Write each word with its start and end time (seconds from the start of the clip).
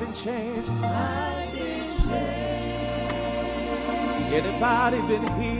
Change 0.00 0.66
anybody 4.32 5.00
been 5.02 5.26
healed? 5.38 5.59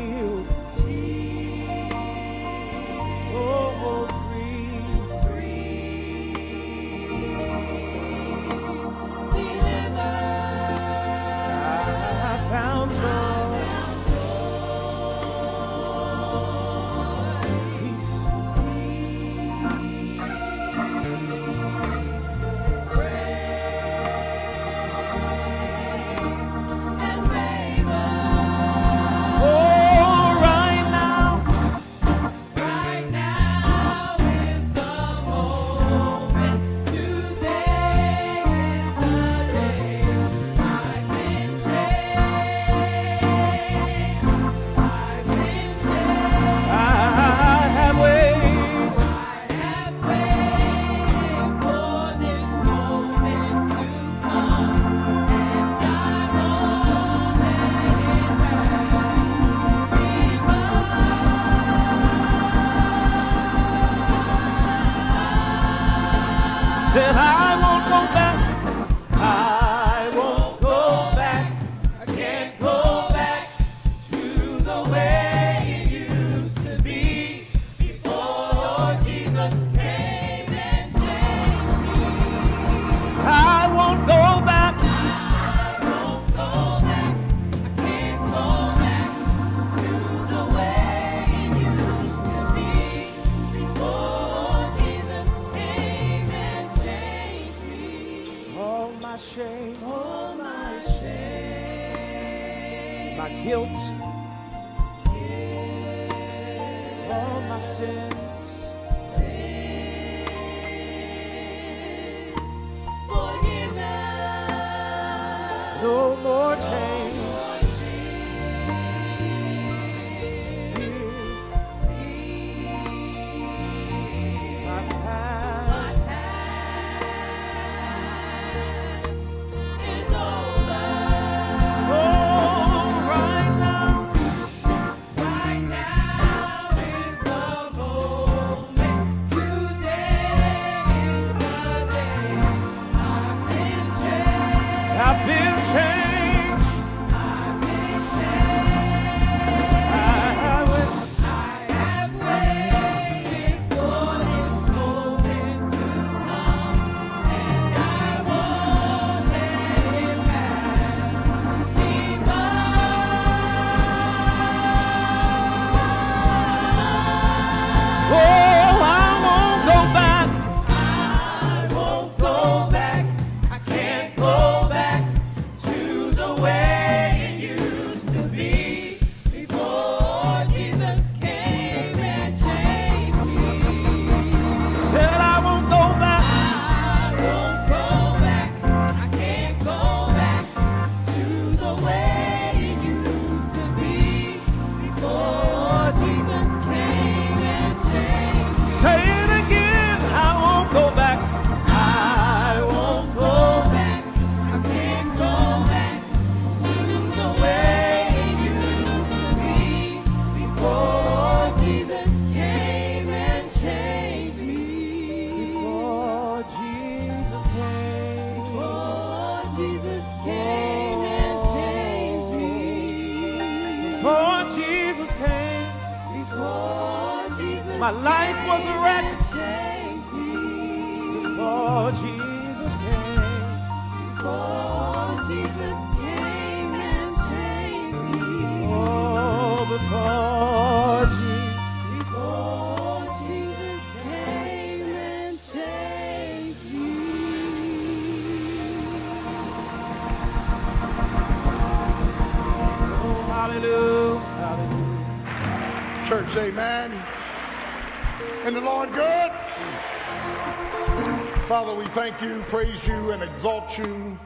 Thank 261.91 262.23
you, 262.23 262.41
praise 262.47 262.87
you, 262.87 263.11
and 263.11 263.21
exalt 263.21 263.77
you 263.77 264.17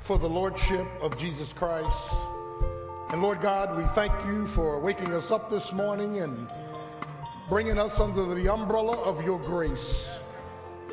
for 0.00 0.18
the 0.18 0.28
Lordship 0.28 0.86
of 1.00 1.16
Jesus 1.16 1.54
Christ. 1.54 2.12
And 3.10 3.22
Lord 3.22 3.40
God, 3.40 3.78
we 3.78 3.84
thank 3.94 4.12
you 4.26 4.46
for 4.46 4.78
waking 4.78 5.14
us 5.14 5.30
up 5.30 5.50
this 5.50 5.72
morning 5.72 6.20
and 6.20 6.46
bringing 7.48 7.78
us 7.78 7.98
under 7.98 8.34
the 8.34 8.52
umbrella 8.52 8.98
of 8.98 9.24
your 9.24 9.38
grace. 9.38 10.10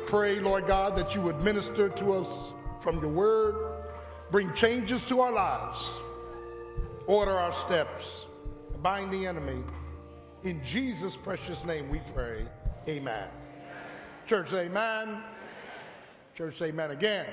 Pray, 0.06 0.40
Lord 0.40 0.66
God, 0.66 0.96
that 0.96 1.14
you 1.14 1.20
would 1.20 1.38
minister 1.42 1.90
to 1.90 2.12
us 2.14 2.52
from 2.80 2.98
your 3.00 3.10
word, 3.10 3.84
bring 4.30 4.54
changes 4.54 5.04
to 5.06 5.20
our 5.20 5.32
lives, 5.32 5.86
order 7.06 7.32
our 7.32 7.52
steps, 7.52 8.24
bind 8.80 9.12
the 9.12 9.26
enemy. 9.26 9.62
In 10.44 10.64
Jesus' 10.64 11.14
precious 11.14 11.62
name 11.66 11.90
we 11.90 12.00
pray. 12.14 12.46
Amen. 12.88 13.28
Church, 14.26 14.54
amen. 14.54 15.22
Church, 16.34 16.62
amen 16.62 16.92
again. 16.92 17.26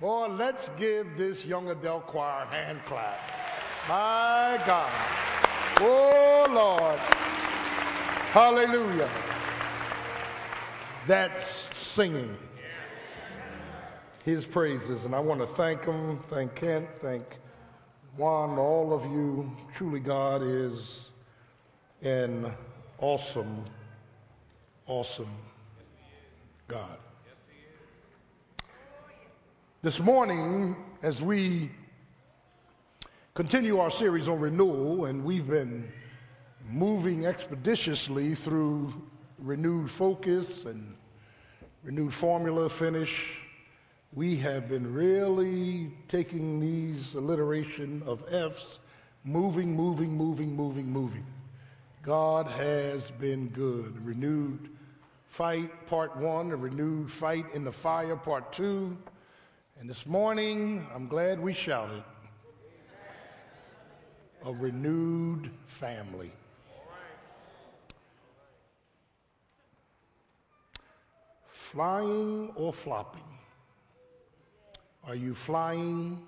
Boy, 0.00 0.26
let's 0.26 0.70
give 0.70 1.16
this 1.16 1.46
young 1.46 1.68
adult 1.70 2.06
choir 2.06 2.42
a 2.42 2.46
hand 2.46 2.80
clap. 2.84 3.20
My 3.88 4.60
God. 4.66 4.90
Oh, 5.80 6.46
Lord. 6.50 6.98
Hallelujah. 8.32 9.08
That's 11.06 11.68
singing 11.72 12.36
his 14.24 14.44
praises. 14.44 15.04
And 15.04 15.14
I 15.14 15.20
want 15.20 15.40
to 15.40 15.46
thank 15.46 15.84
him, 15.84 16.18
thank 16.24 16.54
Kent, 16.56 16.88
thank 17.00 17.24
Juan, 18.16 18.58
all 18.58 18.92
of 18.92 19.04
you. 19.12 19.54
Truly, 19.72 20.00
God 20.00 20.42
is 20.42 21.10
an 22.02 22.50
awesome, 22.98 23.64
awesome 24.86 25.36
God. 26.66 26.98
This 29.84 30.00
morning, 30.00 30.76
as 31.02 31.20
we 31.20 31.70
continue 33.34 33.80
our 33.80 33.90
series 33.90 34.30
on 34.30 34.40
renewal, 34.40 35.04
and 35.04 35.22
we've 35.22 35.46
been 35.46 35.92
moving 36.66 37.26
expeditiously 37.26 38.34
through 38.34 38.94
renewed 39.38 39.90
focus 39.90 40.64
and 40.64 40.96
renewed 41.82 42.14
formula 42.14 42.70
finish, 42.70 43.32
we 44.14 44.36
have 44.36 44.70
been 44.70 44.90
really 44.90 45.92
taking 46.08 46.60
these 46.60 47.12
alliteration 47.12 48.02
of 48.06 48.24
F's, 48.32 48.78
moving, 49.22 49.76
moving, 49.76 50.16
moving, 50.16 50.56
moving, 50.56 50.86
moving. 50.86 51.26
God 52.00 52.46
has 52.46 53.10
been 53.10 53.48
good. 53.48 54.02
Renewed 54.02 54.70
fight, 55.26 55.86
part 55.86 56.16
one, 56.16 56.52
a 56.52 56.56
renewed 56.56 57.10
fight 57.10 57.44
in 57.52 57.64
the 57.64 57.72
fire, 57.72 58.16
part 58.16 58.50
two. 58.50 58.96
And 59.84 59.90
this 59.90 60.06
morning, 60.06 60.86
I'm 60.94 61.08
glad 61.08 61.38
we 61.38 61.52
shouted 61.52 62.02
a 64.42 64.50
renewed 64.50 65.50
family. 65.66 66.32
Flying 71.48 72.50
or 72.54 72.72
flopping? 72.72 73.28
Are 75.06 75.14
you 75.14 75.34
flying 75.34 76.26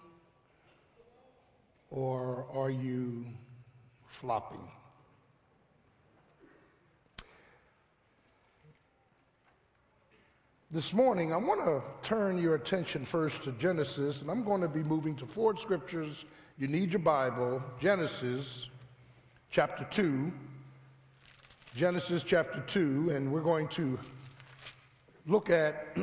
or 1.88 2.46
are 2.52 2.68
you 2.70 3.24
flopping? 4.04 4.68
This 10.76 10.92
morning, 10.92 11.32
I 11.32 11.38
want 11.38 11.64
to 11.64 11.80
turn 12.06 12.36
your 12.36 12.54
attention 12.54 13.06
first 13.06 13.42
to 13.44 13.52
Genesis, 13.52 14.20
and 14.20 14.30
I'm 14.30 14.44
going 14.44 14.60
to 14.60 14.68
be 14.68 14.82
moving 14.82 15.16
to 15.16 15.24
four 15.24 15.56
scriptures. 15.56 16.26
You 16.58 16.68
need 16.68 16.92
your 16.92 17.00
Bible. 17.00 17.62
Genesis 17.80 18.68
chapter 19.48 19.84
2. 19.84 20.30
Genesis 21.74 22.22
chapter 22.22 22.60
2, 22.66 23.08
and 23.08 23.32
we're 23.32 23.40
going 23.40 23.68
to 23.68 23.98
look 25.26 25.48
at 25.48 25.96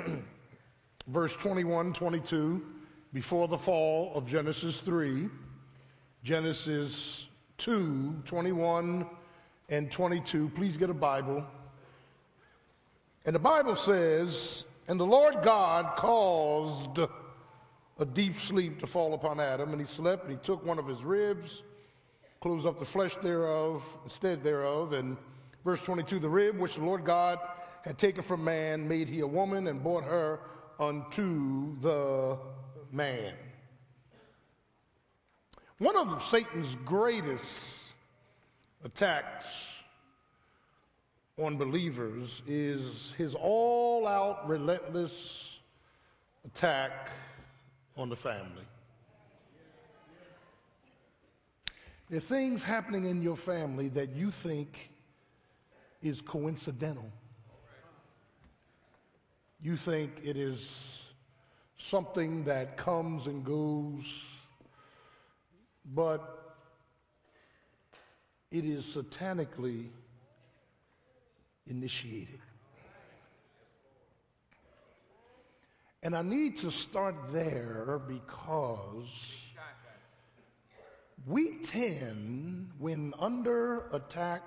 verse 1.07 1.35
21, 1.35 1.93
22, 1.93 2.65
before 3.13 3.47
the 3.47 3.55
fall 3.55 4.11
of 4.15 4.25
Genesis 4.25 4.79
3. 4.79 5.29
Genesis 6.23 7.27
2 7.59 8.23
21 8.25 9.05
and 9.69 9.91
22. 9.91 10.49
Please 10.55 10.77
get 10.77 10.89
a 10.89 10.95
Bible. 10.95 11.45
And 13.25 13.35
the 13.35 13.39
Bible 13.39 13.75
says, 13.75 14.65
And 14.87 14.99
the 14.99 15.05
Lord 15.05 15.43
God 15.43 15.95
caused 15.95 16.99
a 17.99 18.05
deep 18.05 18.37
sleep 18.37 18.79
to 18.79 18.87
fall 18.87 19.13
upon 19.13 19.39
Adam, 19.39 19.71
and 19.71 19.79
he 19.79 19.87
slept, 19.87 20.23
and 20.23 20.31
he 20.31 20.37
took 20.43 20.65
one 20.65 20.77
of 20.77 20.87
his 20.87 21.03
ribs, 21.03 21.63
closed 22.41 22.65
up 22.65 22.79
the 22.79 22.85
flesh 22.85 23.15
thereof, 23.15 23.83
instead 24.03 24.43
thereof. 24.43 24.93
And 24.93 25.15
verse 25.63 25.81
22 25.81 26.19
The 26.19 26.29
rib 26.29 26.57
which 26.57 26.75
the 26.75 26.83
Lord 26.83 27.05
God 27.05 27.39
had 27.83 27.97
taken 27.97 28.23
from 28.23 28.43
man 28.43 28.87
made 28.87 29.07
he 29.07 29.21
a 29.21 29.27
woman 29.27 29.67
and 29.67 29.81
brought 29.81 30.03
her 30.03 30.39
unto 30.79 31.79
the 31.79 32.37
man. 32.91 33.33
One 35.77 35.95
of 35.97 36.21
Satan's 36.23 36.75
greatest 36.85 37.83
attacks 38.83 39.65
on 41.37 41.57
believers 41.57 42.41
is 42.47 43.11
his 43.17 43.33
all 43.33 44.07
out, 44.07 44.47
relentless 44.47 45.57
attack 46.45 47.09
on 47.97 48.09
the 48.09 48.15
family. 48.15 48.63
There 52.09 52.17
are 52.17 52.21
things 52.21 52.61
happening 52.61 53.05
in 53.05 53.23
your 53.23 53.35
family 53.35 53.89
that 53.89 54.15
you 54.15 54.29
think 54.29 54.91
is 56.03 56.21
coincidental. 56.21 57.09
You 59.61 59.77
think 59.77 60.11
it 60.23 60.37
is 60.37 61.01
something 61.77 62.43
that 62.43 62.77
comes 62.77 63.25
and 63.25 63.43
goes, 63.43 64.03
but 65.95 66.55
it 68.51 68.65
is 68.65 68.85
satanically 68.85 69.87
initiated. 71.67 72.39
And 76.01 76.15
I 76.15 76.21
need 76.21 76.57
to 76.57 76.71
start 76.71 77.15
there 77.31 78.01
because 78.07 79.07
we 81.25 81.59
tend, 81.63 82.71
when 82.77 83.13
under 83.17 83.87
attack 83.91 84.43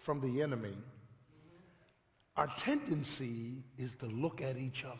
from 0.00 0.20
the 0.20 0.42
enemy, 0.42 0.76
our 2.36 2.48
tendency 2.56 3.62
is 3.78 3.94
to 3.96 4.06
look 4.06 4.42
at 4.42 4.56
each 4.56 4.84
other. 4.84 4.96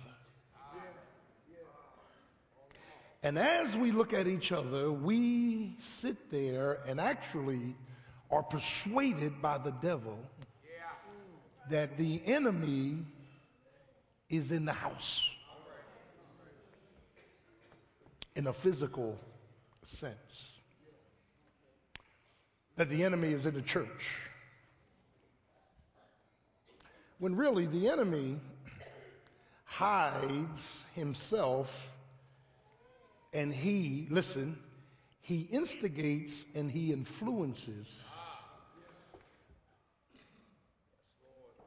And 3.25 3.37
as 3.37 3.77
we 3.77 3.91
look 3.91 4.13
at 4.13 4.29
each 4.29 4.53
other, 4.53 4.93
we 4.93 5.75
sit 5.81 6.31
there 6.31 6.79
and 6.87 7.01
actually 7.01 7.75
are 8.31 8.45
persuaded 8.45 9.43
by 9.43 9.59
the 9.59 9.73
devil 9.73 10.19
that 11.71 11.97
the 11.97 12.21
enemy 12.27 12.99
is 14.29 14.51
in 14.51 14.65
the 14.65 14.73
house 14.73 15.21
in 18.35 18.47
a 18.47 18.53
physical 18.53 19.19
sense, 19.85 20.53
that 22.77 22.89
the 22.91 23.03
enemy 23.03 23.29
is 23.29 23.47
in 23.47 23.55
the 23.55 23.63
church. 23.63 24.17
When 27.19 27.35
really 27.35 27.65
the 27.65 27.89
enemy 27.89 28.39
hides 29.65 30.85
himself 30.95 31.89
and 33.33 33.53
he, 33.53 34.07
listen, 34.11 34.59
he 35.23 35.49
instigates 35.51 36.45
and 36.55 36.71
he 36.71 36.93
influences 36.93 38.07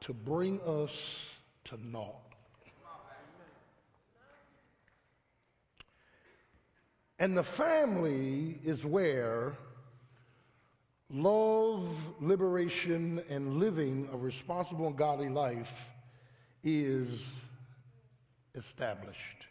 to 0.00 0.12
bring 0.12 0.60
us 0.62 1.26
to 1.64 1.78
naught. 1.86 2.30
And 7.18 7.36
the 7.36 7.44
family 7.44 8.58
is 8.64 8.86
where 8.86 9.52
love, 11.10 11.86
liberation, 12.18 13.22
and 13.28 13.58
living 13.58 14.08
a 14.12 14.16
responsible 14.16 14.86
and 14.86 14.96
godly 14.96 15.28
life 15.28 15.84
is 16.64 17.28
established. 18.54 19.46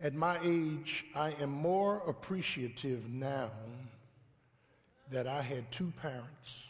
At 0.00 0.14
my 0.14 0.38
age, 0.42 1.04
I 1.14 1.32
am 1.40 1.50
more 1.50 2.02
appreciative 2.06 3.10
now 3.10 3.50
that 5.10 5.26
I 5.26 5.42
had 5.42 5.70
two 5.72 5.92
parents. 6.00 6.69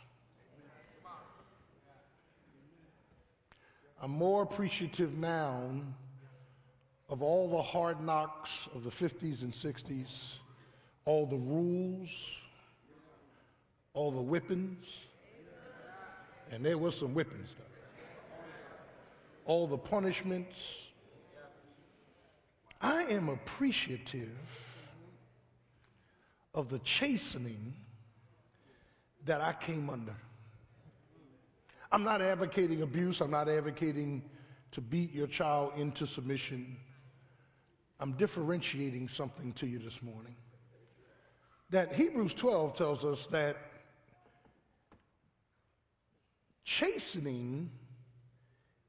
I'm 4.03 4.13
more 4.13 4.43
appreciative 4.43 5.19
now 5.19 5.63
of 7.11 7.23
all 7.23 7.51
the 7.51 7.63
hard 7.63 8.01
knocks 8.01 8.51
of 8.75 8.83
the 8.83 8.91
50s 8.91 9.43
and 9.43 9.53
60s, 9.53 10.09
all 11.05 11.27
the 11.27 11.37
rules, 11.37 12.11
all 13.93 14.11
the 14.11 14.23
whippings, 14.23 14.87
and 16.51 16.65
there 16.65 16.79
was 16.79 16.97
some 16.97 17.09
whippings, 17.09 17.55
all 19.45 19.67
the 19.67 19.77
punishments. 19.77 20.87
I 22.81 23.03
am 23.03 23.29
appreciative 23.29 24.39
of 26.55 26.71
the 26.71 26.79
chastening 26.81 27.75
that 29.27 29.43
I 29.43 29.53
came 29.53 29.91
under. 29.91 30.17
I'm 31.93 32.05
not 32.05 32.23
advocating 32.23 32.83
abuse, 32.83 33.21
I'm 33.21 33.31
not 33.31 33.49
advocating 33.49 34.23
to 34.73 34.81
beat 34.81 35.13
your 35.13 35.27
child 35.27 35.73
into 35.77 36.07
submission. 36.07 36.77
I'm 37.99 38.13
differentiating 38.13 39.09
something 39.09 39.53
to 39.55 39.67
you 39.67 39.79
this 39.79 40.01
morning. 40.03 40.37
That 41.71 41.93
Hebrews 41.93 42.35
12 42.35 42.75
tells 42.75 43.05
us 43.05 43.27
that 43.27 43.57
chastening 46.65 47.71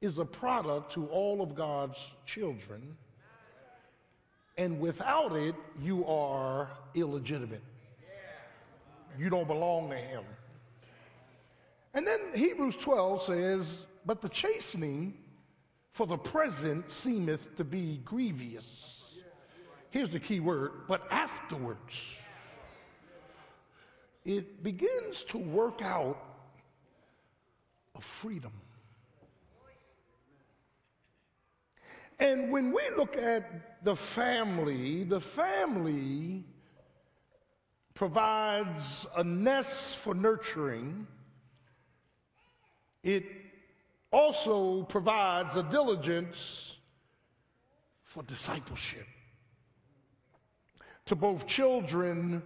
is 0.00 0.18
a 0.18 0.24
product 0.24 0.92
to 0.92 1.06
all 1.06 1.42
of 1.42 1.54
God's 1.54 1.98
children, 2.26 2.96
and 4.56 4.78
without 4.80 5.36
it, 5.36 5.54
you 5.80 6.04
are 6.06 6.70
illegitimate. 6.94 7.62
You 9.18 9.30
don't 9.30 9.46
belong 9.46 9.90
to 9.90 9.96
Him. 9.96 10.24
And 11.94 12.06
then 12.06 12.20
Hebrews 12.34 12.76
12 12.76 13.22
says, 13.22 13.80
But 14.06 14.22
the 14.22 14.28
chastening 14.28 15.14
for 15.90 16.06
the 16.06 16.16
present 16.16 16.90
seemeth 16.90 17.56
to 17.56 17.64
be 17.64 18.00
grievous 18.04 19.02
here's 19.92 20.08
the 20.08 20.18
key 20.18 20.40
word, 20.40 20.72
but 20.88 21.06
afterwards, 21.10 22.16
it 24.24 24.62
begins 24.62 25.22
to 25.24 25.38
work 25.38 25.82
out 25.82 26.18
a 27.94 28.00
freedom. 28.00 28.52
And 32.18 32.50
when 32.50 32.72
we 32.72 32.82
look 32.96 33.16
at 33.16 33.84
the 33.84 33.96
family, 33.96 35.04
the 35.04 35.20
family 35.20 36.44
provides 37.94 39.06
a 39.16 39.24
nest 39.24 39.96
for 39.96 40.14
nurturing. 40.14 41.06
It 43.02 43.24
also 44.12 44.82
provides 44.84 45.56
a 45.56 45.62
diligence 45.62 46.76
for 48.04 48.22
discipleship 48.22 49.06
to 51.06 51.16
both 51.16 51.46
children 51.46 52.42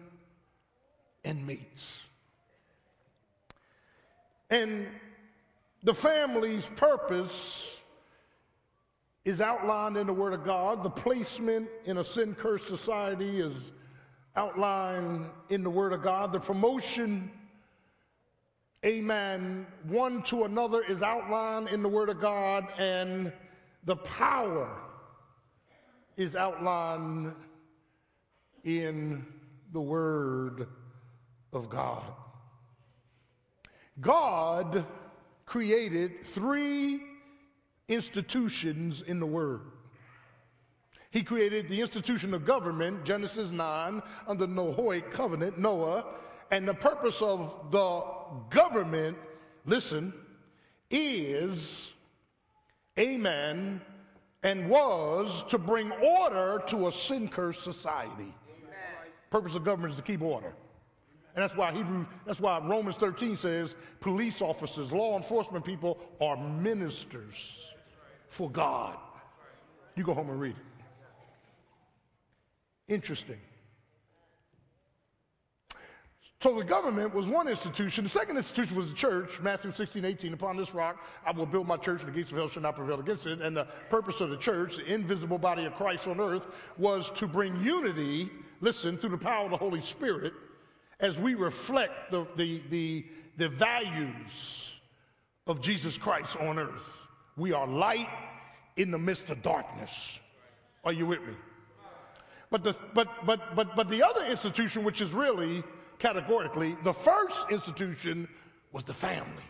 and 1.24 1.46
mates. 1.46 2.04
And 4.48 4.86
the 5.82 5.92
family's 5.92 6.68
purpose 6.76 7.72
is 9.24 9.40
outlined 9.40 9.96
in 9.96 10.06
the 10.06 10.12
Word 10.12 10.32
of 10.32 10.44
God. 10.44 10.84
The 10.84 10.90
placement 10.90 11.68
in 11.84 11.98
a 11.98 12.04
sin 12.04 12.34
cursed 12.34 12.66
society 12.66 13.40
is 13.40 13.72
outlined 14.36 15.26
in 15.48 15.64
the 15.64 15.70
Word 15.70 15.92
of 15.92 16.02
God. 16.02 16.32
The 16.32 16.38
promotion, 16.38 17.30
amen, 18.86 19.66
one 19.88 20.22
to 20.22 20.44
another 20.44 20.82
is 20.82 21.02
outlined 21.02 21.68
in 21.68 21.82
the 21.82 21.88
Word 21.88 22.08
of 22.08 22.20
God. 22.20 22.66
And 22.78 23.32
the 23.84 23.96
power 23.96 24.70
is 26.16 26.36
outlined 26.36 27.32
in 28.64 29.26
the 29.72 29.80
Word 29.80 30.68
of 31.52 31.68
God. 31.68 32.04
God 34.00 34.84
created 35.46 36.24
three 36.24 37.00
institutions 37.88 39.02
in 39.02 39.18
the 39.18 39.26
Word. 39.26 39.62
He 41.10 41.22
created 41.22 41.68
the 41.68 41.80
institution 41.80 42.34
of 42.34 42.44
government, 42.44 43.04
Genesis 43.04 43.50
9, 43.50 44.02
under 44.28 44.46
Noahic 44.46 45.10
covenant, 45.10 45.58
Noah. 45.58 46.04
And 46.50 46.68
the 46.68 46.74
purpose 46.74 47.22
of 47.22 47.70
the 47.70 48.15
government, 48.50 49.16
listen, 49.64 50.12
is, 50.90 51.92
amen, 52.98 53.80
and 54.42 54.68
was 54.68 55.44
to 55.48 55.58
bring 55.58 55.92
order 55.92 56.62
to 56.66 56.88
a 56.88 56.92
sin 56.92 57.28
cursed 57.28 57.62
society. 57.62 58.34
Purpose 59.30 59.54
of 59.54 59.64
government 59.64 59.92
is 59.92 59.98
to 59.98 60.04
keep 60.04 60.22
order. 60.22 60.52
And 61.34 61.42
that's 61.42 61.54
why 61.54 61.72
Hebrew, 61.72 62.06
that's 62.24 62.40
why 62.40 62.58
Romans 62.60 62.96
13 62.96 63.36
says 63.36 63.76
police 64.00 64.40
officers, 64.40 64.92
law 64.92 65.16
enforcement 65.16 65.64
people 65.64 65.98
are 66.20 66.36
ministers 66.36 67.66
for 68.28 68.50
God. 68.50 68.96
You 69.96 70.04
go 70.04 70.14
home 70.14 70.30
and 70.30 70.40
read 70.40 70.56
it. 70.56 72.92
Interesting. 72.92 73.38
So 76.42 76.54
the 76.54 76.64
government 76.64 77.14
was 77.14 77.26
one 77.26 77.48
institution. 77.48 78.04
The 78.04 78.10
second 78.10 78.36
institution 78.36 78.76
was 78.76 78.90
the 78.90 78.94
church, 78.94 79.40
Matthew 79.40 79.72
16, 79.72 80.04
18. 80.04 80.34
Upon 80.34 80.56
this 80.56 80.74
rock 80.74 81.02
I 81.24 81.30
will 81.32 81.46
build 81.46 81.66
my 81.66 81.78
church, 81.78 82.02
and 82.02 82.12
the 82.12 82.16
gates 82.16 82.30
of 82.30 82.36
hell 82.36 82.48
shall 82.48 82.62
not 82.62 82.76
prevail 82.76 83.00
against 83.00 83.26
it. 83.26 83.40
And 83.40 83.56
the 83.56 83.64
purpose 83.88 84.20
of 84.20 84.28
the 84.28 84.36
church, 84.36 84.76
the 84.76 84.84
invisible 84.84 85.38
body 85.38 85.64
of 85.64 85.74
Christ 85.74 86.06
on 86.06 86.20
earth, 86.20 86.46
was 86.76 87.10
to 87.12 87.26
bring 87.26 87.62
unity, 87.62 88.30
listen, 88.60 88.98
through 88.98 89.10
the 89.10 89.18
power 89.18 89.46
of 89.46 89.50
the 89.50 89.56
Holy 89.56 89.80
Spirit, 89.80 90.34
as 91.00 91.18
we 91.18 91.34
reflect 91.34 92.10
the, 92.10 92.26
the, 92.36 92.60
the, 92.68 93.06
the 93.38 93.48
values 93.48 94.72
of 95.46 95.62
Jesus 95.62 95.96
Christ 95.96 96.36
on 96.36 96.58
earth. 96.58 96.88
We 97.38 97.52
are 97.52 97.66
light 97.66 98.10
in 98.76 98.90
the 98.90 98.98
midst 98.98 99.30
of 99.30 99.40
darkness. 99.40 99.90
Are 100.84 100.92
you 100.92 101.06
with 101.06 101.22
me? 101.22 101.34
But 102.50 102.62
the, 102.62 102.74
but, 102.94 103.24
but, 103.24 103.56
but, 103.56 103.74
but 103.74 103.88
the 103.88 104.06
other 104.06 104.24
institution, 104.26 104.84
which 104.84 105.00
is 105.00 105.12
really 105.12 105.64
categorically, 105.98 106.76
the 106.84 106.92
first 106.92 107.46
institution 107.50 108.28
was 108.72 108.84
the 108.84 108.94
family. 108.94 109.44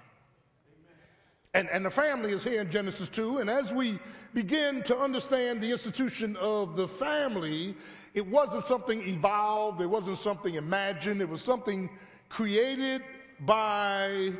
And, 1.54 1.70
and 1.70 1.84
the 1.84 1.90
family 1.90 2.32
is 2.32 2.44
here 2.44 2.60
in 2.60 2.70
Genesis 2.70 3.08
2. 3.08 3.38
And 3.38 3.48
as 3.48 3.72
we 3.72 3.98
begin 4.34 4.82
to 4.82 4.98
understand 4.98 5.62
the 5.62 5.70
institution 5.70 6.36
of 6.36 6.76
the 6.76 6.86
family, 6.86 7.74
it 8.12 8.26
wasn't 8.26 8.64
something 8.64 9.00
evolved, 9.08 9.80
it 9.80 9.86
wasn't 9.86 10.18
something 10.18 10.54
imagined, 10.54 11.20
it 11.22 11.28
was 11.28 11.40
something 11.40 11.88
created 12.28 13.02
by 13.40 14.32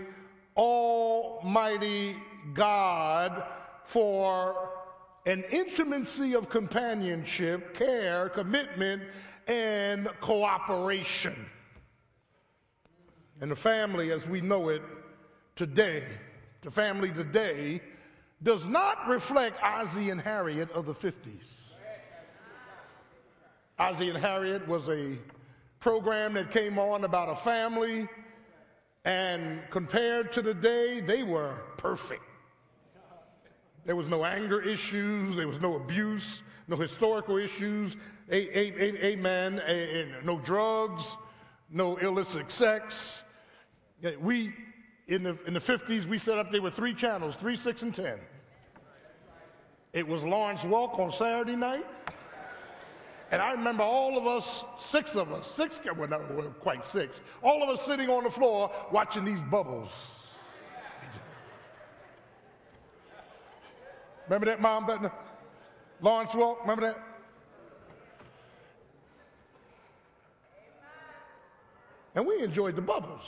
Almighty 0.57 2.17
God 2.53 3.45
for 3.85 4.71
an 5.25 5.43
intimacy 5.51 6.35
of 6.35 6.49
companionship, 6.49 7.75
care, 7.75 8.29
commitment, 8.29 9.03
and 9.47 10.09
cooperation. 10.21 11.47
And 13.41 13.51
the 13.51 13.57
family, 13.57 14.13
as 14.13 14.27
we 14.27 14.41
know 14.41 14.71
it 14.71 14.83
today, 15.55 16.03
the 16.63 16.71
family 16.71 17.11
today, 17.11 17.83
does 18.43 18.67
not 18.67 19.07
reflect 19.09 19.63
Ozzie 19.63 20.11
and 20.11 20.21
Harriet 20.21 20.71
of 20.73 20.87
the 20.87 20.95
50s. 20.95 21.69
Ozzie 23.79 24.09
and 24.09 24.19
Harriet 24.19 24.67
was 24.67 24.89
a 24.89 25.19
program 25.81 26.33
that 26.35 26.51
came 26.51 26.79
on 26.79 27.05
about 27.05 27.29
a 27.29 27.37
family, 27.37 28.09
and 29.05 29.61
compared 29.71 30.33
to 30.33 30.43
today, 30.43 31.01
they 31.01 31.23
were 31.23 31.55
perfect. 31.77 32.23
There 33.85 33.97
was 33.97 34.09
no 34.09 34.25
anger 34.25 34.63
issues, 34.63 35.37
there 35.37 35.47
was 35.47 35.61
no 35.61 35.77
abuse, 35.77 36.43
no 36.69 36.77
historical 36.77 37.37
issues, 37.37 37.97
amen, 38.33 39.61
no 40.25 40.39
drugs, 40.39 41.17
no 41.71 41.97
illicit 41.99 42.51
sex. 42.51 43.23
We, 44.21 44.55
in 45.09 45.23
the, 45.23 45.39
in 45.47 45.55
the 45.55 45.61
50s, 45.61 46.05
we 46.07 46.19
set 46.19 46.39
up, 46.39 46.53
there 46.53 46.63
were 46.63 46.71
three 46.71 46.95
channels, 46.95 47.37
three, 47.37 47.57
six, 47.57 47.83
and 47.83 47.95
10. 47.95 48.19
It 49.93 50.07
was 50.07 50.23
Lawrence 50.23 50.61
Welk 50.61 50.99
on 50.99 51.11
Saturday 51.11 51.57
night. 51.57 51.87
And 53.31 53.43
I 53.43 53.53
remember 53.53 53.83
all 53.83 54.17
of 54.19 54.27
us, 54.27 54.65
six 54.79 55.17
of 55.17 55.33
us, 55.33 55.51
six, 55.51 55.81
well, 55.97 56.09
not 56.09 56.61
quite 56.61 56.87
six, 56.87 57.21
all 57.43 57.63
of 57.63 57.69
us 57.69 57.83
sitting 57.85 58.09
on 58.09 58.25
the 58.25 58.31
floor 58.31 58.71
watching 58.93 59.25
these 59.25 59.41
bubbles. 59.43 59.91
Remember 64.29 64.47
that, 64.47 64.61
Mom 64.61 64.87
Button? 64.87 65.11
Lawrence 66.01 66.33
Welk, 66.33 66.61
remember 66.61 66.87
that? 66.89 67.03
And 72.15 72.27
we 72.27 72.43
enjoyed 72.43 72.77
the 72.77 72.83
bubbles. 72.83 73.23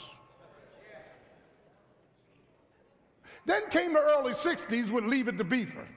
Then 3.45 3.69
came 3.69 3.93
the 3.93 3.99
early 3.99 4.33
60s 4.33 4.89
with 4.89 5.05
Leave 5.05 5.27
It 5.27 5.37
to 5.37 5.43
Beaver. 5.43 5.87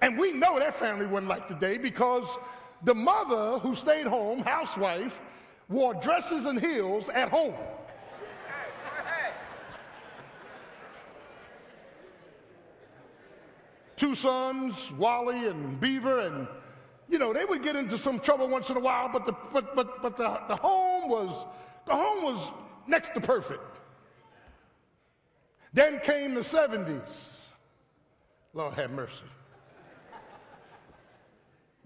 And 0.00 0.18
we 0.18 0.32
know 0.32 0.58
that 0.58 0.74
family 0.74 1.06
wasn't 1.06 1.28
like 1.28 1.48
today 1.48 1.76
because 1.76 2.36
the 2.84 2.94
mother 2.94 3.58
who 3.58 3.74
stayed 3.74 4.06
home, 4.06 4.40
housewife, 4.40 5.20
wore 5.68 5.94
dresses 5.94 6.46
and 6.46 6.60
heels 6.60 7.08
at 7.08 7.28
home. 7.28 7.54
Two 13.96 14.14
sons, 14.14 14.92
Wally 14.92 15.48
and 15.48 15.80
Beaver, 15.80 16.20
and 16.20 16.46
you 17.08 17.18
know, 17.18 17.32
they 17.32 17.44
would 17.44 17.64
get 17.64 17.74
into 17.74 17.98
some 17.98 18.20
trouble 18.20 18.46
once 18.46 18.70
in 18.70 18.76
a 18.76 18.80
while, 18.80 19.08
but 19.08 19.26
the 19.26 19.32
but 19.52 19.74
but 19.74 20.00
but 20.00 20.16
the, 20.16 20.40
the 20.46 20.54
home 20.54 21.08
was 21.10 21.46
the 21.84 21.94
home 21.94 22.22
was 22.22 22.52
next 22.86 23.12
to 23.14 23.20
perfect. 23.20 23.77
Then 25.72 26.00
came 26.00 26.34
the 26.34 26.40
70s. 26.40 27.02
Lord 28.54 28.74
have 28.74 28.90
mercy 28.90 29.24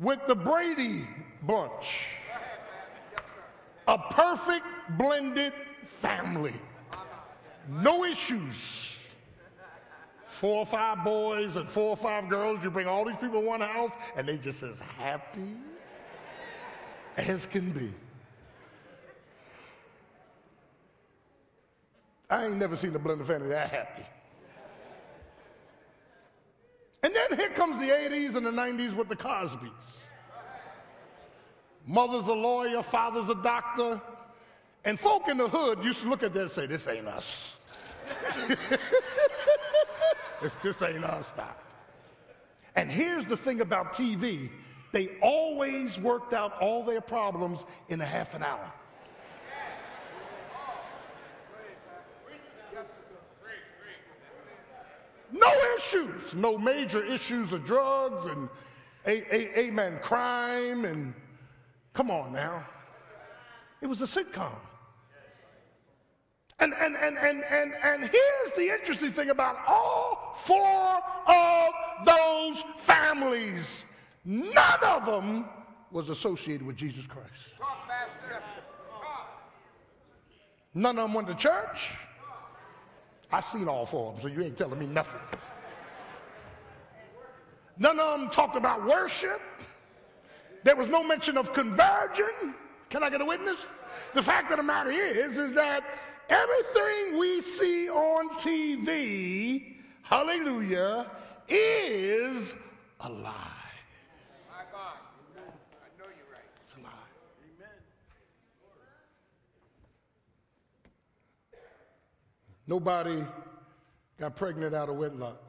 with 0.02 0.18
the 0.26 0.34
Brady 0.34 1.06
bunch. 1.42 2.06
A 3.88 3.98
perfect 3.98 4.66
blended 4.98 5.52
family. 5.86 6.54
No 7.68 8.04
issues. 8.04 8.98
Four 10.26 10.60
or 10.60 10.66
five 10.66 11.04
boys 11.04 11.56
and 11.56 11.68
four 11.68 11.90
or 11.90 11.96
five 11.96 12.28
girls. 12.28 12.62
You 12.64 12.70
bring 12.70 12.88
all 12.88 13.04
these 13.04 13.16
people 13.16 13.40
in 13.40 13.46
one 13.46 13.60
house, 13.60 13.92
and 14.16 14.26
they 14.26 14.36
just 14.36 14.62
as 14.62 14.80
happy 14.80 15.56
as 17.16 17.46
can 17.46 17.70
be. 17.70 17.92
I 22.32 22.46
ain't 22.46 22.56
never 22.56 22.78
seen 22.78 22.96
a 22.96 22.98
blended 22.98 23.26
family 23.26 23.50
that 23.50 23.68
happy. 23.68 24.04
And 27.02 27.14
then 27.14 27.38
here 27.38 27.50
comes 27.50 27.78
the 27.78 27.90
80s 27.90 28.36
and 28.36 28.46
the 28.46 28.50
90s 28.50 28.94
with 28.94 29.10
the 29.10 29.16
Cosbys. 29.16 30.08
Mother's 31.86 32.28
a 32.28 32.32
lawyer, 32.32 32.82
father's 32.82 33.28
a 33.28 33.34
doctor. 33.34 34.00
And 34.86 34.98
folk 34.98 35.28
in 35.28 35.36
the 35.36 35.46
hood 35.46 35.84
used 35.84 36.00
to 36.00 36.08
look 36.08 36.22
at 36.22 36.32
that 36.32 36.42
and 36.42 36.50
say, 36.50 36.66
This 36.66 36.88
ain't 36.88 37.06
us. 37.06 37.56
this, 40.40 40.56
this 40.62 40.80
ain't 40.80 41.04
us, 41.04 41.30
Doc. 41.36 41.62
And 42.76 42.90
here's 42.90 43.26
the 43.26 43.36
thing 43.36 43.60
about 43.60 43.92
TV 43.92 44.48
they 44.92 45.18
always 45.20 45.98
worked 45.98 46.32
out 46.32 46.58
all 46.62 46.82
their 46.82 47.02
problems 47.02 47.66
in 47.90 48.00
a 48.00 48.06
half 48.06 48.34
an 48.34 48.42
hour. 48.42 48.72
No 55.32 55.50
issues, 55.76 56.34
no 56.34 56.58
major 56.58 57.04
issues 57.04 57.52
of 57.52 57.64
drugs 57.64 58.26
and, 58.26 58.48
a, 59.06 59.34
a, 59.34 59.58
amen, 59.60 59.98
crime 60.02 60.84
and 60.84 61.14
come 61.94 62.10
on 62.10 62.32
now. 62.32 62.64
It 63.80 63.86
was 63.86 64.02
a 64.02 64.04
sitcom. 64.04 64.52
And, 66.60 66.74
and, 66.74 66.96
and, 66.96 67.18
and, 67.18 67.42
and, 67.50 67.74
and 67.82 68.02
here's 68.02 68.52
the 68.56 68.72
interesting 68.72 69.10
thing 69.10 69.30
about 69.30 69.58
all 69.66 70.36
four 70.38 71.00
of 71.26 71.72
those 72.04 72.62
families. 72.76 73.86
None 74.24 74.84
of 74.84 75.04
them 75.06 75.46
was 75.90 76.08
associated 76.08 76.64
with 76.64 76.76
Jesus 76.76 77.06
Christ. 77.06 77.28
None 80.74 80.98
of 80.98 81.04
them 81.04 81.14
went 81.14 81.26
to 81.28 81.34
church. 81.34 81.94
I 83.32 83.40
seen 83.40 83.68
all 83.68 83.86
four 83.86 84.08
of 84.10 84.14
them, 84.16 84.22
so 84.22 84.36
you 84.36 84.44
ain't 84.44 84.58
telling 84.58 84.78
me 84.78 84.86
nothing. 84.86 85.20
None 87.78 87.98
of 87.98 88.20
them 88.20 88.28
talked 88.28 88.56
about 88.56 88.84
worship. 88.86 89.40
There 90.64 90.76
was 90.76 90.88
no 90.88 91.02
mention 91.02 91.38
of 91.38 91.52
conversion. 91.54 92.54
Can 92.90 93.02
I 93.02 93.10
get 93.10 93.20
a 93.20 93.24
witness? 93.24 93.56
The 94.14 94.22
fact 94.22 94.50
of 94.50 94.58
the 94.58 94.62
matter 94.62 94.90
is, 94.90 95.36
is 95.38 95.52
that 95.52 95.82
everything 96.28 97.18
we 97.18 97.40
see 97.40 97.88
on 97.88 98.28
TV, 98.38 99.76
hallelujah, 100.02 101.10
is 101.48 102.54
a 103.00 103.08
lie. 103.08 103.61
Nobody 112.72 113.22
got 114.18 114.34
pregnant 114.34 114.74
out 114.74 114.88
of 114.88 114.96
wedlock. 114.96 115.42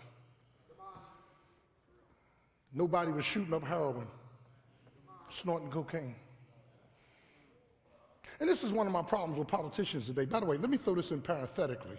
Nobody 2.74 3.14
was 3.14 3.24
shooting 3.24 3.54
up 3.54 3.64
heroin, 3.64 4.08
snorting 5.30 5.70
cocaine. 5.70 6.16
And 8.42 8.50
this 8.50 8.62
is 8.62 8.74
one 8.74 8.88
of 8.88 8.92
my 8.92 9.04
problems 9.04 9.40
with 9.40 9.48
politicians 9.48 10.08
today. 10.08 10.26
By 10.26 10.42
the 10.42 10.46
way, 10.46 10.58
let 10.58 10.70
me 10.70 10.76
throw 10.76 10.96
this 10.96 11.12
in 11.12 11.22
parenthetically. 11.22 11.96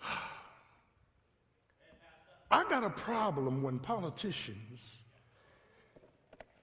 I 2.52 2.62
got 2.70 2.84
a 2.84 2.90
problem 2.90 3.64
when 3.64 3.80
politicians 3.80 4.98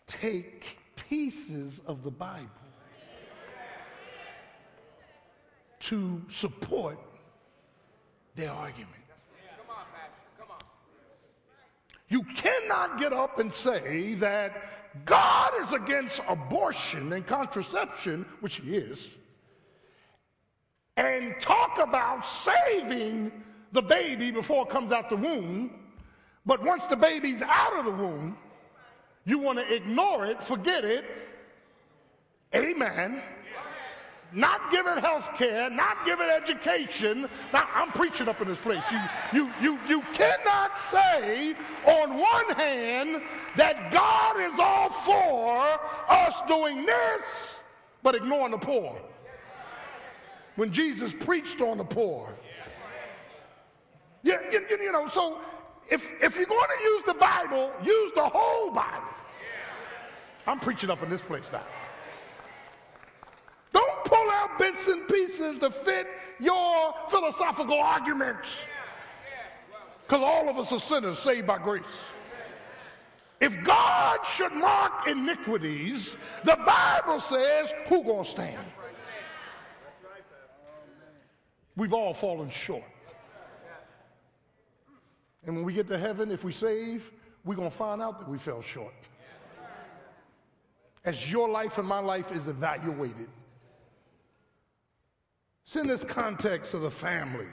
take 0.07 0.77
pieces 0.95 1.81
of 1.85 2.01
the 2.03 2.11
Bible 2.11 2.66
to 5.87 6.21
support 6.27 6.99
their 8.35 8.51
argument. 8.51 8.91
You 12.09 12.23
cannot 12.35 12.99
get 12.99 13.13
up 13.13 13.39
and 13.39 13.51
say 13.53 14.13
that 14.15 15.05
God 15.05 15.53
is 15.61 15.71
against 15.71 16.19
abortion 16.27 17.13
and 17.13 17.25
contraception, 17.25 18.25
which 18.41 18.57
he 18.57 18.75
is, 18.75 19.07
and 20.97 21.39
talk 21.39 21.79
about 21.79 22.25
saving 22.25 23.31
the 23.71 23.81
baby 23.81 24.29
before 24.29 24.63
it 24.63 24.69
comes 24.69 24.91
out 24.91 25.09
the 25.09 25.15
womb. 25.15 25.71
But 26.45 26.63
once 26.63 26.85
the 26.85 26.97
baby's 26.97 27.41
out 27.41 27.79
of 27.79 27.85
the 27.85 27.91
womb, 27.91 28.37
you 29.23 29.37
want 29.37 29.59
to 29.59 29.73
ignore 29.73 30.25
it, 30.25 30.43
forget 30.43 30.83
it. 30.83 31.05
Amen. 32.53 33.21
Not 34.33 34.71
give 34.71 34.85
it 34.87 34.99
health 34.99 35.31
care, 35.37 35.69
not 35.69 36.05
give 36.05 36.19
it 36.19 36.29
education. 36.29 37.29
Now, 37.53 37.67
I'm 37.73 37.91
preaching 37.91 38.27
up 38.27 38.41
in 38.41 38.47
this 38.47 38.57
place. 38.57 38.83
You, 38.91 38.99
you, 39.33 39.51
you, 39.61 39.79
you 39.87 40.01
cannot 40.13 40.77
say 40.77 41.55
on 41.85 42.17
one 42.17 42.55
hand 42.55 43.21
that 43.55 43.91
God 43.91 44.37
is 44.41 44.59
all 44.59 44.89
for 44.89 45.79
us 46.09 46.41
doing 46.47 46.85
this, 46.85 47.59
but 48.03 48.15
ignoring 48.15 48.51
the 48.51 48.57
poor. 48.57 48.99
When 50.57 50.71
Jesus 50.71 51.13
preached 51.13 51.61
on 51.61 51.77
the 51.77 51.85
poor. 51.85 52.33
Yeah, 54.23 54.39
you, 54.51 54.65
you 54.69 54.91
know, 54.91 55.07
so 55.07 55.39
if, 55.89 56.03
if 56.21 56.35
you're 56.35 56.45
going 56.45 56.67
to 56.77 56.83
use 56.83 57.03
the 57.03 57.13
Bible, 57.13 57.71
use 57.81 58.11
the 58.13 58.27
whole 58.27 58.71
Bible. 58.71 59.07
I'm 60.45 60.59
preaching 60.59 60.89
up 60.89 61.01
in 61.01 61.09
this 61.09 61.21
place 61.21 61.49
now. 61.51 61.63
Don't 63.77 64.05
pull 64.05 64.31
out 64.31 64.57
bits 64.57 64.87
and 64.87 65.07
pieces 65.07 65.59
to 65.59 65.69
fit 65.69 66.07
your 66.39 66.95
philosophical 67.09 67.79
arguments. 67.79 68.63
Because 70.03 70.23
all 70.23 70.49
of 70.49 70.57
us 70.57 70.71
are 70.71 70.79
sinners 70.79 71.19
saved 71.19 71.45
by 71.45 71.59
grace. 71.59 71.83
If 73.39 73.63
God 73.63 74.25
should 74.25 74.51
mark 74.53 75.07
iniquities, 75.07 76.17
the 76.43 76.57
Bible 76.65 77.19
says, 77.19 77.71
who 77.87 78.03
gonna 78.03 78.25
stand? 78.25 78.57
We've 81.75 81.93
all 81.93 82.15
fallen 82.15 82.49
short. 82.49 82.83
And 85.45 85.55
when 85.55 85.63
we 85.63 85.73
get 85.73 85.87
to 85.89 85.99
heaven, 85.99 86.31
if 86.31 86.43
we 86.43 86.51
save, 86.51 87.11
we're 87.45 87.53
gonna 87.53 87.69
find 87.69 88.01
out 88.01 88.17
that 88.17 88.27
we 88.27 88.39
fell 88.39 88.63
short. 88.63 88.95
As 91.05 91.31
your 91.31 91.47
life 91.47 91.77
and 91.77 91.87
my 91.87 91.99
life 91.99 92.31
is 92.31 92.47
evaluated, 92.47 93.29
it's 95.67 95.75
in 95.75 95.85
this 95.85 96.01
context 96.01 96.73
of 96.73 96.79
the 96.79 96.89
family. 96.89 97.45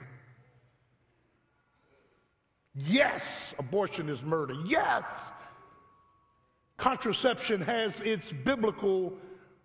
Yes, 2.76 3.52
abortion 3.58 4.08
is 4.08 4.22
murder. 4.22 4.54
Yes, 4.64 5.32
contraception 6.76 7.60
has 7.60 8.00
its 8.02 8.30
biblical 8.30 9.12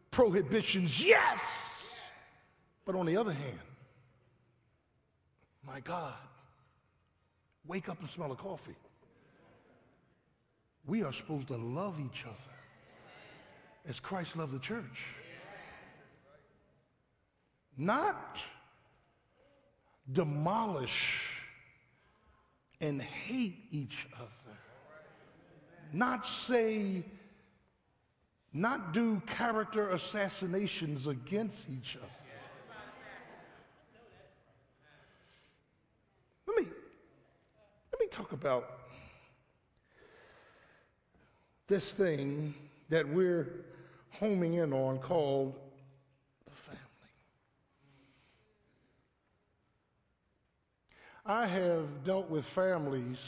prohibitions. 0.10 1.04
Yes. 1.04 1.40
But 2.86 2.96
on 2.96 3.06
the 3.06 3.18
other 3.18 3.34
hand, 3.34 3.60
my 5.64 5.80
God, 5.82 6.16
wake 7.68 7.88
up 7.88 8.00
and 8.00 8.10
smell 8.10 8.32
a 8.32 8.36
coffee. 8.36 8.76
We 10.88 11.04
are 11.04 11.14
supposed 11.14 11.50
to 11.50 11.58
love 11.58 12.00
each 12.00 12.26
other 12.26 12.58
as 13.88 14.00
Christ 14.00 14.36
loved 14.36 14.54
the 14.54 14.60
church. 14.60 15.06
Not 17.80 18.38
demolish 20.12 21.30
and 22.82 23.02
hate 23.02 23.56
each 23.72 24.06
other. 24.18 24.58
Not 25.94 26.28
say, 26.28 27.06
not 28.52 28.92
do 28.92 29.22
character 29.26 29.92
assassinations 29.92 31.08
against 31.08 31.70
each 31.70 31.96
other. 31.96 32.06
Let 36.48 36.58
me, 36.58 36.68
let 37.94 38.02
me 38.02 38.08
talk 38.08 38.34
about 38.34 38.80
this 41.68 41.94
thing 41.94 42.54
that 42.89 43.08
we're 43.08 43.63
homing 44.10 44.56
in 44.56 44.74
on 44.74 44.98
called 44.98 45.56
the 46.46 46.52
family. 46.52 46.80
I 51.30 51.46
have 51.46 52.04
dealt 52.04 52.28
with 52.28 52.44
families 52.44 53.20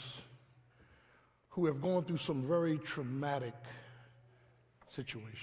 who 1.50 1.66
have 1.66 1.80
gone 1.80 2.02
through 2.02 2.16
some 2.16 2.42
very 2.42 2.78
traumatic 2.78 3.54
situations. 4.88 5.38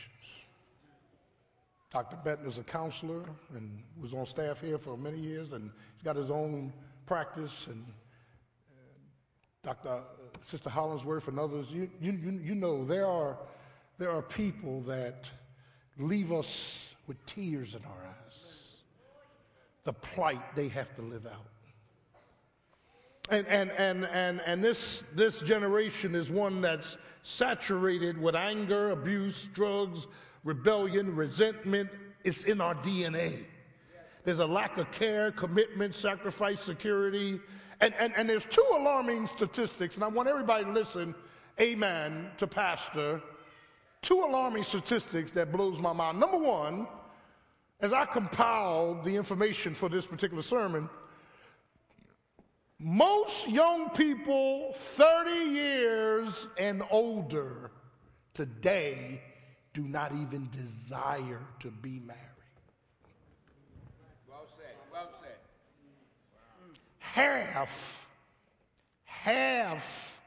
Dr. 1.89 2.17
Benton 2.17 2.49
is 2.49 2.57
a 2.57 2.63
counselor 2.63 3.23
and 3.55 3.81
was 3.97 4.13
on 4.13 4.25
staff 4.25 4.59
here 4.59 4.77
for 4.77 4.97
many 4.97 5.19
years, 5.19 5.53
and 5.53 5.71
he's 5.93 6.01
got 6.01 6.17
his 6.17 6.29
own 6.29 6.73
practice. 7.05 7.67
And 7.67 7.85
uh, 8.69 9.63
Dr. 9.63 9.87
Uh, 9.87 9.99
Sister 10.45 10.69
Hollingsworth 10.69 11.29
and 11.29 11.39
others, 11.39 11.67
you, 11.71 11.89
you, 12.01 12.11
you 12.11 12.55
know 12.55 12.83
there 12.83 13.07
are, 13.07 13.37
there 13.97 14.11
are 14.11 14.21
people 14.21 14.81
that 14.81 15.29
leave 15.97 16.33
us 16.33 16.77
with 17.07 17.25
tears 17.25 17.73
in 17.73 17.85
our 17.85 18.05
eyes. 18.05 18.71
The 19.85 19.93
plight 19.93 20.57
they 20.57 20.67
have 20.67 20.93
to 20.97 21.01
live 21.01 21.25
out. 21.25 21.45
And, 23.29 23.45
and, 23.47 23.71
and, 23.71 24.05
and, 24.05 24.41
and 24.45 24.63
this, 24.63 25.03
this 25.15 25.39
generation 25.39 26.15
is 26.15 26.31
one 26.31 26.61
that's 26.61 26.97
saturated 27.23 28.19
with 28.19 28.35
anger, 28.35 28.89
abuse, 28.89 29.47
drugs, 29.53 30.07
rebellion, 30.43 31.15
resentment. 31.15 31.89
It's 32.23 32.43
in 32.45 32.59
our 32.59 32.75
DNA. 32.75 33.45
There's 34.23 34.39
a 34.39 34.47
lack 34.47 34.77
of 34.77 34.91
care, 34.91 35.31
commitment, 35.31 35.95
sacrifice, 35.95 36.61
security. 36.61 37.39
And, 37.81 37.93
and, 37.99 38.13
and 38.15 38.27
there's 38.27 38.45
two 38.45 38.65
alarming 38.75 39.27
statistics, 39.27 39.95
and 39.95 40.03
I 40.03 40.07
want 40.07 40.27
everybody 40.27 40.65
to 40.65 40.71
listen, 40.71 41.15
amen, 41.59 42.29
to 42.37 42.47
Pastor. 42.47 43.21
Two 44.01 44.23
alarming 44.23 44.63
statistics 44.63 45.31
that 45.33 45.51
blows 45.51 45.79
my 45.79 45.93
mind. 45.93 46.19
Number 46.19 46.37
one, 46.37 46.87
as 47.79 47.93
I 47.93 48.05
compiled 48.05 49.03
the 49.05 49.15
information 49.15 49.73
for 49.73 49.87
this 49.87 50.05
particular 50.05 50.43
sermon, 50.43 50.89
most 52.79 53.47
young 53.49 53.89
people 53.89 54.73
30 54.73 55.31
years 55.31 56.47
and 56.57 56.81
older 56.89 57.71
today 58.33 59.21
do 59.73 59.81
not 59.81 60.13
even 60.13 60.49
desire 60.51 61.41
to 61.59 61.69
be 61.69 61.99
married. 62.05 62.19
Well 64.29 64.47
said. 64.57 64.75
Well 64.91 65.09
said. 65.21 65.37
Half, 66.99 68.07
half 69.03 70.19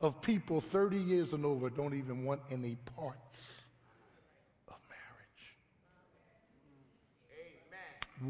of 0.00 0.20
people 0.20 0.60
30 0.60 0.98
years 0.98 1.32
and 1.32 1.46
over 1.46 1.70
don't 1.70 1.94
even 1.94 2.24
want 2.24 2.42
any 2.50 2.76
parts 2.94 3.62
of 4.68 4.76
marriage. 4.90 5.56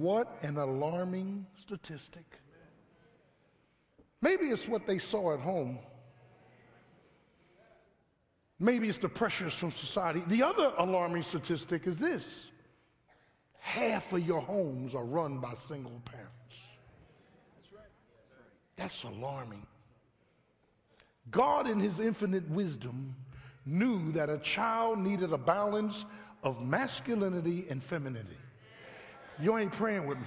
What 0.00 0.38
an 0.42 0.56
alarming 0.56 1.46
statistic. 1.60 2.35
Maybe 4.22 4.46
it's 4.46 4.66
what 4.66 4.86
they 4.86 4.98
saw 4.98 5.34
at 5.34 5.40
home. 5.40 5.78
Maybe 8.58 8.88
it's 8.88 8.98
the 8.98 9.08
pressures 9.08 9.54
from 9.54 9.72
society. 9.72 10.22
The 10.28 10.42
other 10.42 10.72
alarming 10.78 11.22
statistic 11.22 11.86
is 11.86 11.98
this 11.98 12.48
half 13.58 14.12
of 14.12 14.26
your 14.26 14.40
homes 14.40 14.94
are 14.94 15.04
run 15.04 15.38
by 15.38 15.54
single 15.54 16.00
parents. 16.04 16.32
That's 18.76 19.02
alarming. 19.04 19.66
God, 21.30 21.68
in 21.68 21.80
his 21.80 21.98
infinite 21.98 22.48
wisdom, 22.48 23.14
knew 23.64 24.12
that 24.12 24.30
a 24.30 24.38
child 24.38 24.98
needed 24.98 25.32
a 25.32 25.38
balance 25.38 26.04
of 26.42 26.62
masculinity 26.62 27.66
and 27.68 27.82
femininity. 27.82 28.36
You 29.40 29.58
ain't 29.58 29.72
praying 29.72 30.06
with 30.06 30.18
me. 30.18 30.26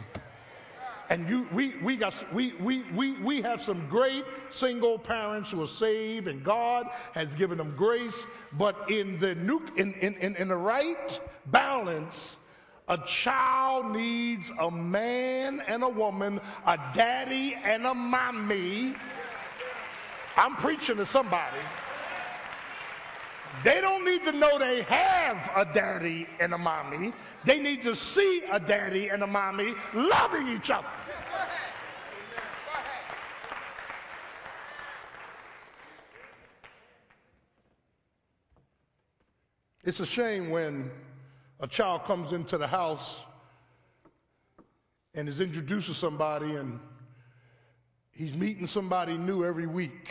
And 1.10 1.28
you, 1.28 1.48
we, 1.52 1.76
we, 1.82 1.98
got, 1.98 2.14
we, 2.34 2.54
we, 2.54 2.84
we, 2.94 3.14
we 3.14 3.42
have 3.42 3.62
some 3.62 3.88
great 3.88 4.24
single 4.52 5.00
parents 5.00 5.50
who 5.50 5.64
are 5.64 5.68
saved, 5.68 6.28
and 6.28 6.44
God 6.44 6.88
has 7.14 7.34
given 7.34 7.58
them 7.58 7.74
grace. 7.76 8.28
But 8.54 8.92
in 8.92 9.18
the, 9.18 9.34
nu- 9.34 9.66
in, 9.76 9.94
in, 9.96 10.14
in, 10.16 10.36
in 10.36 10.48
the 10.50 10.56
right 10.56 11.20
balance, 11.48 12.38
a 12.88 12.98
child 13.00 13.92
needs 13.92 14.52
a 14.60 14.70
man 14.70 15.64
and 15.68 15.84
a 15.84 15.90
woman, 15.90 16.40
a 16.68 16.78
daddy 16.94 17.56
and 17.64 17.88
a 17.88 17.94
mommy. 17.94 18.94
I'm 20.38 20.56
preaching 20.56 20.98
to 20.98 21.08
somebody. 21.08 21.58
They 23.64 23.82
don't 23.82 24.06
need 24.06 24.24
to 24.24 24.32
know 24.32 24.58
they 24.58 24.84
have 24.84 25.52
a 25.56 25.66
daddy 25.74 26.28
and 26.40 26.54
a 26.54 26.58
mommy. 26.58 27.14
They 27.46 27.60
need 27.60 27.82
to 27.84 27.96
see 27.96 28.44
a 28.52 28.60
daddy 28.60 29.10
and 29.10 29.24
a 29.24 29.28
mommy 29.28 29.74
loving 29.94 30.48
each 30.48 30.70
other. 30.70 30.88
It's 39.84 40.00
a 40.00 40.06
shame 40.06 40.52
when 40.52 40.92
a 41.60 41.68
child 41.68 42.04
comes 42.04 42.32
into 42.32 42.58
the 42.58 42.68
house 42.68 43.22
and 45.16 45.28
is 45.28 45.40
introduced 45.40 45.88
to 45.88 45.94
somebody 45.94 46.56
and 46.56 46.80
he's 48.12 48.36
meeting 48.36 48.68
somebody 48.68 49.18
new 49.18 49.44
every 49.44 49.66
week. 49.66 50.10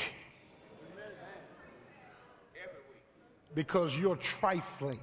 Because 3.58 3.96
you're 3.96 4.14
trifling 4.18 5.00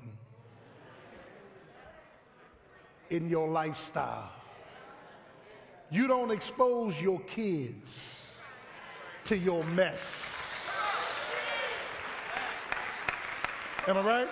in 3.09 3.29
your 3.29 3.49
lifestyle. 3.49 4.31
You 5.91 6.07
don't 6.07 6.31
expose 6.31 7.01
your 7.01 7.19
kids 7.19 8.37
to 9.25 9.37
your 9.37 9.61
mess. 9.65 10.73
Am 13.89 13.97
I 13.97 14.01
right? 14.01 14.29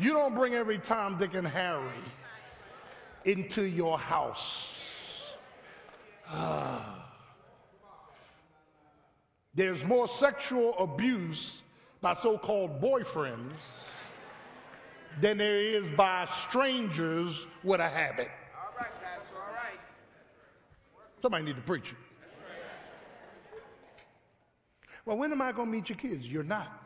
You 0.00 0.12
don't 0.12 0.34
bring 0.34 0.54
every 0.54 0.78
Tom, 0.78 1.18
Dick, 1.18 1.34
and 1.34 1.46
Harry 1.46 2.02
into 3.24 3.62
your 3.62 3.96
house. 3.96 5.30
Ah. 6.26 7.03
There's 9.54 9.84
more 9.84 10.08
sexual 10.08 10.76
abuse 10.78 11.62
by 12.00 12.14
so 12.14 12.36
called 12.36 12.80
boyfriends 12.80 13.52
than 15.20 15.38
there 15.38 15.56
is 15.56 15.88
by 15.90 16.26
strangers 16.26 17.46
with 17.62 17.80
a 17.80 17.88
habit. 17.88 18.28
All 18.56 18.74
right, 18.76 18.90
Pastor, 19.02 19.36
all 19.36 19.54
right. 19.54 19.78
Somebody 21.22 21.44
need 21.44 21.56
to 21.56 21.62
preach 21.62 21.92
it. 21.92 21.98
Well, 25.06 25.18
when 25.18 25.30
am 25.32 25.42
I 25.42 25.52
going 25.52 25.68
to 25.68 25.72
meet 25.72 25.88
your 25.88 25.98
kids? 25.98 26.28
You're 26.28 26.42
not. 26.42 26.80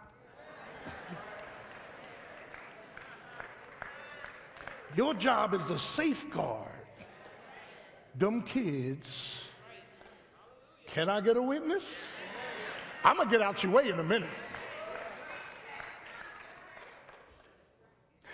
Your 4.96 5.14
job 5.14 5.54
is 5.54 5.64
to 5.66 5.78
safeguard 5.78 6.68
them 8.16 8.42
kids. 8.42 9.42
Can 10.86 11.08
I 11.08 11.20
get 11.20 11.36
a 11.36 11.42
witness? 11.42 11.84
I'm 13.04 13.16
going 13.16 13.28
to 13.28 13.32
get 13.32 13.42
out 13.42 13.62
your 13.62 13.72
way 13.72 13.88
in 13.88 13.98
a 13.98 14.04
minute. 14.04 14.30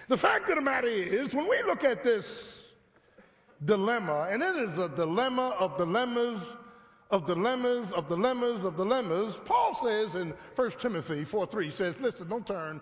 The 0.08 0.16
fact 0.16 0.48
of 0.50 0.56
the 0.56 0.60
matter 0.60 0.86
is, 0.86 1.34
when 1.34 1.48
we 1.48 1.62
look 1.62 1.82
at 1.82 2.04
this 2.04 2.62
dilemma, 3.64 4.28
and 4.30 4.42
it 4.42 4.56
is 4.56 4.78
a 4.78 4.88
dilemma 4.88 5.56
of 5.58 5.78
dilemmas, 5.78 6.56
of 7.10 7.26
dilemmas, 7.26 7.92
of 7.92 8.08
dilemmas, 8.08 8.64
of 8.64 8.76
dilemmas, 8.76 9.36
Paul 9.44 9.72
says 9.74 10.14
in 10.14 10.34
1 10.56 10.70
Timothy 10.72 11.24
4 11.24 11.46
3, 11.46 11.64
he 11.64 11.70
says, 11.70 11.98
Listen, 12.00 12.28
don't 12.28 12.46
turn. 12.46 12.80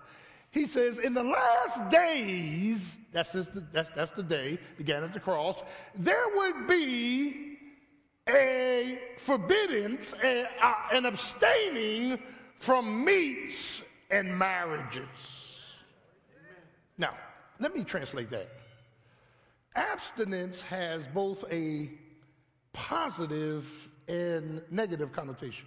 He 0.51 0.67
says, 0.67 0.99
In 0.99 1.15
the 1.15 1.23
last 1.23 1.91
days, 1.91 2.99
that's, 3.13 3.33
just 3.33 3.55
the, 3.55 3.61
that's, 3.73 3.91
that's 3.95 4.11
the 4.11 4.23
day, 4.23 4.59
began 4.77 5.05
at 5.05 5.15
the 5.15 5.21
cross, 5.21 5.63
there 5.95 6.27
would 6.35 6.67
be 6.67 7.52
a 8.29 8.99
forbiddance, 9.19 10.15
a, 10.23 10.47
an 10.93 11.07
abstaining 11.07 12.19
from 12.55 13.05
meats 13.05 13.83
and 14.11 14.37
marriages. 14.37 15.59
Now, 16.99 17.15
let 17.59 17.75
me 17.75 17.83
translate 17.83 18.31
that. 18.31 18.49
Abstinence 19.75 20.63
has 20.63 21.07
both 21.09 21.45
a 21.51 21.91
positive 22.73 23.67
and 24.09 24.63
negative 24.71 25.13
connotation. 25.13 25.67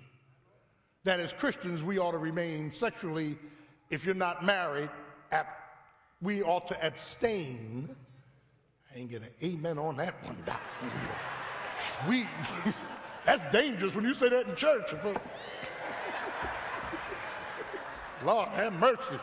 That 1.03 1.19
as 1.19 1.33
Christians, 1.33 1.83
we 1.83 1.99
ought 1.99 2.11
to 2.11 2.17
remain 2.17 2.71
sexually, 2.71 3.37
if 3.89 4.05
you're 4.05 4.15
not 4.15 4.45
married, 4.45 4.89
ab- 5.31 5.47
we 6.21 6.41
ought 6.41 6.67
to 6.67 6.85
abstain. 6.85 7.95
I 8.93 8.99
ain't 8.99 9.11
get 9.11 9.21
an 9.21 9.29
amen 9.43 9.77
on 9.77 9.97
that 9.97 10.23
one, 10.23 10.37
Doc. 10.45 10.61
We, 12.07 12.27
that's 13.25 13.45
dangerous 13.51 13.95
when 13.95 14.05
you 14.05 14.13
say 14.13 14.29
that 14.29 14.47
in 14.47 14.55
church. 14.55 14.93
Lord, 18.23 18.49
have 18.49 18.73
mercy. 18.73 19.19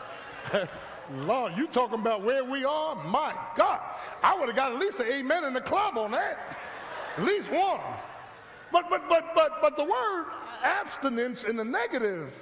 Lord, 1.11 1.53
you 1.57 1.67
talking 1.67 1.99
about 1.99 2.21
where 2.21 2.43
we 2.43 2.63
are? 2.63 2.95
My 3.03 3.35
God. 3.57 3.81
I 4.21 4.37
would 4.37 4.47
have 4.47 4.55
got 4.55 4.71
at 4.71 4.79
least 4.79 4.99
an 4.99 5.07
amen 5.07 5.43
in 5.43 5.53
the 5.53 5.61
club 5.61 5.97
on 5.97 6.11
that. 6.11 6.57
At 7.17 7.23
least 7.23 7.51
one. 7.51 7.81
But 8.71 8.89
but 8.89 9.07
but 9.07 9.35
but 9.35 9.61
but 9.61 9.77
the 9.77 9.83
word 9.83 10.25
abstinence 10.63 11.43
in 11.43 11.55
the 11.55 11.65
negative. 11.65 12.33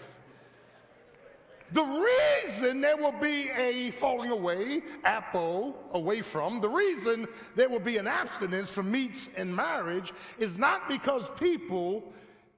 The 1.74 1.84
reason 1.84 2.82
there 2.82 2.98
will 2.98 3.14
be 3.14 3.50
a 3.50 3.92
falling 3.92 4.32
away, 4.32 4.82
apo, 5.06 5.74
away 5.94 6.22
from, 6.22 6.60
the 6.60 6.70
reason 6.70 7.28
there 7.56 7.70
will 7.70 7.80
be 7.80 7.98
an 7.98 8.08
abstinence 8.08 8.72
from 8.72 8.92
meats 8.92 9.30
and 9.38 9.56
marriage 9.56 10.12
is 10.38 10.58
not 10.58 10.90
because 10.90 11.30
people 11.40 12.12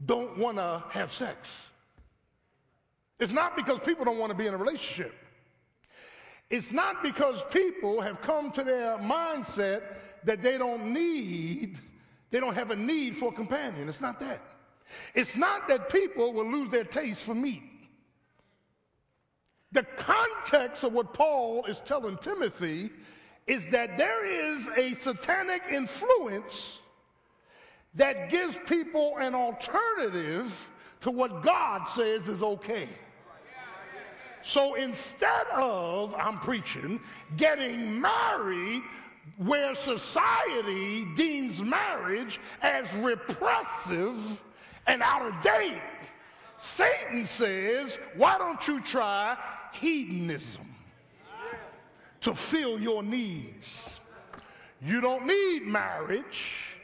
don't 0.06 0.36
want 0.38 0.58
to 0.58 0.84
have 0.90 1.12
sex. 1.12 1.52
It's 3.20 3.32
not 3.32 3.56
because 3.56 3.80
people 3.80 4.04
don't 4.04 4.18
want 4.18 4.32
to 4.32 4.38
be 4.38 4.48
in 4.48 4.56
a 4.56 4.58
relationship. 4.58 5.14
It's 6.50 6.72
not 6.72 7.04
because 7.04 7.44
people 7.52 8.02
have 8.02 8.22
come 8.22 8.52
to 8.52 8.64
their 8.64 8.98
mindset 8.98 9.84
that 10.24 10.42
they 10.42 10.58
don't 10.58 10.92
need, 10.92 11.80
they 12.32 12.40
don't 12.40 12.56
have 12.56 12.72
a 12.72 12.76
need 12.76 13.16
for 13.16 13.30
a 13.30 13.32
companion. 13.32 13.88
It's 13.88 14.02
not 14.02 14.20
that. 14.20 14.42
It's 15.14 15.36
not 15.36 15.68
that 15.68 15.90
people 15.90 16.34
will 16.34 16.50
lose 16.50 16.70
their 16.70 16.84
taste 16.84 17.24
for 17.24 17.36
meat. 17.36 17.64
The 19.74 19.84
context 19.98 20.84
of 20.84 20.94
what 20.94 21.14
Paul 21.14 21.66
is 21.66 21.82
telling 21.84 22.18
Timothy 22.18 22.92
is 23.48 23.68
that 23.70 23.98
there 23.98 24.26
is 24.26 24.68
a 24.78 24.94
satanic 24.94 25.64
influence 25.70 26.78
that 27.96 28.30
gives 28.30 28.60
people 28.68 29.18
an 29.18 29.34
alternative 29.36 30.70
to 31.02 31.12
what 31.12 31.42
God 31.44 31.86
says 31.86 32.30
is 32.30 32.42
okay. 32.42 32.88
So 34.44 34.76
instead 34.76 35.48
of, 35.54 36.14
I'm 36.16 36.38
preaching, 36.38 37.00
getting 37.38 38.00
married 38.00 38.84
where 39.38 39.74
society 39.74 41.08
deems 41.16 41.64
marriage 41.64 42.40
as 42.62 42.94
repressive 42.96 44.42
and 44.86 45.02
out 45.02 45.26
of 45.26 45.42
date, 45.42 45.82
Satan 46.60 47.26
says, 47.26 47.98
why 48.16 48.38
don't 48.38 48.66
you 48.68 48.82
try 48.82 49.38
hedonism 49.74 50.68
to 52.22 52.34
fill 52.34 52.80
your 52.80 53.04
needs? 53.04 54.00
You 54.82 55.02
don't 55.02 55.26
need 55.26 55.66
marriage. 55.66 56.78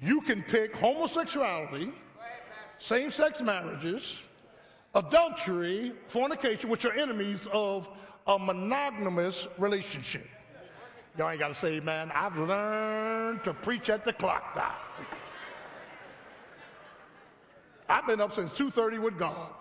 You 0.00 0.20
can 0.22 0.42
pick 0.42 0.74
homosexuality, 0.74 1.92
same 2.78 3.10
sex 3.10 3.40
marriages, 3.40 4.18
adultery, 4.94 5.92
fornication, 6.08 6.70
which 6.70 6.84
are 6.84 6.92
enemies 6.92 7.46
of 7.52 7.88
a 8.26 8.38
monogamous 8.38 9.46
relationship. 9.58 10.26
Y'all 11.16 11.30
ain't 11.30 11.38
got 11.38 11.48
to 11.48 11.54
say, 11.54 11.78
man, 11.80 12.10
I've 12.12 12.36
learned 12.36 13.44
to 13.44 13.54
preach 13.54 13.88
at 13.88 14.04
the 14.04 14.12
clock 14.12 14.54
time. 14.54 14.72
I've 17.88 18.06
been 18.06 18.20
up 18.20 18.32
since 18.32 18.52
2.30 18.52 19.00
with 19.00 19.18
God. 19.18 19.52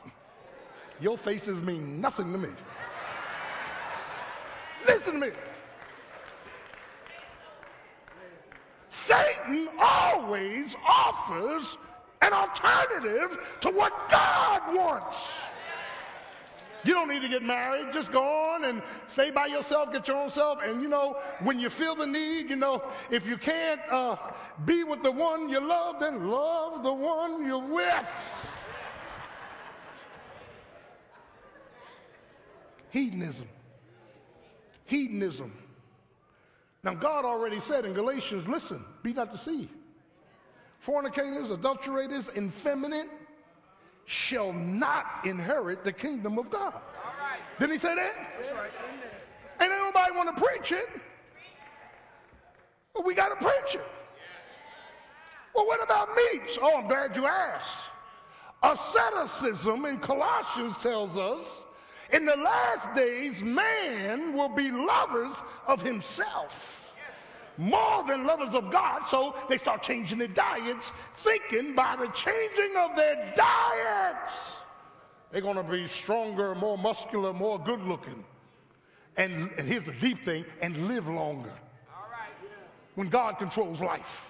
Your 1.04 1.18
faces 1.18 1.62
mean 1.62 2.00
nothing 2.00 2.32
to 2.32 2.38
me. 2.38 2.48
Listen 4.88 5.16
to 5.16 5.20
me. 5.20 5.32
Satan 8.90 9.68
always 9.82 10.78
offers 10.88 11.78
an 12.22 12.32
alternative 12.32 13.38
to 13.60 13.70
what 13.72 13.92
God 14.10 14.62
wants. 14.74 15.34
You 16.86 16.94
don't 16.94 17.10
need 17.10 17.22
to 17.22 17.28
get 17.28 17.44
married. 17.44 17.92
Just 17.92 18.14
go 18.14 18.24
on 18.24 18.64
and 18.64 18.82
stay 19.06 19.30
by 19.30 19.48
yourself, 19.48 19.92
get 19.92 20.08
your 20.08 20.16
own 20.16 20.30
self. 20.30 20.60
And 20.64 20.82
you 20.82 20.88
know, 20.88 21.18
when 21.42 21.60
you 21.60 21.70
feel 21.70 21.96
the 21.96 22.08
need, 22.08 22.50
you 22.50 22.56
know, 22.56 22.82
if 23.12 23.28
you 23.28 23.36
can't 23.36 23.82
uh, 23.92 24.16
be 24.64 24.86
with 24.86 25.04
the 25.04 25.12
one 25.12 25.50
you 25.50 25.60
love, 25.60 26.00
then 26.00 26.30
love 26.30 26.82
the 26.82 26.94
one 26.94 27.46
you're 27.46 27.68
with. 27.68 28.53
Hedonism. 32.94 33.48
Hedonism. 34.86 35.52
Now, 36.84 36.94
God 36.94 37.26
already 37.26 37.60
said 37.60 37.86
in 37.86 37.94
Galatians, 37.94 38.48
listen, 38.48 38.86
be 39.02 39.14
not 39.14 39.32
deceived. 39.32 39.74
Fornicators, 40.78 41.50
adulterators, 41.50 42.30
effeminate 42.38 43.08
shall 44.06 44.54
not 44.54 45.06
inherit 45.26 45.84
the 45.84 45.92
kingdom 45.92 46.38
of 46.38 46.52
God. 46.52 46.80
Didn't 47.60 47.72
he 47.72 47.78
say 47.80 47.96
that? 47.96 48.14
Ain't 49.60 49.72
nobody 49.72 50.16
want 50.16 50.38
to 50.38 50.44
preach 50.44 50.72
it. 50.72 50.88
Well, 52.94 53.04
we 53.04 53.16
got 53.16 53.30
to 53.30 53.44
preach 53.44 53.74
it. 53.74 53.88
Well, 55.56 55.66
what 55.66 55.84
about 55.84 56.10
meats? 56.16 56.60
Oh, 56.62 56.78
I'm 56.78 56.88
glad 56.88 57.18
you 57.18 57.26
asked. 57.26 57.82
Asceticism 58.62 59.86
in 59.86 59.98
Colossians 59.98 60.78
tells 60.78 61.18
us 61.18 61.66
in 62.14 62.26
the 62.26 62.36
last 62.36 62.94
days, 62.94 63.44
man 63.44 64.34
will 64.34 64.50
be 64.50 64.72
lovers 64.72 65.42
of 65.68 65.82
himself 65.82 66.84
more 67.58 68.04
than 68.08 68.26
lovers 68.26 68.56
of 68.56 68.72
God. 68.72 69.04
So 69.08 69.36
they 69.48 69.58
start 69.58 69.84
changing 69.84 70.18
their 70.18 70.28
diets, 70.28 70.92
thinking 71.18 71.76
by 71.76 71.96
the 71.96 72.08
changing 72.08 72.76
of 72.78 72.96
their 72.96 73.34
diets, 73.36 74.56
they're 75.32 75.42
going 75.42 75.58
to 75.58 75.64
be 75.64 75.88
stronger, 75.88 76.54
more 76.56 76.78
muscular, 76.78 77.34
more 77.34 77.60
good 77.60 77.82
looking. 77.82 78.24
And, 79.18 79.52
and 79.58 79.68
here's 79.68 79.86
the 79.86 79.94
deep 79.94 80.26
thing 80.26 80.46
and 80.62 80.88
live 80.88 81.08
longer. 81.08 81.54
When 82.96 83.10
God 83.10 83.40
controls 83.40 83.82
life. 83.82 84.30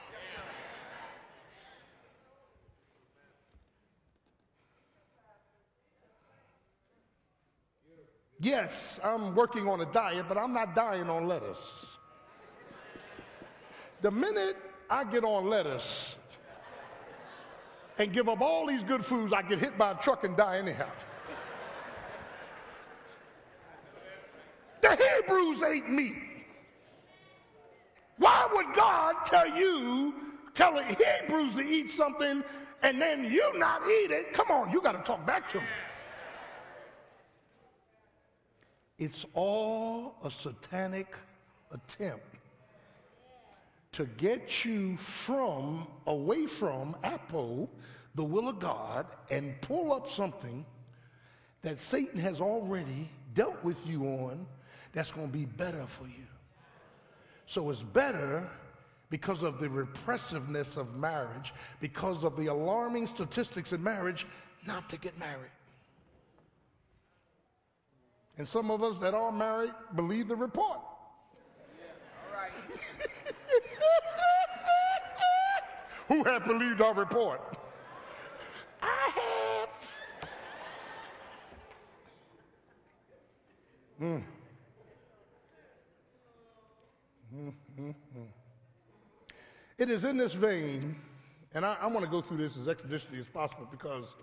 Yes, 8.43 8.99
I'm 9.01 9.33
working 9.35 9.69
on 9.69 9.79
a 9.79 9.85
diet, 9.85 10.25
but 10.27 10.37
I'm 10.37 10.53
not 10.53 10.75
dying 10.75 11.09
on 11.09 11.29
lettuce. 11.29 11.95
The 14.01 14.11
minute 14.11 14.57
I 14.89 15.05
get 15.05 15.23
on 15.23 15.49
lettuce 15.49 16.17
and 17.97 18.11
give 18.11 18.27
up 18.27 18.41
all 18.41 18.67
these 18.67 18.83
good 18.83 19.05
foods, 19.05 19.31
I 19.31 19.43
get 19.43 19.59
hit 19.59 19.77
by 19.77 19.91
a 19.91 19.95
truck 19.95 20.25
and 20.25 20.35
die 20.35 20.57
anyhow. 20.57 20.89
The 24.81 24.89
Hebrews 24.89 25.63
ate 25.63 25.87
meat. 25.87 26.17
Why 28.17 28.49
would 28.51 28.75
God 28.75 29.25
tell 29.25 29.47
you, 29.55 30.15
tell 30.53 30.73
the 30.73 30.83
Hebrews 30.83 31.53
to 31.53 31.61
eat 31.61 31.89
something 31.89 32.43
and 32.81 33.01
then 33.01 33.23
you 33.23 33.57
not 33.57 33.83
eat 33.87 34.11
it? 34.11 34.33
Come 34.33 34.51
on, 34.51 34.69
you 34.69 34.81
got 34.81 34.91
to 34.91 35.03
talk 35.03 35.25
back 35.25 35.47
to 35.51 35.59
them. 35.59 35.67
It's 38.99 39.25
all 39.33 40.15
a 40.23 40.29
satanic 40.31 41.07
attempt 41.71 42.25
to 43.93 44.05
get 44.05 44.65
you 44.65 44.97
from, 44.97 45.87
away 46.07 46.45
from, 46.45 46.95
apo, 47.03 47.69
the 48.15 48.23
will 48.23 48.49
of 48.49 48.59
God, 48.59 49.05
and 49.29 49.59
pull 49.61 49.93
up 49.93 50.09
something 50.09 50.65
that 51.61 51.79
Satan 51.79 52.19
has 52.19 52.41
already 52.41 53.09
dealt 53.33 53.63
with 53.63 53.85
you 53.87 54.03
on 54.05 54.45
that's 54.91 55.11
going 55.11 55.27
to 55.27 55.33
be 55.33 55.45
better 55.45 55.85
for 55.87 56.05
you. 56.05 56.25
So 57.45 57.69
it's 57.69 57.81
better 57.81 58.47
because 59.09 59.43
of 59.43 59.59
the 59.59 59.69
repressiveness 59.69 60.75
of 60.75 60.95
marriage, 60.95 61.53
because 61.79 62.23
of 62.23 62.35
the 62.35 62.47
alarming 62.47 63.07
statistics 63.07 63.73
in 63.73 63.83
marriage, 63.83 64.25
not 64.65 64.89
to 64.89 64.97
get 64.97 65.17
married. 65.19 65.51
And 68.37 68.47
some 68.47 68.71
of 68.71 68.81
us 68.81 68.97
that 68.97 69.13
are 69.13 69.31
married 69.31 69.73
believe 69.95 70.27
the 70.27 70.35
report. 70.35 70.79
Who 76.07 76.23
have 76.25 76.45
believed 76.45 76.81
our 76.81 76.93
report? 76.93 77.57
I 78.81 79.09
have. 79.15 79.69
Mm. 84.01 84.23
Mm, 87.33 87.95
It 89.77 89.89
is 89.89 90.03
in 90.03 90.17
this 90.17 90.33
vein, 90.33 90.95
and 91.53 91.65
I, 91.65 91.77
I 91.81 91.87
want 91.87 92.05
to 92.05 92.11
go 92.11 92.21
through 92.21 92.37
this 92.37 92.57
as 92.57 92.67
expeditiously 92.67 93.19
as 93.19 93.27
possible 93.27 93.67
because 93.71 94.13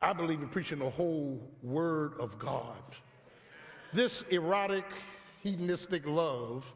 I 0.00 0.12
believe 0.12 0.40
in 0.40 0.48
preaching 0.48 0.78
the 0.78 0.88
whole 0.88 1.40
Word 1.62 2.14
of 2.20 2.38
God. 2.38 2.76
This 3.92 4.22
erotic, 4.30 4.84
hedonistic 5.42 6.06
love 6.06 6.70